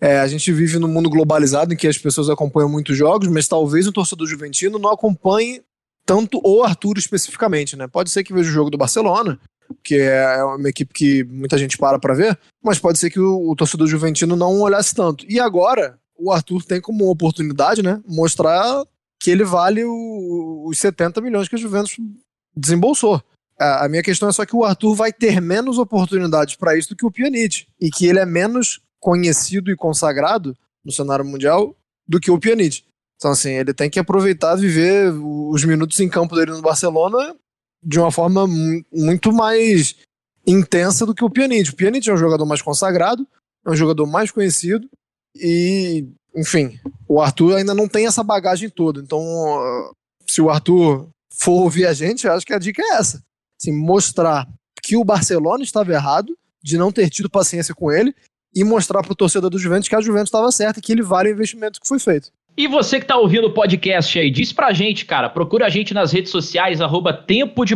é, 0.00 0.18
a 0.18 0.26
gente 0.26 0.50
vive 0.52 0.78
num 0.78 0.88
mundo 0.88 1.10
globalizado 1.10 1.74
em 1.74 1.76
que 1.76 1.86
as 1.86 1.98
pessoas 1.98 2.30
acompanham 2.30 2.68
muitos 2.68 2.96
jogos, 2.96 3.28
mas 3.28 3.48
talvez 3.48 3.86
o 3.86 3.92
torcedor 3.92 4.26
juventino 4.26 4.78
não 4.78 4.90
acompanhe 4.90 5.62
tanto 6.06 6.40
o 6.44 6.62
Arthur 6.62 6.98
especificamente, 6.98 7.76
né? 7.76 7.86
Pode 7.86 8.10
ser 8.10 8.24
que 8.24 8.32
veja 8.32 8.48
o 8.48 8.52
jogo 8.52 8.70
do 8.70 8.78
Barcelona, 8.78 9.38
que 9.84 9.96
é 9.96 10.42
uma 10.42 10.68
equipe 10.68 10.92
que 10.92 11.24
muita 11.24 11.58
gente 11.58 11.76
para 11.76 11.98
para 11.98 12.14
ver, 12.14 12.38
mas 12.62 12.78
pode 12.78 12.98
ser 12.98 13.10
que 13.10 13.20
o, 13.20 13.50
o 13.50 13.54
torcedor 13.54 13.86
juventino 13.86 14.34
não 14.34 14.60
olhasse 14.60 14.94
tanto. 14.94 15.24
E 15.28 15.38
agora, 15.38 15.98
o 16.18 16.32
Arthur 16.32 16.64
tem 16.64 16.80
como 16.80 17.10
oportunidade, 17.10 17.82
né, 17.82 18.00
mostrar 18.06 18.84
que 19.20 19.30
ele 19.30 19.44
vale 19.44 19.84
o, 19.84 20.64
os 20.66 20.78
70 20.78 21.20
milhões 21.20 21.46
que 21.46 21.56
a 21.56 21.58
Juventus 21.58 21.96
desembolsou. 22.56 23.22
A, 23.60 23.86
minha 23.88 24.02
questão 24.02 24.28
é 24.28 24.32
só 24.32 24.46
que 24.46 24.56
o 24.56 24.64
Arthur 24.64 24.94
vai 24.94 25.12
ter 25.12 25.38
menos 25.38 25.76
oportunidades 25.76 26.56
para 26.56 26.78
isso 26.78 26.88
do 26.88 26.96
que 26.96 27.04
o 27.04 27.10
Pjanic 27.10 27.66
e 27.78 27.90
que 27.90 28.06
ele 28.06 28.18
é 28.18 28.24
menos 28.24 28.80
conhecido 28.98 29.70
e 29.70 29.76
consagrado 29.76 30.56
no 30.82 30.90
cenário 30.90 31.26
mundial 31.26 31.76
do 32.08 32.18
que 32.18 32.30
o 32.30 32.38
Pjanic. 32.38 32.82
Então, 33.16 33.32
assim, 33.32 33.50
ele 33.50 33.74
tem 33.74 33.90
que 33.90 33.98
aproveitar 33.98 34.56
viver 34.56 35.12
os 35.12 35.62
minutos 35.62 36.00
em 36.00 36.08
campo 36.08 36.34
dele 36.34 36.52
no 36.52 36.62
Barcelona 36.62 37.36
de 37.82 37.98
uma 37.98 38.10
forma 38.10 38.46
muito 38.46 39.30
mais 39.30 39.94
intensa 40.46 41.04
do 41.04 41.14
que 41.14 41.24
o 41.24 41.28
Pjanic. 41.28 41.68
O 41.68 41.76
Pjanic 41.76 42.08
é 42.08 42.14
um 42.14 42.16
jogador 42.16 42.46
mais 42.46 42.62
consagrado, 42.62 43.28
é 43.66 43.70
um 43.70 43.76
jogador 43.76 44.06
mais 44.06 44.30
conhecido 44.30 44.88
e 45.36 46.08
enfim, 46.34 46.80
o 47.06 47.20
Arthur 47.20 47.56
ainda 47.56 47.74
não 47.74 47.88
tem 47.88 48.06
essa 48.06 48.22
bagagem 48.22 48.70
toda. 48.70 49.00
Então, 49.00 49.22
se 50.26 50.40
o 50.40 50.48
Arthur 50.48 51.08
for 51.32 51.62
ouvir 51.62 51.86
a 51.86 51.92
gente, 51.92 52.26
acho 52.26 52.46
que 52.46 52.54
a 52.54 52.58
dica 52.58 52.82
é 52.82 52.94
essa. 52.94 53.22
Assim, 53.60 53.72
mostrar 53.72 54.48
que 54.82 54.96
o 54.96 55.04
Barcelona 55.04 55.62
estava 55.62 55.92
errado 55.92 56.34
de 56.62 56.78
não 56.78 56.90
ter 56.90 57.10
tido 57.10 57.28
paciência 57.28 57.74
com 57.74 57.92
ele 57.92 58.14
e 58.54 58.64
mostrar 58.64 59.02
para 59.02 59.12
o 59.12 59.16
torcedor 59.16 59.50
do 59.50 59.58
Juventus 59.58 59.88
que 59.88 59.94
a 59.94 60.00
Juventus 60.00 60.28
estava 60.28 60.50
certa 60.50 60.78
e 60.78 60.82
que 60.82 60.92
ele 60.92 61.02
vale 61.02 61.28
o 61.28 61.32
investimento 61.32 61.80
que 61.80 61.86
foi 61.86 61.98
feito. 61.98 62.32
E 62.60 62.66
você 62.66 63.00
que 63.00 63.06
tá 63.06 63.16
ouvindo 63.16 63.46
o 63.46 63.52
podcast 63.52 64.18
aí, 64.18 64.30
diz 64.30 64.52
pra 64.52 64.70
gente, 64.74 65.06
cara, 65.06 65.30
procura 65.30 65.64
a 65.64 65.70
gente 65.70 65.94
nas 65.94 66.12
redes 66.12 66.30
sociais, 66.30 66.82
arroba 66.82 67.10
Tempo 67.10 67.64
de 67.64 67.74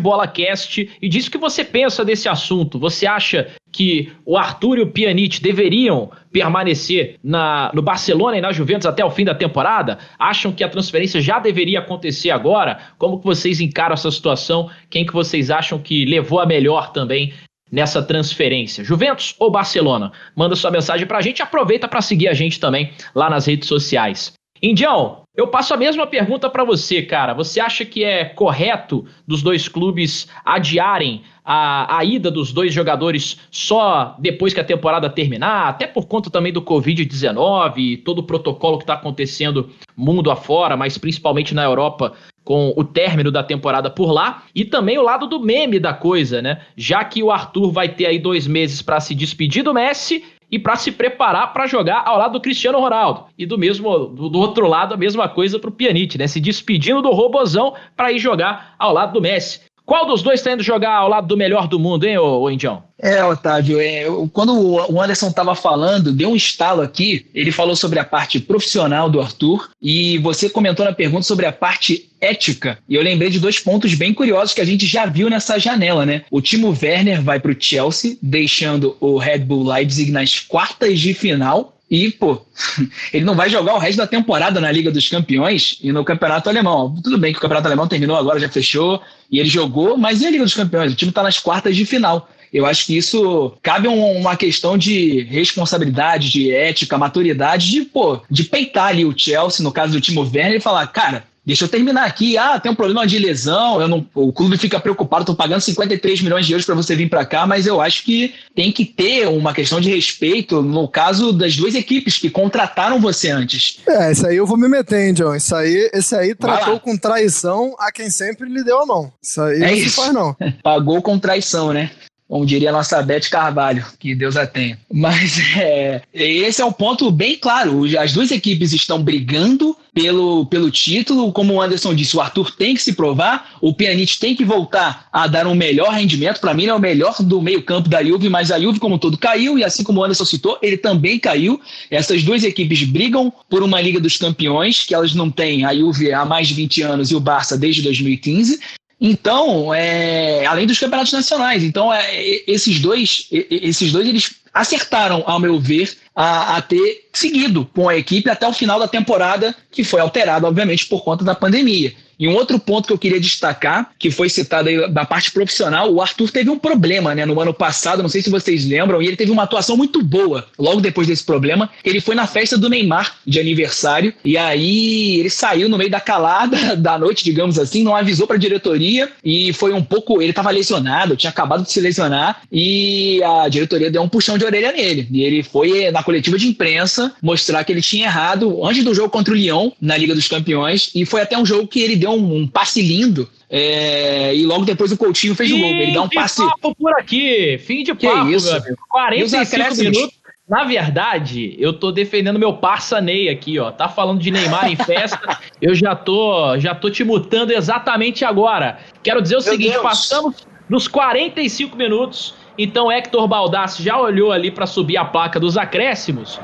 e 1.00 1.08
diz 1.08 1.26
o 1.26 1.30
que 1.30 1.38
você 1.38 1.64
pensa 1.64 2.04
desse 2.04 2.28
assunto. 2.28 2.78
Você 2.78 3.06
acha 3.06 3.48
que 3.72 4.12
o 4.26 4.36
Arthur 4.36 4.76
e 4.76 4.82
o 4.82 4.86
Pjanic 4.86 5.40
deveriam 5.40 6.10
permanecer 6.30 7.16
na, 7.24 7.70
no 7.72 7.80
Barcelona 7.80 8.36
e 8.36 8.42
na 8.42 8.52
Juventus 8.52 8.84
até 8.84 9.02
o 9.02 9.10
fim 9.10 9.24
da 9.24 9.34
temporada? 9.34 9.96
Acham 10.18 10.52
que 10.52 10.62
a 10.62 10.68
transferência 10.68 11.18
já 11.18 11.38
deveria 11.38 11.78
acontecer 11.78 12.28
agora? 12.28 12.78
Como 12.98 13.20
que 13.20 13.24
vocês 13.24 13.62
encaram 13.62 13.94
essa 13.94 14.10
situação? 14.10 14.68
Quem 14.90 15.06
que 15.06 15.14
vocês 15.14 15.50
acham 15.50 15.78
que 15.78 16.04
levou 16.04 16.40
a 16.40 16.46
melhor 16.46 16.92
também 16.92 17.32
nessa 17.72 18.02
transferência? 18.02 18.84
Juventus 18.84 19.34
ou 19.38 19.50
Barcelona? 19.50 20.12
Manda 20.36 20.54
sua 20.54 20.70
mensagem 20.70 21.06
pra 21.06 21.22
gente, 21.22 21.40
aproveita 21.40 21.88
para 21.88 22.02
seguir 22.02 22.28
a 22.28 22.34
gente 22.34 22.60
também 22.60 22.92
lá 23.14 23.30
nas 23.30 23.46
redes 23.46 23.66
sociais. 23.66 24.34
Indião, 24.62 25.24
eu 25.36 25.48
passo 25.48 25.74
a 25.74 25.76
mesma 25.76 26.06
pergunta 26.06 26.48
para 26.48 26.64
você, 26.64 27.02
cara. 27.02 27.34
Você 27.34 27.60
acha 27.60 27.84
que 27.84 28.04
é 28.04 28.24
correto 28.24 29.04
dos 29.26 29.42
dois 29.42 29.68
clubes 29.68 30.28
adiarem 30.44 31.22
a, 31.44 31.98
a 31.98 32.04
ida 32.04 32.30
dos 32.30 32.52
dois 32.52 32.72
jogadores 32.72 33.38
só 33.50 34.16
depois 34.18 34.54
que 34.54 34.60
a 34.60 34.64
temporada 34.64 35.10
terminar, 35.10 35.68
até 35.68 35.86
por 35.86 36.06
conta 36.06 36.30
também 36.30 36.52
do 36.52 36.62
Covid-19 36.62 37.78
e 37.78 37.96
todo 37.98 38.20
o 38.20 38.22
protocolo 38.22 38.78
que 38.78 38.84
está 38.84 38.94
acontecendo 38.94 39.70
mundo 39.96 40.30
afora, 40.30 40.76
mas 40.76 40.96
principalmente 40.96 41.54
na 41.54 41.64
Europa 41.64 42.14
com 42.44 42.72
o 42.76 42.84
término 42.84 43.30
da 43.30 43.42
temporada 43.42 43.88
por 43.88 44.12
lá, 44.12 44.44
e 44.54 44.64
também 44.66 44.98
o 44.98 45.02
lado 45.02 45.26
do 45.26 45.40
meme 45.40 45.80
da 45.80 45.94
coisa, 45.94 46.42
né? 46.42 46.60
Já 46.76 47.02
que 47.02 47.22
o 47.22 47.30
Arthur 47.30 47.72
vai 47.72 47.88
ter 47.88 48.04
aí 48.04 48.18
dois 48.18 48.46
meses 48.46 48.82
para 48.82 49.00
se 49.00 49.14
despedir 49.14 49.64
do 49.64 49.72
Messi 49.72 50.22
e 50.54 50.58
para 50.60 50.76
se 50.76 50.92
preparar 50.92 51.52
para 51.52 51.66
jogar 51.66 52.04
ao 52.06 52.16
lado 52.16 52.34
do 52.34 52.40
Cristiano 52.40 52.78
Ronaldo. 52.78 53.24
E 53.36 53.44
do 53.44 53.58
mesmo 53.58 54.06
do, 54.06 54.28
do 54.28 54.38
outro 54.38 54.68
lado 54.68 54.94
a 54.94 54.96
mesma 54.96 55.28
coisa 55.28 55.58
para 55.58 55.68
o 55.68 55.72
Pjanic, 55.72 56.16
né? 56.16 56.28
Se 56.28 56.40
despedindo 56.40 57.02
do 57.02 57.10
Robozão 57.10 57.74
para 57.96 58.12
ir 58.12 58.20
jogar 58.20 58.76
ao 58.78 58.92
lado 58.92 59.14
do 59.14 59.20
Messi. 59.20 59.62
Qual 59.86 60.06
dos 60.06 60.22
dois 60.22 60.40
está 60.40 60.52
indo 60.52 60.62
jogar 60.62 60.92
ao 60.92 61.08
lado 61.08 61.26
do 61.26 61.36
melhor 61.36 61.68
do 61.68 61.78
mundo, 61.78 62.04
hein, 62.04 62.16
ô, 62.16 62.40
ô 62.40 62.50
Indião? 62.50 62.82
É, 62.98 63.22
Otávio, 63.22 63.78
é, 63.80 64.06
eu, 64.06 64.30
quando 64.32 64.58
o 64.58 65.00
Anderson 65.00 65.28
estava 65.28 65.54
falando, 65.54 66.12
deu 66.12 66.30
um 66.30 66.36
estalo 66.36 66.80
aqui. 66.80 67.26
Ele 67.34 67.52
falou 67.52 67.76
sobre 67.76 67.98
a 67.98 68.04
parte 68.04 68.40
profissional 68.40 69.10
do 69.10 69.20
Arthur 69.20 69.68
e 69.82 70.16
você 70.18 70.48
comentou 70.48 70.86
na 70.86 70.92
pergunta 70.92 71.24
sobre 71.24 71.44
a 71.44 71.52
parte 71.52 72.10
ética. 72.18 72.78
E 72.88 72.94
eu 72.94 73.02
lembrei 73.02 73.28
de 73.28 73.38
dois 73.38 73.58
pontos 73.58 73.92
bem 73.94 74.14
curiosos 74.14 74.54
que 74.54 74.60
a 74.60 74.64
gente 74.64 74.86
já 74.86 75.04
viu 75.04 75.28
nessa 75.28 75.58
janela, 75.58 76.06
né? 76.06 76.22
O 76.30 76.40
Timo 76.40 76.74
Werner 76.82 77.20
vai 77.20 77.38
para 77.38 77.52
o 77.52 77.56
Chelsea, 77.58 78.16
deixando 78.22 78.96
o 79.00 79.18
Red 79.18 79.40
Bull 79.40 79.70
Leipzig 79.70 80.10
nas 80.10 80.40
quartas 80.40 80.98
de 80.98 81.12
final. 81.12 81.73
E, 81.94 82.10
pô, 82.10 82.44
ele 83.14 83.24
não 83.24 83.36
vai 83.36 83.48
jogar 83.48 83.74
o 83.74 83.78
resto 83.78 83.98
da 83.98 84.06
temporada 84.06 84.60
na 84.60 84.72
Liga 84.72 84.90
dos 84.90 85.08
Campeões 85.08 85.78
e 85.80 85.92
no 85.92 86.04
Campeonato 86.04 86.48
Alemão. 86.48 86.92
Tudo 87.00 87.16
bem 87.16 87.32
que 87.32 87.38
o 87.38 87.40
Campeonato 87.40 87.68
Alemão 87.68 87.86
terminou 87.86 88.16
agora, 88.16 88.40
já 88.40 88.48
fechou, 88.48 89.00
e 89.30 89.38
ele 89.38 89.48
jogou, 89.48 89.96
mas 89.96 90.20
e 90.20 90.26
a 90.26 90.30
Liga 90.30 90.42
dos 90.42 90.54
Campeões? 90.54 90.92
O 90.92 90.96
time 90.96 91.10
está 91.10 91.22
nas 91.22 91.38
quartas 91.38 91.76
de 91.76 91.86
final. 91.86 92.28
Eu 92.52 92.66
acho 92.66 92.86
que 92.86 92.96
isso 92.96 93.56
cabe 93.62 93.86
um, 93.86 94.18
uma 94.18 94.36
questão 94.36 94.76
de 94.76 95.22
responsabilidade, 95.22 96.30
de 96.30 96.50
ética, 96.50 96.98
maturidade, 96.98 97.70
de, 97.70 97.82
pô, 97.82 98.20
de 98.28 98.42
peitar 98.42 98.88
ali 98.88 99.04
o 99.04 99.16
Chelsea, 99.16 99.62
no 99.62 99.70
caso 99.70 99.92
do 99.92 100.00
Timo 100.00 100.22
Werner, 100.22 100.56
e 100.56 100.60
falar, 100.60 100.88
cara, 100.88 101.24
Deixa 101.46 101.64
eu 101.64 101.68
terminar 101.68 102.06
aqui. 102.06 102.38
Ah, 102.38 102.58
tem 102.58 102.72
um 102.72 102.74
problema 102.74 103.06
de 103.06 103.18
lesão. 103.18 103.80
Eu 103.80 103.86
não, 103.86 104.06
o 104.14 104.32
clube 104.32 104.56
fica 104.56 104.80
preocupado. 104.80 105.22
Estou 105.22 105.36
pagando 105.36 105.60
53 105.60 106.22
milhões 106.22 106.46
de 106.46 106.52
euros 106.52 106.64
para 106.64 106.74
você 106.74 106.96
vir 106.96 107.10
para 107.10 107.26
cá, 107.26 107.46
mas 107.46 107.66
eu 107.66 107.80
acho 107.80 108.02
que 108.02 108.34
tem 108.54 108.72
que 108.72 108.84
ter 108.84 109.28
uma 109.28 109.52
questão 109.52 109.80
de 109.80 109.90
respeito 109.90 110.62
no 110.62 110.88
caso 110.88 111.32
das 111.32 111.54
duas 111.56 111.74
equipes 111.74 112.18
que 112.18 112.30
contrataram 112.30 112.98
você 113.00 113.30
antes. 113.30 113.80
É, 113.86 114.12
isso 114.12 114.26
aí 114.26 114.36
eu 114.36 114.46
vou 114.46 114.56
me 114.56 114.68
meter, 114.68 115.06
hein, 115.06 115.12
John. 115.12 115.34
Isso 115.34 115.54
aí, 115.54 115.90
esse 115.92 116.16
aí 116.16 116.34
tratou 116.34 116.80
com 116.80 116.96
traição 116.96 117.74
a 117.78 117.92
quem 117.92 118.08
sempre 118.10 118.48
lhe 118.48 118.64
deu 118.64 118.80
a 118.80 118.86
mão. 118.86 119.12
Isso 119.22 119.40
aí 119.42 119.56
é 119.56 119.66
não 119.66 119.74
isso. 119.74 119.90
se 119.90 119.96
faz, 119.96 120.12
não. 120.12 120.34
Pagou 120.62 121.02
com 121.02 121.18
traição, 121.18 121.72
né? 121.72 121.90
Como 122.28 122.46
diria 122.46 122.70
a 122.70 122.72
nossa 122.72 123.02
Beth 123.02 123.28
Carvalho, 123.30 123.84
que 123.98 124.14
Deus 124.14 124.36
a 124.36 124.46
tenha. 124.46 124.78
Mas 124.92 125.38
é, 125.56 126.02
esse 126.12 126.62
é 126.62 126.64
um 126.64 126.72
ponto 126.72 127.10
bem 127.10 127.36
claro. 127.36 127.82
As 127.98 128.12
duas 128.12 128.30
equipes 128.30 128.72
estão 128.72 129.02
brigando 129.02 129.76
pelo, 129.92 130.46
pelo 130.46 130.70
título. 130.70 131.30
Como 131.32 131.54
o 131.54 131.62
Anderson 131.62 131.94
disse, 131.94 132.16
o 132.16 132.20
Arthur 132.20 132.50
tem 132.56 132.74
que 132.74 132.82
se 132.82 132.94
provar, 132.94 133.56
o 133.60 133.74
Pjanic 133.74 134.18
tem 134.18 134.34
que 134.34 134.44
voltar 134.44 135.06
a 135.12 135.26
dar 135.26 135.46
um 135.46 135.54
melhor 135.54 135.90
rendimento. 135.92 136.40
Para 136.40 136.54
mim, 136.54 136.62
ele 136.62 136.72
é 136.72 136.74
o 136.74 136.80
melhor 136.80 137.14
do 137.20 137.42
meio-campo 137.42 137.88
da 137.88 138.02
Juve, 138.02 138.28
mas 138.28 138.50
a 138.50 138.58
Juve, 138.58 138.80
como 138.80 138.98
todo, 138.98 139.18
caiu. 139.18 139.58
E 139.58 139.64
assim 139.64 139.84
como 139.84 140.00
o 140.00 140.04
Anderson 140.04 140.24
citou, 140.24 140.58
ele 140.62 140.78
também 140.78 141.18
caiu. 141.18 141.60
Essas 141.90 142.22
duas 142.22 142.42
equipes 142.42 142.82
brigam 142.84 143.32
por 143.50 143.62
uma 143.62 143.80
Liga 143.80 144.00
dos 144.00 144.16
Campeões, 144.16 144.84
que 144.84 144.94
elas 144.94 145.14
não 145.14 145.30
têm 145.30 145.64
a 145.64 145.74
Juve 145.74 146.12
há 146.12 146.24
mais 146.24 146.48
de 146.48 146.54
20 146.54 146.82
anos 146.82 147.10
e 147.10 147.14
o 147.14 147.20
Barça 147.20 147.56
desde 147.56 147.82
2015. 147.82 148.58
Então, 149.06 149.74
é, 149.74 150.46
além 150.46 150.66
dos 150.66 150.78
campeonatos 150.78 151.12
nacionais, 151.12 151.62
então 151.62 151.92
é, 151.92 152.42
esses 152.46 152.80
dois, 152.80 153.28
esses 153.30 153.92
dois 153.92 154.08
eles 154.08 154.36
acertaram, 154.54 155.22
ao 155.26 155.38
meu 155.38 155.60
ver, 155.60 155.94
a, 156.16 156.56
a, 156.56 156.62
ter 156.62 157.06
seguido 157.12 157.68
com 157.74 157.86
a 157.86 157.98
equipe 157.98 158.30
até 158.30 158.48
o 158.48 158.52
final 158.54 158.78
da 158.78 158.88
temporada, 158.88 159.54
que 159.70 159.84
foi 159.84 160.00
alterada, 160.00 160.48
obviamente, 160.48 160.86
por 160.86 161.04
conta 161.04 161.22
da 161.22 161.34
pandemia. 161.34 161.92
E 162.18 162.28
um 162.28 162.34
outro 162.34 162.58
ponto 162.58 162.86
que 162.86 162.92
eu 162.92 162.98
queria 162.98 163.20
destacar, 163.20 163.90
que 163.98 164.10
foi 164.10 164.28
citado 164.28 164.68
aí 164.68 164.90
da 164.90 165.04
parte 165.04 165.30
profissional, 165.30 165.92
o 165.92 166.00
Arthur 166.00 166.30
teve 166.30 166.50
um 166.50 166.58
problema, 166.58 167.14
né, 167.14 167.24
no 167.24 167.38
ano 167.40 167.54
passado, 167.54 168.02
não 168.02 168.08
sei 168.08 168.22
se 168.22 168.30
vocês 168.30 168.66
lembram, 168.66 169.02
e 169.02 169.06
ele 169.06 169.16
teve 169.16 169.30
uma 169.30 169.42
atuação 169.42 169.76
muito 169.76 170.02
boa. 170.02 170.46
Logo 170.58 170.80
depois 170.80 171.06
desse 171.06 171.24
problema, 171.24 171.70
ele 171.84 172.00
foi 172.00 172.14
na 172.14 172.26
festa 172.26 172.56
do 172.56 172.68
Neymar 172.68 173.16
de 173.26 173.40
aniversário, 173.40 174.12
e 174.24 174.36
aí 174.36 175.20
ele 175.20 175.30
saiu 175.30 175.68
no 175.68 175.78
meio 175.78 175.90
da 175.90 176.00
calada 176.00 176.76
da 176.76 176.98
noite, 176.98 177.24
digamos 177.24 177.58
assim, 177.58 177.82
não 177.82 177.96
avisou 177.96 178.26
para 178.26 178.36
a 178.36 178.38
diretoria 178.38 179.10
e 179.24 179.52
foi 179.52 179.72
um 179.72 179.82
pouco, 179.82 180.20
ele 180.20 180.30
estava 180.30 180.50
lesionado, 180.50 181.16
tinha 181.16 181.30
acabado 181.30 181.64
de 181.64 181.72
se 181.72 181.80
lesionar 181.80 182.42
e 182.50 183.22
a 183.22 183.48
diretoria 183.48 183.90
deu 183.90 184.02
um 184.02 184.08
puxão 184.08 184.38
de 184.38 184.44
orelha 184.44 184.72
nele. 184.72 185.08
E 185.10 185.22
ele 185.22 185.42
foi 185.42 185.90
na 185.90 186.02
coletiva 186.02 186.38
de 186.38 186.46
imprensa 186.46 187.14
mostrar 187.22 187.64
que 187.64 187.72
ele 187.72 187.82
tinha 187.82 188.06
errado 188.06 188.64
antes 188.64 188.84
do 188.84 188.94
jogo 188.94 189.10
contra 189.10 189.32
o 189.32 189.36
Lyon 189.36 189.70
na 189.80 189.96
Liga 189.96 190.14
dos 190.14 190.28
Campeões 190.28 190.90
e 190.94 191.04
foi 191.04 191.22
até 191.22 191.36
um 191.36 191.46
jogo 191.46 191.66
que 191.66 191.80
ele 191.80 191.96
deu 192.04 192.12
um, 192.12 192.36
um 192.36 192.46
passe 192.46 192.80
lindo. 192.80 193.28
É, 193.50 194.34
e 194.34 194.44
logo 194.44 194.64
depois 194.64 194.92
o 194.92 194.96
Coutinho 194.96 195.34
fez 195.34 195.50
o 195.50 195.58
gol. 195.58 195.66
Ele 195.66 195.92
dá 195.92 196.02
um 196.02 196.08
passe. 196.08 196.36
Fim 196.36 196.42
de 196.42 196.50
papo 196.50 196.74
por 196.76 196.92
aqui. 196.92 197.58
Fim 197.58 197.82
de 197.82 197.94
que 197.94 198.06
papo, 198.06 198.30
isso? 198.30 198.46
meu 198.46 198.56
amigo. 198.56 198.76
45 198.88 199.76
minutos. 199.76 200.24
Na 200.46 200.64
verdade, 200.64 201.56
eu 201.58 201.72
tô 201.72 201.90
defendendo 201.90 202.38
meu 202.38 202.52
parça 202.52 203.00
Ney 203.00 203.30
aqui, 203.30 203.58
ó. 203.58 203.70
Tá 203.70 203.88
falando 203.88 204.20
de 204.20 204.30
Neymar 204.30 204.70
em 204.70 204.76
festa. 204.76 205.38
eu 205.60 205.74
já 205.74 205.96
tô, 205.96 206.58
já 206.58 206.74
tô 206.74 206.90
te 206.90 207.02
mutando 207.02 207.52
exatamente 207.52 208.24
agora. 208.26 208.78
Quero 209.02 209.22
dizer 209.22 209.36
o 209.36 209.42
meu 209.42 209.50
seguinte, 209.50 209.72
Deus. 209.72 209.82
passamos 209.82 210.46
nos 210.68 210.86
45 210.86 211.74
minutos. 211.76 212.34
Então 212.58 212.92
Hector 212.92 213.26
Baldassi 213.26 213.82
já 213.82 213.98
olhou 213.98 214.30
ali 214.30 214.50
para 214.50 214.66
subir 214.66 214.98
a 214.98 215.04
placa 215.04 215.40
dos 215.40 215.56
acréscimos. 215.56 216.38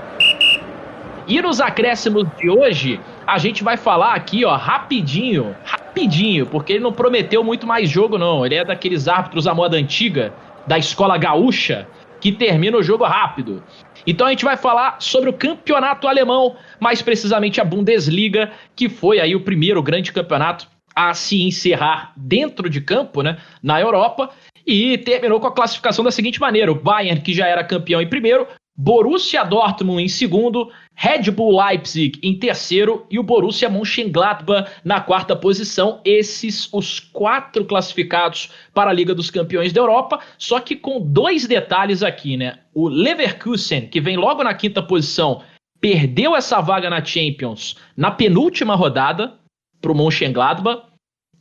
E 1.29 1.41
nos 1.43 1.61
acréscimos 1.61 2.27
de 2.39 2.49
hoje, 2.49 2.99
a 3.27 3.39
gente 3.39 3.63
vai 3.63 3.77
falar 3.77 4.15
aqui, 4.15 4.45
ó, 4.45 4.55
rapidinho, 4.57 5.55
rapidinho, 5.65 6.47
porque 6.47 6.75
ele 6.75 6.83
não 6.83 6.93
prometeu 6.93 7.45
muito 7.45 7.67
mais 7.67 7.89
jogo, 7.89 8.19
não. 8.19 8.45
Ele 8.45 8.57
é 8.57 8.65
daqueles 8.65 9.09
árbitros 9.09 9.47
à 9.47 9.55
moda 9.55 9.77
antiga, 9.77 10.33
da 10.67 10.79
escola 10.79 11.17
gaúcha, 11.17 11.87
que 12.21 12.33
termina 12.33 12.77
o 12.77 12.83
jogo 12.83 13.05
rápido. 13.05 13.63
Então 14.07 14.27
a 14.27 14.31
gente 14.31 14.45
vai 14.45 14.57
falar 14.57 14.97
sobre 14.99 15.31
o 15.31 15.33
campeonato 15.33 16.09
alemão, 16.09 16.57
mais 16.79 17.03
precisamente 17.03 17.61
a 17.61 17.65
Bundesliga, 17.65 18.51
que 18.75 18.89
foi 18.89 19.21
aí 19.21 19.35
o 19.35 19.41
primeiro 19.41 19.83
grande 19.83 20.13
campeonato 20.13 20.67
a 20.95 21.15
se 21.15 21.43
encerrar 21.43 22.13
dentro 22.17 22.69
de 22.69 22.81
campo, 22.81 23.23
né, 23.23 23.39
na 23.63 23.81
Europa, 23.81 24.31
e 24.67 24.99
terminou 24.99 25.41
com 25.41 25.47
a 25.47 25.53
classificação 25.53 26.05
da 26.05 26.11
seguinte 26.11 26.41
maneira: 26.41 26.73
o 26.73 26.75
Bayern, 26.75 27.21
que 27.21 27.33
já 27.33 27.47
era 27.47 27.65
campeão 27.65 28.01
em 28.01 28.09
primeiro, 28.09 28.47
Borussia 28.77 29.45
Dortmund 29.45 30.03
em 30.03 30.09
segundo, 30.09 30.71
Red 31.03 31.31
Bull 31.31 31.59
Leipzig 31.59 32.21
em 32.23 32.39
terceiro 32.39 33.07
e 33.11 33.19
o 33.19 33.23
Borussia 33.23 33.71
Mönchengladbach 33.71 34.71
na 34.85 35.01
quarta 35.01 35.35
posição. 35.35 35.99
Esses 36.05 36.69
os 36.75 37.01
quatro 37.01 37.65
classificados 37.65 38.51
para 38.75 38.91
a 38.91 38.93
Liga 38.93 39.15
dos 39.15 39.31
Campeões 39.31 39.73
da 39.73 39.81
Europa, 39.81 40.21
só 40.37 40.61
que 40.61 40.77
com 40.77 41.01
dois 41.01 41.47
detalhes 41.47 42.03
aqui, 42.03 42.37
né? 42.37 42.59
O 42.75 42.87
Leverkusen, 42.87 43.87
que 43.87 43.99
vem 43.99 44.19
logo 44.19 44.45
na 44.45 44.53
quinta 44.53 44.83
posição, 44.83 45.41
perdeu 45.81 46.37
essa 46.37 46.61
vaga 46.61 46.91
na 46.91 47.03
Champions 47.03 47.77
na 47.97 48.11
penúltima 48.11 48.75
rodada 48.75 49.39
para 49.81 49.93
o 49.93 49.97
Mönchengladbach 49.97 50.83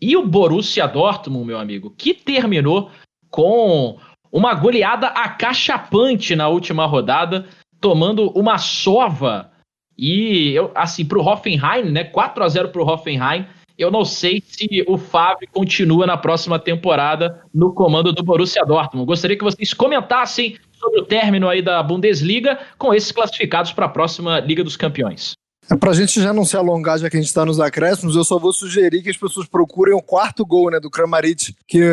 e 0.01 0.16
o 0.16 0.26
Borussia 0.26 0.88
Dortmund, 0.88 1.45
meu 1.45 1.60
amigo, 1.60 1.93
que 1.97 2.14
terminou 2.14 2.89
com 3.30 3.99
uma 4.32 4.53
goleada 4.53 5.07
acachapante 5.07 6.34
na 6.34 6.47
última 6.47 6.86
rodada, 6.86 7.45
tomando 7.80 8.30
uma 8.32 8.58
sova. 8.58 9.52
E 9.98 10.54
eu, 10.54 10.72
assim, 10.76 11.06
pro 11.06 11.22
Hoffenheim, 11.22 11.92
né? 11.92 12.04
4 12.04 12.44
a 12.44 12.48
0 12.48 12.70
pro 12.70 12.86
Hoffenheim. 12.86 13.46
Eu 13.78 13.90
não 13.90 14.04
sei 14.04 14.44
se 14.46 14.84
o 14.88 14.98
Fábio 14.98 15.48
continua 15.54 16.06
na 16.06 16.18
próxima 16.18 16.60
temporada 16.60 17.42
no 17.54 17.74
comando 17.74 18.12
do 18.12 18.24
Borussia 18.24 18.66
Dortmund. 18.66 19.06
Gostaria 19.06 19.38
que 19.38 19.44
vocês 19.44 19.74
comentassem 19.74 20.58
sobre 20.74 21.00
o 21.00 21.06
término 21.06 21.48
aí 21.48 21.62
da 21.62 21.82
Bundesliga 21.82 22.60
com 22.78 22.94
esses 22.94 23.12
classificados 23.12 23.72
para 23.72 23.86
a 23.86 23.90
próxima 23.90 24.40
Liga 24.40 24.64
dos 24.64 24.76
Campeões. 24.76 25.39
É 25.72 25.76
pra 25.76 25.94
gente 25.94 26.20
já 26.20 26.34
não 26.34 26.44
se 26.44 26.58
alongar, 26.58 26.98
já 26.98 27.10
que 27.12 27.18
a 27.18 27.22
gente 27.22 27.32
tá 27.32 27.46
nos 27.46 27.60
acréscimos, 27.60 28.16
eu 28.16 28.24
só 28.24 28.40
vou 28.40 28.52
sugerir 28.52 29.04
que 29.04 29.10
as 29.10 29.18
pessoas 29.18 29.48
procurem 29.48 29.94
o 29.94 30.02
quarto 30.02 30.44
gol, 30.44 30.72
né, 30.72 30.80
do 30.80 30.90
Kramaric, 30.90 31.56
que 31.68 31.84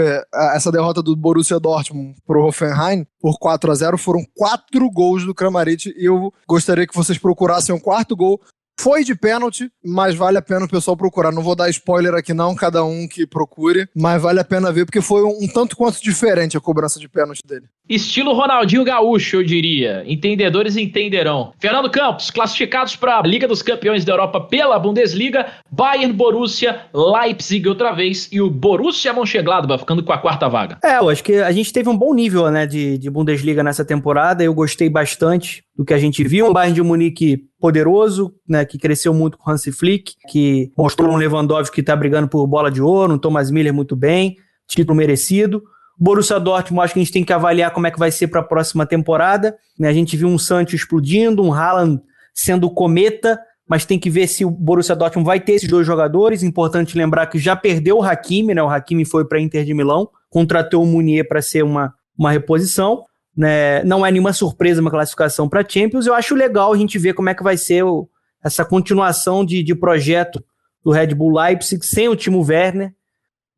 essa 0.55 0.73
derrota 0.73 1.03
do 1.03 1.15
Borussia 1.15 1.61
Dortmund 1.61 2.17
pro 2.27 2.47
Hoffenheim 2.47 3.07
por 3.21 3.39
4 3.39 3.71
a 3.71 3.75
0 3.75 3.99
foram 3.99 4.25
quatro 4.35 4.91
gols 4.91 5.27
do 5.27 5.35
Kramaric 5.35 5.95
e 5.95 6.07
eu 6.07 6.33
gostaria 6.49 6.87
que 6.87 6.95
vocês 6.95 7.19
procurassem 7.19 7.75
o 7.75 7.81
quarto 7.81 8.17
gol. 8.17 8.41
Foi 8.79 9.05
de 9.05 9.15
pênalti, 9.15 9.71
mas 9.85 10.15
vale 10.15 10.37
a 10.37 10.43
pena 10.43 10.67
o 10.67 10.69
pessoal 10.69 10.97
procurar. 10.97 11.33
Não 11.33 11.43
vou 11.43 11.57
dar 11.57 11.69
spoiler 11.71 12.15
aqui 12.15 12.35
não, 12.35 12.55
cada 12.55 12.85
um 12.85 13.09
que 13.09 13.27
procure, 13.27 13.89
mas 13.95 14.21
vale 14.21 14.39
a 14.41 14.45
pena 14.45 14.71
ver 14.71 14.85
porque 14.85 15.01
foi 15.01 15.23
um 15.23 15.49
tanto 15.49 15.77
quanto 15.77 16.03
diferente 16.03 16.57
a 16.57 16.61
cobrança 16.61 17.01
de 17.01 17.09
pênalti 17.09 17.41
dele. 17.47 17.67
Estilo 17.89 18.33
Ronaldinho 18.33 18.83
Gaúcho, 18.85 19.37
eu 19.37 19.45
diria. 19.45 20.03
Entendedores 20.07 20.77
entenderão. 20.77 21.53
Fernando 21.61 21.89
Campos, 21.89 22.31
classificados 22.33 22.97
para 22.97 23.21
a 23.21 23.23
Liga 23.23 23.47
dos 23.47 23.63
Campeões 23.63 24.05
da 24.05 24.13
Europa 24.13 24.41
pela 24.41 24.77
Bundesliga, 24.77 25.47
Bayern, 25.71 26.13
Borussia, 26.13 26.81
Leipzig 26.93 27.69
outra 27.69 27.93
vez 27.93 28.29
e 28.33 28.41
o 28.41 28.51
Borussia 28.51 29.13
Mönchengladbach 29.13 29.81
ficando 29.81 30.03
com 30.03 30.13
a 30.13 30.19
quarta 30.19 30.49
vaga. 30.49 30.79
É, 30.83 30.99
eu 30.99 31.09
acho 31.09 31.23
que 31.23 31.35
a 31.35 31.53
gente 31.53 31.73
teve 31.73 31.89
um 31.89 31.97
bom 31.97 32.13
nível, 32.13 32.51
né, 32.51 32.67
de, 32.67 32.99
de 32.99 33.09
Bundesliga 33.09 33.63
nessa 33.63 33.85
temporada. 33.85 34.43
Eu 34.43 34.53
gostei 34.53 34.89
bastante 34.89 35.63
do 35.77 35.85
que 35.85 35.95
a 35.95 35.99
gente 35.99 36.25
viu. 36.25 36.49
Um 36.49 36.53
Bayern 36.53 36.75
de 36.75 36.83
Munique 36.83 37.45
poderoso, 37.61 38.35
né, 38.49 38.65
que 38.65 38.79
cresceu 38.79 39.15
muito 39.15 39.39
com 39.39 39.49
Hansi 39.49 39.71
Flick, 39.71 40.15
que 40.29 40.73
mostrou 40.77 41.13
um 41.13 41.17
Lewandowski 41.17 41.77
que 41.77 41.81
está 41.83 41.95
brigando 41.95 42.27
por 42.27 42.45
bola 42.49 42.71
de 42.71 42.83
ouro, 42.83 43.15
um 43.15 43.19
Thomas 43.19 43.49
Miller 43.49 43.73
muito 43.73 43.95
bem, 43.95 44.37
título 44.67 44.97
merecido. 44.97 45.63
Borussia 45.99 46.39
Dortmund, 46.39 46.85
acho 46.85 46.95
que 46.95 47.01
a 47.01 47.03
gente 47.03 47.13
tem 47.13 47.25
que 47.25 47.33
avaliar 47.33 47.71
como 47.71 47.87
é 47.87 47.91
que 47.91 47.99
vai 47.99 48.11
ser 48.11 48.29
para 48.29 48.41
a 48.41 48.45
próxima 48.45 48.85
temporada. 48.85 49.57
Né? 49.79 49.89
A 49.89 49.93
gente 49.93 50.17
viu 50.17 50.29
um 50.29 50.39
Santos 50.39 50.75
explodindo, 50.75 51.43
um 51.43 51.53
Haaland 51.53 52.03
sendo 52.35 52.71
cometa, 52.71 53.41
mas 53.67 53.85
tem 53.85 53.99
que 53.99 54.11
ver 54.11 54.27
se 54.27 54.45
o 54.45 54.51
Borussia 54.51 54.95
Dortmund 54.95 55.27
vai 55.27 55.41
ter 55.41 55.53
esses 55.53 55.69
dois 55.69 55.87
jogadores. 55.87 56.43
Importante 56.43 56.97
lembrar 56.97 57.27
que 57.27 57.39
já 57.39 57.57
perdeu 57.57 57.99
o 57.99 58.03
Hakimi, 58.03 58.55
né? 58.55 58.63
O 58.63 58.69
Hakimi 58.69 59.05
foi 59.05 59.25
para 59.25 59.41
Inter 59.41 59.65
de 59.65 59.73
Milão, 59.73 60.09
contratou 60.29 60.83
o 60.83 60.87
Munier 60.87 61.27
para 61.27 61.41
ser 61.41 61.65
uma, 61.65 61.95
uma 62.17 62.31
reposição. 62.31 63.05
Né? 63.35 63.83
Não 63.85 64.05
é 64.05 64.11
nenhuma 64.11 64.33
surpresa 64.33 64.81
uma 64.81 64.91
classificação 64.91 65.49
para 65.49 65.67
Champions. 65.67 66.07
Eu 66.07 66.15
acho 66.15 66.35
legal 66.35 66.73
a 66.73 66.77
gente 66.77 66.99
ver 66.99 67.15
como 67.15 67.29
é 67.31 67.35
que 67.35 67.43
vai 67.43 67.57
ser 67.57 67.83
o, 67.83 68.09
essa 68.45 68.65
continuação 68.65 69.45
de, 69.45 69.63
de 69.63 69.75
projeto 69.75 70.45
do 70.85 70.91
Red 70.91 71.09
Bull 71.15 71.37
Leipzig 71.37 71.85
sem 71.85 72.09
o 72.09 72.15
Timo 72.15 72.45
Werner 72.47 72.95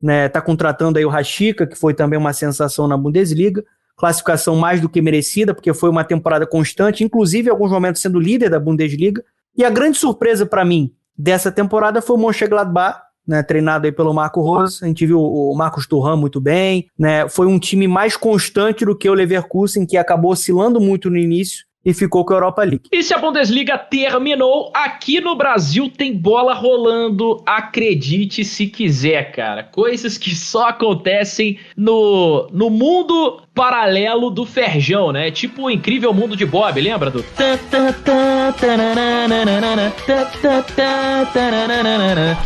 né, 0.00 0.28
tá 0.28 0.40
contratando 0.40 0.98
aí 0.98 1.04
o 1.04 1.08
Rashica, 1.08 1.66
que 1.66 1.76
foi 1.76 1.94
também 1.94 2.18
uma 2.18 2.32
sensação 2.32 2.86
na 2.86 2.96
Bundesliga, 2.96 3.64
classificação 3.96 4.54
mais 4.56 4.80
do 4.80 4.88
que 4.88 5.02
merecida, 5.02 5.52
porque 5.52 5.74
foi 5.74 5.90
uma 5.90 6.04
temporada 6.04 6.46
constante, 6.46 7.02
inclusive 7.02 7.48
em 7.48 7.50
alguns 7.50 7.70
momentos 7.70 8.00
sendo 8.00 8.20
líder 8.20 8.48
da 8.48 8.60
Bundesliga. 8.60 9.22
E 9.56 9.64
a 9.64 9.70
grande 9.70 9.98
surpresa 9.98 10.46
para 10.46 10.64
mim 10.64 10.92
dessa 11.16 11.50
temporada 11.50 12.00
foi 12.00 12.16
o 12.16 12.18
Mönchengladbach, 12.18 13.00
né, 13.26 13.42
treinado 13.42 13.86
aí 13.86 13.92
pelo 13.92 14.14
Marco 14.14 14.40
Rose. 14.40 14.78
A 14.82 14.86
gente 14.86 15.04
viu 15.04 15.20
o 15.20 15.54
Marcos 15.54 15.86
Turhan 15.86 16.16
muito 16.16 16.40
bem, 16.40 16.88
né? 16.98 17.28
Foi 17.28 17.46
um 17.46 17.58
time 17.58 17.86
mais 17.86 18.16
constante 18.16 18.86
do 18.86 18.96
que 18.96 19.10
o 19.10 19.14
Leverkusen, 19.14 19.84
que 19.84 19.98
acabou 19.98 20.30
oscilando 20.30 20.80
muito 20.80 21.10
no 21.10 21.18
início 21.18 21.67
e 21.84 21.94
ficou 21.94 22.24
com 22.24 22.32
a 22.32 22.36
Europa 22.36 22.62
League. 22.62 22.88
E 22.92 23.02
se 23.02 23.14
a 23.14 23.18
Bundesliga 23.18 23.78
terminou, 23.78 24.70
aqui 24.74 25.20
no 25.20 25.36
Brasil 25.36 25.90
tem 25.90 26.16
bola 26.16 26.52
rolando, 26.54 27.42
acredite 27.46 28.44
se 28.44 28.66
quiser, 28.66 29.32
cara. 29.32 29.62
Coisas 29.62 30.18
que 30.18 30.34
só 30.34 30.68
acontecem 30.68 31.58
no, 31.76 32.48
no 32.52 32.68
mundo 32.68 33.42
paralelo 33.58 34.30
do 34.30 34.46
Ferjão, 34.46 35.10
né? 35.10 35.32
Tipo 35.32 35.64
o 35.64 35.70
incrível 35.70 36.14
mundo 36.14 36.36
de 36.36 36.46
Bob, 36.46 36.80
lembra 36.80 37.10
do? 37.10 37.24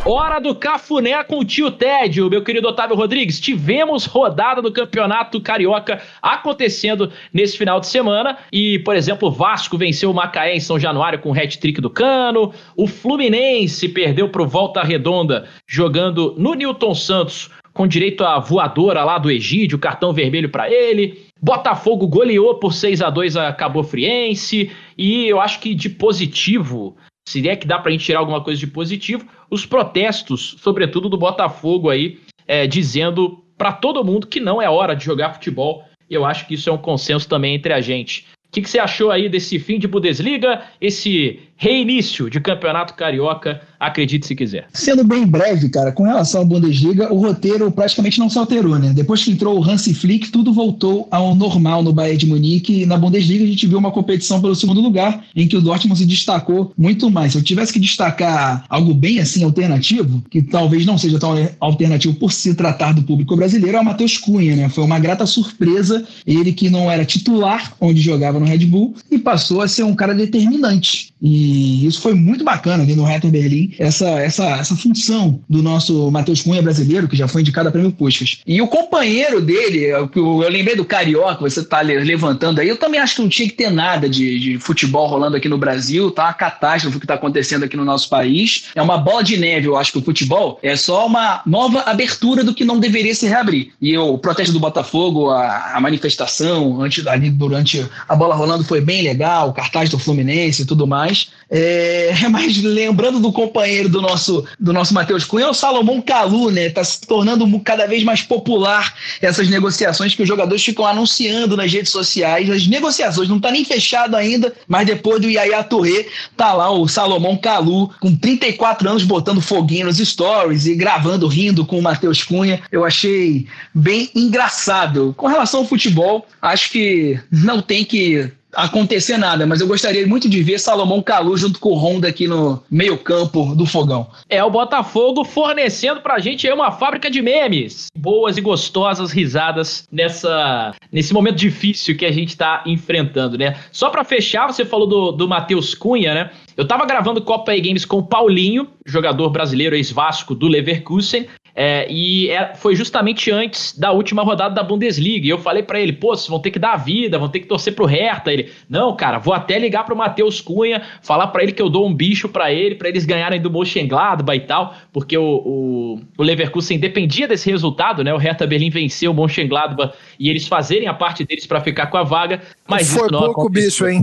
Hora 0.06 0.40
do 0.40 0.54
cafuné 0.54 1.22
com 1.24 1.40
o 1.40 1.44
tio 1.44 1.70
Ted, 1.70 2.18
meu 2.22 2.42
querido 2.42 2.66
Otávio 2.66 2.96
Rodrigues. 2.96 3.38
Tivemos 3.38 4.06
rodada 4.06 4.62
do 4.62 4.72
Campeonato 4.72 5.38
Carioca 5.38 6.00
acontecendo 6.22 7.12
nesse 7.30 7.58
final 7.58 7.78
de 7.78 7.88
semana 7.88 8.38
e, 8.50 8.78
por 8.78 8.96
exemplo, 8.96 9.28
o 9.28 9.30
Vasco 9.30 9.76
venceu 9.76 10.10
o 10.10 10.14
Macaé 10.14 10.56
em 10.56 10.60
São 10.60 10.78
Januário 10.78 11.18
com 11.18 11.30
o 11.30 11.38
hat-trick 11.38 11.78
do 11.78 11.90
Cano, 11.90 12.54
o 12.74 12.86
Fluminense 12.86 13.86
perdeu 13.86 14.30
pro 14.30 14.46
Volta 14.46 14.82
Redonda 14.82 15.46
jogando 15.66 16.34
no 16.38 16.54
Newton 16.54 16.94
Santos 16.94 17.50
com 17.73 17.87
direito 17.87 18.25
à 18.25 18.39
voadora 18.39 19.05
lá 19.05 19.18
do 19.18 19.31
Egídio, 19.31 19.79
cartão 19.79 20.12
vermelho 20.12 20.49
para 20.49 20.70
ele. 20.70 21.27
Botafogo 21.41 22.07
goleou 22.07 22.57
por 22.57 22.73
6 22.73 23.03
a 23.03 23.11
2 23.11 23.37
a 23.37 23.53
Cabo 23.53 23.83
Friense. 23.83 24.70
E 24.97 25.27
eu 25.27 25.41
acho 25.41 25.61
que 25.61 25.75
de 25.75 25.89
positivo, 25.89 26.97
se 27.27 27.47
é 27.49 27.57
que 27.57 27.66
dá 27.66 27.79
pra 27.79 27.91
gente 27.91 28.05
tirar 28.05 28.20
alguma 28.20 28.43
coisa 28.43 28.61
de 28.61 28.66
positivo, 28.66 29.27
os 29.51 29.64
protestos, 29.64 30.57
sobretudo 30.61 31.09
do 31.09 31.16
Botafogo 31.16 31.91
aí, 31.91 32.18
é, 32.47 32.66
dizendo 32.66 33.43
para 33.57 33.73
todo 33.73 34.05
mundo 34.05 34.27
que 34.27 34.41
não 34.41 34.61
é 34.61 34.68
hora 34.68 34.95
de 34.95 35.05
jogar 35.05 35.33
futebol. 35.33 35.85
Eu 36.11 36.25
acho 36.25 36.47
que 36.47 36.55
isso 36.55 36.68
é 36.68 36.73
um 36.73 36.79
consenso 36.79 37.29
também 37.29 37.55
entre 37.55 37.73
a 37.73 37.81
gente. 37.81 38.27
O 38.49 38.53
que, 38.53 38.61
que 38.61 38.68
você 38.68 38.79
achou 38.79 39.11
aí 39.11 39.31
desse 39.31 39.59
fim 39.59 39.79
de 39.79 39.89
Bundesliga, 39.89 40.62
esse 40.79 41.41
reinício 41.57 42.28
de 42.28 42.40
campeonato 42.40 42.94
carioca? 42.94 43.61
Acredite 43.78 44.26
se 44.26 44.36
quiser. 44.36 44.66
Sendo 44.72 45.03
bem 45.03 45.26
breve, 45.26 45.68
cara, 45.68 45.90
com 45.90 46.05
relação 46.05 46.42
à 46.42 46.44
Bundesliga, 46.44 47.12
o 47.12 47.18
roteiro 47.18 47.70
praticamente 47.72 48.18
não 48.20 48.30
se 48.30 48.38
alterou, 48.38 48.78
né? 48.78 48.92
Depois 48.94 49.24
que 49.24 49.32
entrou 49.32 49.59
o 49.59 49.64
Hansi 49.64 49.92
Flick, 49.92 50.30
tudo 50.30 50.53
voltou 50.53 51.09
ao 51.11 51.34
normal 51.34 51.82
no 51.82 51.92
Bayern 51.92 52.18
de 52.18 52.26
Munique. 52.26 52.82
E 52.82 52.86
na 52.86 52.96
Bundesliga 52.96 53.42
a 53.42 53.46
gente 53.46 53.66
viu 53.66 53.78
uma 53.78 53.90
competição 53.90 54.40
pelo 54.40 54.55
segundo 54.55 54.80
lugar, 54.80 55.24
em 55.34 55.48
que 55.48 55.57
o 55.57 55.61
Dortmund 55.61 55.98
se 55.98 56.07
destacou 56.07 56.72
muito 56.78 57.11
mais. 57.11 57.32
Se 57.32 57.38
eu 57.38 57.42
tivesse 57.42 57.72
que 57.72 57.80
destacar 57.80 58.64
algo 58.68 58.94
bem 58.94 59.18
assim 59.18 59.42
alternativo, 59.42 60.22
que 60.30 60.42
talvez 60.42 60.86
não 60.86 60.96
seja 60.96 61.18
tão 61.18 61.34
alternativo 61.59 62.14
por 62.14 62.32
se 62.32 62.55
tratar 62.55 62.92
do 62.92 63.03
público 63.03 63.34
brasileiro, 63.34 63.78
é 63.78 63.80
o 63.80 63.84
Matheus 63.84 64.16
Cunha, 64.16 64.55
né? 64.55 64.68
Foi 64.68 64.84
uma 64.84 65.00
grata 65.00 65.26
surpresa 65.26 66.07
ele 66.24 66.53
que 66.53 66.70
não 66.70 66.90
era 66.90 67.05
titular 67.05 67.74
onde 67.80 68.00
jogava 68.00 68.38
no 68.38 68.46
Red 68.46 68.66
Bull 68.66 68.94
e 69.11 69.18
passou 69.18 69.61
a 69.61 69.66
ser 69.66 69.82
um 69.82 69.94
cara 69.94 70.14
determinante. 70.14 71.11
E 71.23 71.87
isso 71.87 72.01
foi 72.01 72.14
muito 72.14 72.45
bacana 72.45 72.83
ali 72.83 72.97
no 72.97 73.05
Hertha 73.05 73.29
Berlim, 73.29 73.73
essa, 73.79 74.09
essa, 74.09 74.45
essa 74.57 74.75
função 74.75 75.41
do 75.49 75.62
nosso 75.62 76.11
Matheus 76.11 76.43
Cunha 76.43 76.61
brasileiro, 76.61 77.07
que 77.07 77.16
já 77.16 77.29
foi 77.29 77.43
indicado 77.43 77.68
a 77.68 77.73
prêmio 77.73 77.93
Puskas. 77.93 78.39
E 78.45 78.61
o 78.61 78.66
companheiro 78.66 79.41
dele, 79.41 79.85
eu, 79.85 80.11
eu 80.14 80.49
lembrei 80.49 80.75
do 80.75 80.85
Carioca, 80.85 81.49
você 81.49 81.62
tá 81.64 81.81
levantando 81.81 82.61
aí, 82.61 82.68
eu 82.68 82.77
também 82.77 83.01
acho 83.01 83.16
que 83.16 83.23
não 83.23 83.29
tinha 83.29 83.49
que 83.49 83.55
ter 83.55 83.70
nada 83.70 84.09
de, 84.09 84.39
de 84.41 84.59
futebol 84.59 85.07
rolando 85.07 85.37
aqui 85.37 85.49
no 85.49 85.59
Brasil, 85.59 86.11
tá 86.11 86.25
uma 86.25 86.33
catástrofe 86.33 86.97
o 86.97 87.01
que 87.01 87.07
tá 87.07 87.14
acontecendo 87.14 87.64
aqui 87.64 87.77
no 87.77 87.85
nosso 87.85 88.09
país. 88.09 88.64
É 88.75 88.83
uma 88.83 88.99
bola 88.99 89.23
de 89.23 89.37
neve, 89.37 89.68
eu 89.68 89.77
acho 89.77 89.93
que 89.93 89.99
o 89.99 90.03
futebol 90.03 90.59
é 90.62 90.75
só 90.75 91.07
uma 91.07 91.43
nova 91.47 91.81
abertura 91.83 92.43
do 92.43 92.55
que 92.55 92.64
não 92.64 92.81
deveria 92.81 93.14
se 93.14 93.27
reabrir. 93.27 93.70
E 93.81 93.97
o 93.97 94.18
protesto 94.18 94.53
do 94.53 94.61
Botafogo, 94.61 95.31
a, 95.31 95.77
a 95.77 95.81
manifestação 95.81 96.83
antes, 96.83 97.07
ali 97.07 97.31
durante 97.31 97.87
a 98.09 98.16
bola 98.16 98.35
rolando 98.35 98.64
foi 98.64 98.81
bem 98.81 99.03
legal, 99.03 99.51
o 99.51 99.53
cartaz 99.53 99.89
do 99.89 99.99
Fluminense 99.99 100.62
e 100.62 100.64
tudo 100.64 100.87
mais. 100.87 101.11
É, 101.50 102.14
mas 102.30 102.56
lembrando 102.62 103.20
do 103.20 103.32
companheiro 103.32 103.88
do 103.88 104.00
nosso, 104.00 104.44
do 104.58 104.72
nosso 104.72 104.94
Matheus 104.94 105.24
Cunha, 105.24 105.46
é 105.46 105.48
o 105.48 105.54
Salomão 105.54 106.00
Calu, 106.00 106.50
né? 106.50 106.70
Tá 106.70 106.82
se 106.82 107.00
tornando 107.02 107.46
cada 107.60 107.86
vez 107.86 108.02
mais 108.02 108.22
popular 108.22 108.94
essas 109.20 109.48
negociações 109.48 110.14
que 110.14 110.22
os 110.22 110.28
jogadores 110.28 110.64
ficam 110.64 110.86
anunciando 110.86 111.56
nas 111.56 111.72
redes 111.72 111.92
sociais. 111.92 112.48
As 112.48 112.66
negociações 112.66 113.28
não 113.28 113.38
tá 113.38 113.50
nem 113.50 113.64
fechado 113.64 114.16
ainda, 114.16 114.52
mas 114.66 114.86
depois 114.86 115.20
do 115.20 115.28
Yaya 115.28 115.62
Touré, 115.62 116.06
tá 116.36 116.52
lá 116.52 116.70
o 116.70 116.88
Salomão 116.88 117.36
Calu, 117.36 117.90
com 118.00 118.14
34 118.16 118.88
anos, 118.88 119.04
botando 119.04 119.40
foguinho 119.40 119.86
nos 119.86 119.98
stories 119.98 120.66
e 120.66 120.74
gravando, 120.74 121.28
rindo 121.28 121.66
com 121.66 121.78
o 121.78 121.82
Matheus 121.82 122.22
Cunha. 122.22 122.60
Eu 122.70 122.84
achei 122.84 123.46
bem 123.74 124.10
engraçado. 124.14 125.14
Com 125.16 125.26
relação 125.26 125.60
ao 125.60 125.66
futebol, 125.66 126.26
acho 126.40 126.70
que 126.70 127.20
não 127.30 127.60
tem 127.60 127.84
que 127.84 128.30
acontecer 128.55 129.16
nada, 129.16 129.46
mas 129.46 129.61
eu 129.61 129.66
gostaria 129.66 130.07
muito 130.07 130.28
de 130.28 130.42
ver 130.42 130.59
Salomão 130.59 131.03
Calu 131.03 131.36
junto 131.36 131.59
com 131.59 131.70
o 131.70 131.76
Honda 131.76 132.09
aqui 132.09 132.28
no 132.28 132.62
meio-campo 132.70 133.55
do 133.55 133.66
fogão. 133.66 134.07
É 134.28 134.42
o 134.44 134.50
Botafogo 134.50 135.24
fornecendo 135.24 136.00
pra 136.00 136.18
gente 136.18 136.48
uma 136.50 136.70
fábrica 136.70 137.11
de 137.11 137.22
memes. 137.22 137.86
Boas 137.96 138.36
e 138.36 138.40
gostosas 138.40 139.11
risadas 139.11 139.86
nessa 139.90 140.74
nesse 140.90 141.14
momento 141.14 141.36
difícil 141.36 141.96
que 141.96 142.05
a 142.05 142.12
gente 142.12 142.36
tá 142.36 142.62
enfrentando, 142.66 143.38
né? 143.38 143.57
Só 143.70 143.88
para 143.90 144.05
fechar, 144.05 144.46
você 144.46 144.64
falou 144.64 144.86
do, 144.86 145.12
do 145.12 145.28
Matheus 145.28 145.74
Cunha, 145.74 146.14
né? 146.14 146.30
Eu 146.57 146.66
tava 146.66 146.84
gravando 146.84 147.22
Copa 147.22 147.55
e 147.55 147.61
Games 147.61 147.84
com 147.84 147.98
o 147.98 148.03
Paulinho, 148.03 148.68
jogador 148.84 149.30
brasileiro 149.30 149.74
ex-Vasco 149.74 150.34
do 150.34 150.48
Leverkusen, 150.48 151.26
é, 151.55 151.86
e 151.90 152.30
é, 152.30 152.55
foi 152.55 152.74
justamente 152.74 153.30
antes 153.30 153.78
da 153.78 153.92
última 153.92 154.22
rodada 154.22 154.55
da 154.55 154.62
Bundesliga. 154.62 155.26
E 155.26 155.30
eu 155.30 155.38
falei 155.38 155.62
para 155.62 155.80
ele, 155.80 155.92
pô, 155.92 156.16
vocês 156.16 156.28
vão 156.28 156.40
ter 156.40 156.50
que 156.50 156.59
dar 156.59 156.72
a 156.72 156.76
vida, 156.76 157.18
vão 157.18 157.28
ter 157.28 157.40
que 157.40 157.46
torcer 157.46 157.74
pro 157.74 157.84
Hertha. 157.84 158.32
Ele, 158.32 158.50
não, 158.68 158.96
cara, 158.96 159.18
vou 159.18 159.34
até 159.34 159.59
ligar 159.59 159.84
pro 159.84 159.96
Matheus 159.96 160.40
Cunha, 160.40 160.82
falar 161.03 161.26
para 161.28 161.42
ele 161.42 161.53
que 161.53 161.61
eu 161.61 161.68
dou 161.68 161.86
um 161.86 161.94
bicho 161.94 162.28
para 162.28 162.53
ele, 162.53 162.74
para 162.74 162.88
eles 162.88 163.05
ganharem 163.05 163.40
do 163.40 163.50
Mönchengladbach 163.50 164.36
e 164.36 164.46
tal, 164.46 164.74
porque 164.92 165.16
o, 165.16 165.22
o, 165.22 166.00
o, 166.16 166.22
Leverkusen 166.22 166.78
dependia 166.78 167.28
desse 167.28 167.50
resultado, 167.50 168.03
né? 168.03 168.14
O 168.14 168.18
Hertha 168.18 168.46
Berlim 168.46 168.70
venceu 168.70 169.11
o 169.11 169.14
Mönchengladbach 169.14 169.94
e 170.18 170.30
eles 170.30 170.48
fazerem 170.48 170.88
a 170.88 170.94
parte 170.94 171.24
deles 171.24 171.46
para 171.46 171.61
ficar 171.61 171.88
com 171.88 171.98
a 171.98 172.03
vaga. 172.03 172.40
Mas 172.66 172.92
foi 172.92 173.09
pouco 173.09 173.50
bicho, 173.50 173.86
hein? 173.86 174.03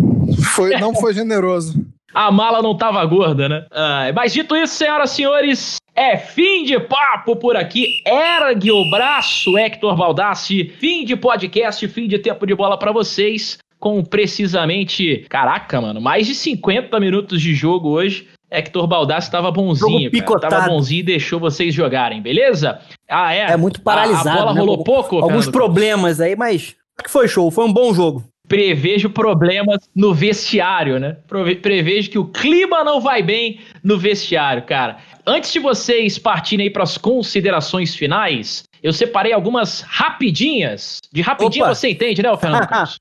Foi, 0.53 0.77
não 0.79 0.93
foi 0.99 1.13
generoso. 1.13 1.83
A 2.13 2.31
mala 2.31 2.61
não 2.61 2.75
tava 2.75 3.05
gorda, 3.05 3.47
né? 3.47 3.65
Ah, 3.71 4.11
mas 4.15 4.33
dito 4.33 4.55
isso, 4.55 4.75
senhoras 4.75 5.11
e 5.11 5.15
senhores, 5.15 5.78
é 5.99 6.15
fim 6.15 6.63
de 6.63 6.79
papo 6.79 7.35
por 7.35 7.57
aqui. 7.57 8.01
Ergue 8.07 8.71
o 8.71 8.89
braço, 8.89 9.57
Hector 9.57 9.97
Baldassi. 9.97 10.71
Fim 10.79 11.03
de 11.03 11.17
podcast, 11.17 11.85
fim 11.89 12.07
de 12.07 12.17
tempo 12.17 12.47
de 12.47 12.55
bola 12.55 12.79
para 12.79 12.93
vocês. 12.93 13.57
Com 13.77 14.01
precisamente, 14.03 15.25
caraca, 15.29 15.79
mano, 15.79 15.99
mais 16.01 16.25
de 16.25 16.35
50 16.35 16.97
minutos 17.01 17.41
de 17.41 17.53
jogo 17.53 17.89
hoje. 17.89 18.27
Hector 18.49 18.87
Baldassi 18.87 19.27
estava 19.27 19.51
bonzinho, 19.51 20.09
cara. 20.09 20.39
Tava 20.39 20.67
bonzinho 20.69 21.01
e 21.01 21.03
deixou 21.03 21.39
vocês 21.39 21.73
jogarem, 21.73 22.21
beleza? 22.21 22.79
Ah, 23.09 23.33
é. 23.33 23.51
É 23.51 23.57
muito 23.57 23.81
paralisado. 23.81 24.29
A, 24.29 24.33
a 24.33 24.37
bola 24.37 24.53
né? 24.53 24.59
rolou 24.61 24.83
pouco. 24.83 25.17
Alguns 25.17 25.49
problemas 25.49 26.21
aí, 26.21 26.35
mas 26.35 26.75
que 27.03 27.11
foi 27.11 27.27
show, 27.27 27.49
foi 27.51 27.65
um 27.65 27.73
bom 27.73 27.93
jogo. 27.93 28.23
Prevejo 28.49 29.09
problemas 29.11 29.89
no 29.95 30.13
vestiário, 30.13 30.99
né? 30.99 31.17
Prevejo 31.61 32.09
que 32.09 32.19
o 32.19 32.25
clima 32.25 32.83
não 32.83 32.99
vai 32.99 33.23
bem 33.23 33.61
no 33.81 33.97
vestiário, 33.97 34.63
cara. 34.63 34.97
Antes 35.25 35.53
de 35.53 35.59
vocês 35.59 36.17
partirem 36.17 36.65
aí 36.65 36.69
para 36.69 36.83
as 36.83 36.97
considerações 36.97 37.95
finais, 37.95 38.63
eu 38.81 38.91
separei 38.91 39.31
algumas 39.31 39.81
rapidinhas. 39.81 40.99
De 41.13 41.21
rapidinho 41.21 41.65
Opa. 41.65 41.75
você 41.75 41.89
entende, 41.89 42.21
né, 42.21 42.35
Fernando 42.35 42.67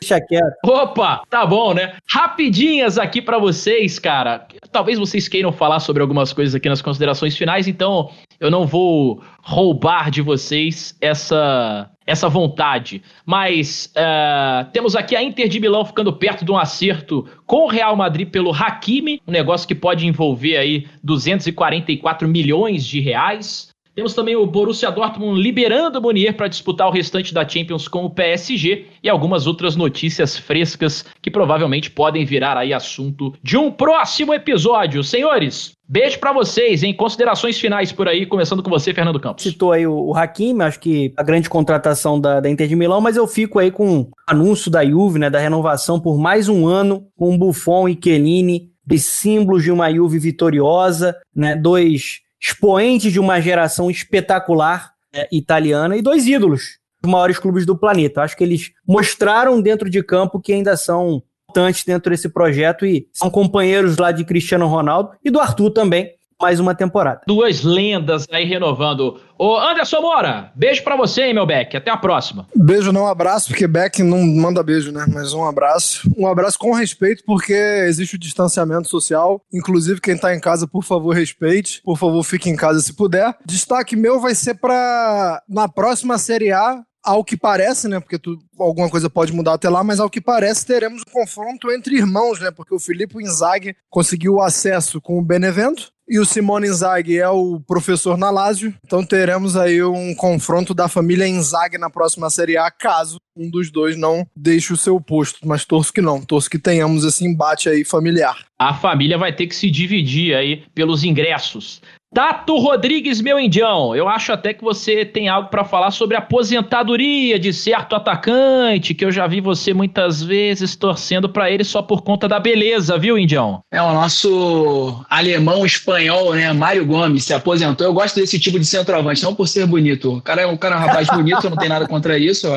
Deixa 0.00 0.20
quieto. 0.20 0.54
Opa, 0.64 1.22
tá 1.30 1.46
bom, 1.46 1.72
né? 1.72 1.94
Rapidinhas 2.10 2.98
aqui 2.98 3.22
para 3.22 3.38
vocês, 3.38 3.98
cara. 3.98 4.46
Talvez 4.70 4.98
vocês 4.98 5.26
queiram 5.26 5.52
falar 5.52 5.80
sobre 5.80 6.02
algumas 6.02 6.32
coisas 6.32 6.54
aqui 6.54 6.68
nas 6.68 6.82
considerações 6.82 7.36
finais, 7.36 7.66
então 7.66 8.10
eu 8.40 8.50
não 8.50 8.66
vou 8.66 9.22
roubar 9.42 10.10
de 10.10 10.22
vocês 10.22 10.96
essa 11.00 11.90
essa 12.06 12.28
vontade. 12.28 13.02
Mas 13.24 13.92
uh, 13.96 14.70
temos 14.72 14.94
aqui 14.94 15.16
a 15.16 15.22
Inter 15.22 15.48
de 15.48 15.58
Milão 15.58 15.84
ficando 15.84 16.12
perto 16.12 16.44
de 16.44 16.52
um 16.52 16.56
acerto 16.56 17.26
com 17.44 17.64
o 17.64 17.68
Real 17.68 17.96
Madrid 17.96 18.30
pelo 18.30 18.52
Hakimi, 18.52 19.20
um 19.26 19.32
negócio 19.32 19.66
que 19.66 19.74
pode 19.74 20.06
envolver 20.06 20.56
aí 20.56 20.86
244 21.02 22.28
milhões 22.28 22.86
de 22.86 23.00
reais. 23.00 23.74
Temos 23.96 24.12
também 24.12 24.36
o 24.36 24.46
Borussia 24.46 24.90
Dortmund 24.90 25.40
liberando 25.40 25.98
o 25.98 26.02
Munier 26.02 26.36
para 26.36 26.48
disputar 26.48 26.86
o 26.86 26.90
restante 26.90 27.32
da 27.32 27.48
Champions 27.48 27.88
com 27.88 28.04
o 28.04 28.10
PSG 28.10 28.84
e 29.02 29.08
algumas 29.08 29.46
outras 29.46 29.74
notícias 29.74 30.36
frescas 30.36 31.02
que 31.22 31.30
provavelmente 31.30 31.90
podem 31.90 32.22
virar 32.22 32.58
aí 32.58 32.74
assunto 32.74 33.32
de 33.42 33.56
um 33.56 33.70
próximo 33.70 34.34
episódio. 34.34 35.02
Senhores, 35.02 35.74
Beijo 35.88 36.18
para 36.18 36.32
vocês, 36.32 36.82
em 36.82 36.92
considerações 36.92 37.60
finais 37.60 37.92
por 37.92 38.08
aí, 38.08 38.26
começando 38.26 38.60
com 38.60 38.68
você, 38.68 38.92
Fernando 38.92 39.20
Campos. 39.20 39.44
Citou 39.44 39.70
aí 39.70 39.86
o, 39.86 40.12
Hakimi, 40.16 40.64
acho 40.64 40.80
que 40.80 41.14
a 41.16 41.22
grande 41.22 41.48
contratação 41.48 42.20
da, 42.20 42.40
da 42.40 42.50
Inter 42.50 42.66
de 42.66 42.74
Milão, 42.74 43.00
mas 43.00 43.16
eu 43.16 43.24
fico 43.26 43.60
aí 43.60 43.70
com 43.70 44.00
o 44.00 44.10
anúncio 44.26 44.68
da 44.68 44.84
Juve, 44.84 45.20
né, 45.20 45.30
da 45.30 45.38
renovação 45.38 46.00
por 46.00 46.18
mais 46.18 46.48
um 46.48 46.66
ano 46.66 47.06
com 47.16 47.38
Buffon 47.38 47.88
e 47.88 47.96
Chiellini, 48.02 48.72
de 48.84 48.98
símbolos 48.98 49.62
de 49.62 49.70
uma 49.70 49.90
Juve 49.92 50.18
vitoriosa, 50.18 51.16
né, 51.32 51.54
dois 51.54 52.25
expoentes 52.40 53.12
de 53.12 53.20
uma 53.20 53.40
geração 53.40 53.90
espetacular 53.90 54.92
é, 55.14 55.28
italiana 55.32 55.96
e 55.96 56.02
dois 56.02 56.26
ídolos 56.26 56.78
dos 57.02 57.10
maiores 57.10 57.38
clubes 57.38 57.64
do 57.64 57.76
planeta. 57.76 58.22
Acho 58.22 58.36
que 58.36 58.44
eles 58.44 58.72
mostraram 58.86 59.60
dentro 59.60 59.88
de 59.88 60.02
campo 60.02 60.40
que 60.40 60.52
ainda 60.52 60.76
são 60.76 61.22
importantes 61.48 61.84
dentro 61.84 62.10
desse 62.10 62.28
projeto 62.28 62.84
e 62.84 63.08
são 63.12 63.30
companheiros 63.30 63.96
lá 63.96 64.12
de 64.12 64.24
Cristiano 64.24 64.66
Ronaldo 64.66 65.12
e 65.24 65.30
do 65.30 65.40
Arthur 65.40 65.70
também, 65.70 66.10
mais 66.40 66.60
uma 66.60 66.74
temporada. 66.74 67.22
Duas 67.26 67.62
lendas 67.62 68.26
aí 68.30 68.44
renovando. 68.44 69.20
Ô 69.38 69.56
Anderson 69.56 70.00
Moura, 70.00 70.52
beijo 70.54 70.82
para 70.82 70.96
você, 70.96 71.22
hein, 71.22 71.34
meu 71.34 71.46
Beck. 71.46 71.76
Até 71.76 71.90
a 71.90 71.96
próxima. 71.96 72.46
Beijo 72.54 72.92
não, 72.92 73.06
abraço, 73.06 73.48
porque 73.48 73.66
Beck 73.66 74.02
não 74.02 74.24
manda 74.24 74.62
beijo, 74.62 74.92
né? 74.92 75.06
Mas 75.12 75.32
um 75.32 75.44
abraço. 75.44 76.10
Um 76.16 76.26
abraço 76.26 76.58
com 76.58 76.72
respeito, 76.72 77.22
porque 77.26 77.54
existe 77.86 78.16
o 78.16 78.18
distanciamento 78.18 78.88
social. 78.88 79.42
Inclusive, 79.52 80.00
quem 80.00 80.16
tá 80.16 80.34
em 80.34 80.40
casa, 80.40 80.66
por 80.66 80.84
favor, 80.84 81.14
respeite. 81.14 81.80
Por 81.82 81.96
favor, 81.96 82.22
fique 82.22 82.50
em 82.50 82.56
casa 82.56 82.80
se 82.80 82.94
puder. 82.94 83.34
Destaque 83.44 83.96
meu 83.96 84.20
vai 84.20 84.34
ser 84.34 84.54
para 84.54 85.42
na 85.48 85.68
próxima 85.68 86.18
Série 86.18 86.52
A, 86.52 86.82
ao 87.02 87.24
que 87.24 87.36
parece, 87.36 87.88
né? 87.88 88.00
Porque 88.00 88.18
tu, 88.18 88.38
alguma 88.58 88.90
coisa 88.90 89.08
pode 89.08 89.32
mudar 89.32 89.54
até 89.54 89.70
lá, 89.70 89.84
mas 89.84 90.00
ao 90.00 90.10
que 90.10 90.20
parece 90.20 90.66
teremos 90.66 91.02
um 91.02 91.12
confronto 91.12 91.70
entre 91.70 91.96
irmãos, 91.96 92.40
né? 92.40 92.50
Porque 92.50 92.74
o 92.74 92.80
Filipe 92.80 93.22
Inzaghi 93.22 93.76
conseguiu 93.88 94.40
acesso 94.40 95.00
com 95.00 95.18
o 95.18 95.24
Benevento 95.24 95.95
e 96.08 96.18
o 96.18 96.24
Simone 96.24 96.68
Inzaghi 96.68 97.18
é 97.18 97.28
o 97.28 97.60
professor 97.60 98.16
na 98.16 98.30
Lazio. 98.30 98.74
Então 98.84 99.04
teremos 99.04 99.56
aí 99.56 99.82
um 99.82 100.14
confronto 100.14 100.72
da 100.72 100.88
família 100.88 101.26
Inzaghi 101.26 101.78
na 101.78 101.90
próxima 101.90 102.30
Série 102.30 102.56
A, 102.56 102.70
caso 102.70 103.18
um 103.36 103.50
dos 103.50 103.70
dois 103.70 103.96
não 103.96 104.26
deixe 104.34 104.72
o 104.72 104.76
seu 104.76 105.00
posto. 105.00 105.40
Mas 105.44 105.64
torço 105.64 105.92
que 105.92 106.00
não, 106.00 106.22
torço 106.22 106.48
que 106.48 106.58
tenhamos 106.58 107.04
esse 107.04 107.24
embate 107.24 107.68
aí 107.68 107.84
familiar. 107.84 108.46
A 108.58 108.72
família 108.72 109.18
vai 109.18 109.34
ter 109.34 109.46
que 109.46 109.54
se 109.54 109.70
dividir 109.70 110.34
aí 110.34 110.64
pelos 110.74 111.04
ingressos. 111.04 111.82
Tato 112.14 112.56
Rodrigues, 112.58 113.20
meu 113.20 113.38
indião, 113.38 113.94
eu 113.94 114.08
acho 114.08 114.32
até 114.32 114.54
que 114.54 114.62
você 114.62 115.04
tem 115.04 115.28
algo 115.28 115.48
para 115.48 115.64
falar 115.64 115.90
sobre 115.90 116.16
aposentadoria 116.16 117.38
de 117.38 117.52
certo 117.52 117.96
atacante, 117.96 118.94
que 118.94 119.04
eu 119.04 119.10
já 119.10 119.26
vi 119.26 119.40
você 119.40 119.74
muitas 119.74 120.22
vezes 120.22 120.76
torcendo 120.76 121.28
para 121.28 121.50
ele 121.50 121.64
só 121.64 121.82
por 121.82 122.02
conta 122.02 122.28
da 122.28 122.38
beleza, 122.38 122.96
viu, 122.96 123.18
indião? 123.18 123.60
É 123.72 123.82
o 123.82 123.92
nosso 123.92 125.04
alemão 125.10 125.66
espanhol, 125.66 126.32
né, 126.32 126.52
Mário 126.52 126.86
Gomes, 126.86 127.24
se 127.24 127.34
aposentou. 127.34 127.84
Eu 127.84 127.92
gosto 127.92 128.20
desse 128.20 128.38
tipo 128.38 128.58
de 128.58 128.64
centroavante, 128.64 129.24
não 129.24 129.34
por 129.34 129.48
ser 129.48 129.66
bonito. 129.66 130.14
O 130.14 130.22
cara 130.22 130.42
é 130.42 130.46
um, 130.46 130.56
cara, 130.56 130.76
é 130.76 130.78
um 130.78 130.82
rapaz 130.82 131.08
bonito, 131.08 131.50
não 131.50 131.56
tem 131.56 131.68
nada 131.68 131.88
contra 131.88 132.16
isso, 132.16 132.48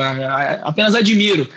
apenas 0.62 0.94
admiro. 0.94 1.48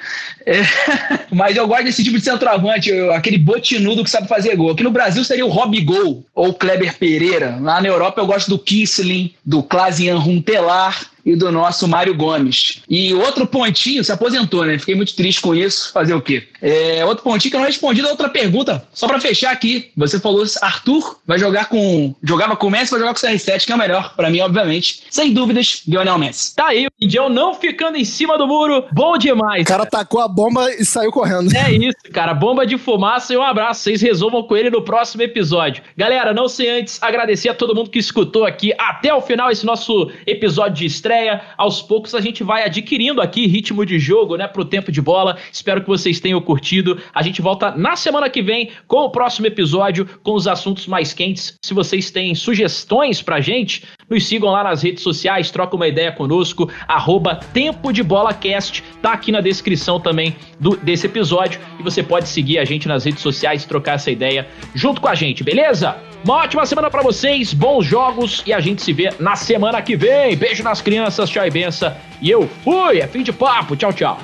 É, 0.45 0.61
mas 1.31 1.55
eu 1.55 1.67
gosto 1.67 1.85
desse 1.85 2.03
tipo 2.03 2.17
de 2.17 2.25
centroavante, 2.25 2.91
aquele 3.11 3.37
botinudo 3.37 4.03
que 4.03 4.09
sabe 4.09 4.27
fazer 4.27 4.55
gol. 4.55 4.71
Aqui 4.71 4.83
no 4.83 4.91
Brasil 4.91 5.23
seria 5.23 5.45
o 5.45 5.49
Rob 5.49 5.79
Gol 5.81 6.25
ou 6.33 6.53
Kleber 6.53 6.97
Pereira. 6.97 7.57
Lá 7.61 7.82
na 7.84 7.89
Europa 7.89 8.21
eu 8.21 8.25
gosto 8.25 8.49
do 8.49 8.57
Kisling, 8.57 9.36
do 9.45 9.61
Klasian 9.61 10.17
Runtelar 10.17 11.12
e 11.26 11.36
do 11.36 11.51
nosso 11.51 11.88
Mário 11.88 12.15
Gomes. 12.15 12.82
E 12.89 13.13
outro 13.13 13.47
pontinho, 13.47 14.03
se 14.03 14.11
aposentou, 14.11 14.65
né? 14.65 14.78
Fiquei 14.78 14.95
muito 14.95 15.15
triste 15.15 15.41
com 15.41 15.55
isso. 15.55 15.91
Fazer 15.93 16.13
o 16.13 16.21
quê? 16.21 16.47
É, 16.61 17.03
outro 17.05 17.24
pontinho 17.24 17.51
que 17.51 17.55
eu 17.55 17.59
não 17.59 17.67
respondi 17.67 18.01
da 18.01 18.09
outra 18.09 18.30
pergunta, 18.30 18.86
só 18.93 19.07
para 19.07 19.19
fechar 19.19 19.51
aqui. 19.51 19.91
Você 19.95 20.19
falou 20.19 20.43
Arthur 20.61 21.17
vai 21.26 21.39
jogar 21.39 21.69
com. 21.69 22.13
Jogava 22.21 22.55
com 22.55 22.67
o 22.67 22.71
Messi, 22.71 22.91
vai 22.91 22.99
jogar 22.99 23.13
com 23.13 23.26
o 23.26 23.30
CR7, 23.30 23.65
que 23.65 23.71
é 23.71 23.76
o 23.76 23.78
melhor, 23.78 24.15
para 24.15 24.30
mim, 24.30 24.41
obviamente. 24.41 25.03
Sem 25.09 25.34
dúvidas, 25.34 25.84
Lionel 25.88 26.17
Messi. 26.17 26.55
Tá 26.55 26.67
aí, 26.67 26.88
o 26.88 26.91
Indião 26.99 27.30
não 27.30 27.53
ficando 27.53 27.97
em 27.97 28.05
cima 28.05 28.38
do 28.38 28.47
muro. 28.47 28.86
Bom 28.91 29.17
demais. 29.17 29.63
O 29.63 29.67
cara 29.67 29.86
tacou 29.86 30.21
a 30.21 30.28
bomba 30.28 30.71
e 30.71 30.86
saiu 30.86 31.11
correndo. 31.11 31.55
É 31.55 31.71
isso, 31.71 32.11
cara. 32.11 32.34
Bomba 32.34 32.65
de 32.65 32.78
fumaça 32.78 33.34
e 33.34 33.38
um 33.38 33.43
abraço. 33.43 33.82
Vocês 33.82 34.01
resolvam 34.01 34.43
com 34.43 34.55
ele 34.55 34.69
no 34.69 34.82
próximo 34.82 35.24
episódio. 35.24 35.84
Galera, 35.95 36.34
não 36.34 36.47
sei 36.47 36.82
antes 36.82 37.01
agradecer 37.01 37.49
a 37.49 37.53
todo 37.53 37.76
mundo 37.76 37.89
que 37.89 37.99
escutou 37.99 38.45
aqui 38.45 38.74
até 38.78 39.13
o 39.13 39.21
final 39.21 39.51
esse 39.51 39.65
nosso 39.65 40.11
episódio 40.26 40.78
de 40.78 40.86
estreia 40.86 41.12
estreia. 41.14 41.41
Aos 41.57 41.82
poucos 41.82 42.16
a 42.16 42.22
gente 42.22 42.43
vai 42.43 42.64
adquirindo 42.64 43.22
aqui 43.22 43.45
ritmo 43.45 43.86
de 43.86 43.99
jogo, 43.99 44.36
né, 44.36 44.47
pro 44.47 44.66
tempo 44.66 44.91
de 44.91 45.01
bola. 45.01 45.38
Espero 45.51 45.82
que 45.82 45.88
vocês 45.88 46.20
tenham 46.20 46.41
curtido. 46.41 46.99
A 47.14 47.22
gente 47.22 47.41
volta 47.41 47.72
na 47.72 47.95
semana 47.95 48.30
que 48.30 48.41
vem 48.41 48.72
com 48.88 48.97
o 48.97 49.09
próximo 49.09 49.45
episódio, 49.45 50.07
com 50.24 50.34
os 50.34 50.47
assuntos 50.47 50.88
mais 50.88 51.14
quentes. 51.14 51.55
Se 51.64 51.74
vocês 51.74 52.09
têm 52.09 52.34
sugestões 52.34 53.22
pra 53.22 53.39
gente, 53.39 53.84
nos 54.09 54.26
sigam 54.26 54.49
lá 54.49 54.64
nas 54.64 54.82
redes 54.82 55.03
sociais, 55.03 55.51
troca 55.51 55.76
uma 55.76 55.88
ideia 55.88 56.11
conosco, 56.11 56.70
arroba 56.88 57.36
Tempo 57.36 57.91
de 57.91 58.01
Bola 58.01 58.34
Cast, 58.34 58.84
tá 59.01 59.14
aqui 59.14 59.32
na 59.32 59.41
descrição 59.41 59.99
também 59.99 60.36
do, 60.59 60.76
desse 60.78 61.05
episódio. 61.05 61.59
E 61.80 61.84
você 61.84 62.01
pode 62.01 62.28
seguir 62.28 62.57
a 62.57 62.66
gente 62.66 62.88
nas 62.88 63.05
redes 63.05 63.22
sociais, 63.22 63.66
trocar 63.66 63.93
essa 63.95 64.09
ideia 64.09 64.47
junto 64.74 64.99
com 64.99 65.07
a 65.07 65.16
gente, 65.16 65.43
beleza? 65.43 66.12
Uma 66.24 66.36
ótima 66.36 66.65
semana 66.65 66.89
para 66.89 67.01
vocês, 67.01 67.53
bons 67.53 67.86
jogos 67.86 68.43
e 68.45 68.53
a 68.53 68.61
gente 68.61 68.82
se 68.82 68.93
vê 68.93 69.11
na 69.19 69.36
semana 69.36 69.82
que 69.82 69.97
vem. 69.97 70.38
Beijo 70.38 70.63
nas 70.63 70.82
crianças, 70.82 71.30
tchau 71.30 71.45
e 71.45 71.49
benção. 71.49 71.93
E 72.21 72.32
eu 72.32 72.47
fui, 72.63 72.99
é 72.99 73.07
fim 73.07 73.24
de 73.24 73.34
papo, 73.34 73.76
tchau, 73.76 73.91
tchau. 73.91 74.17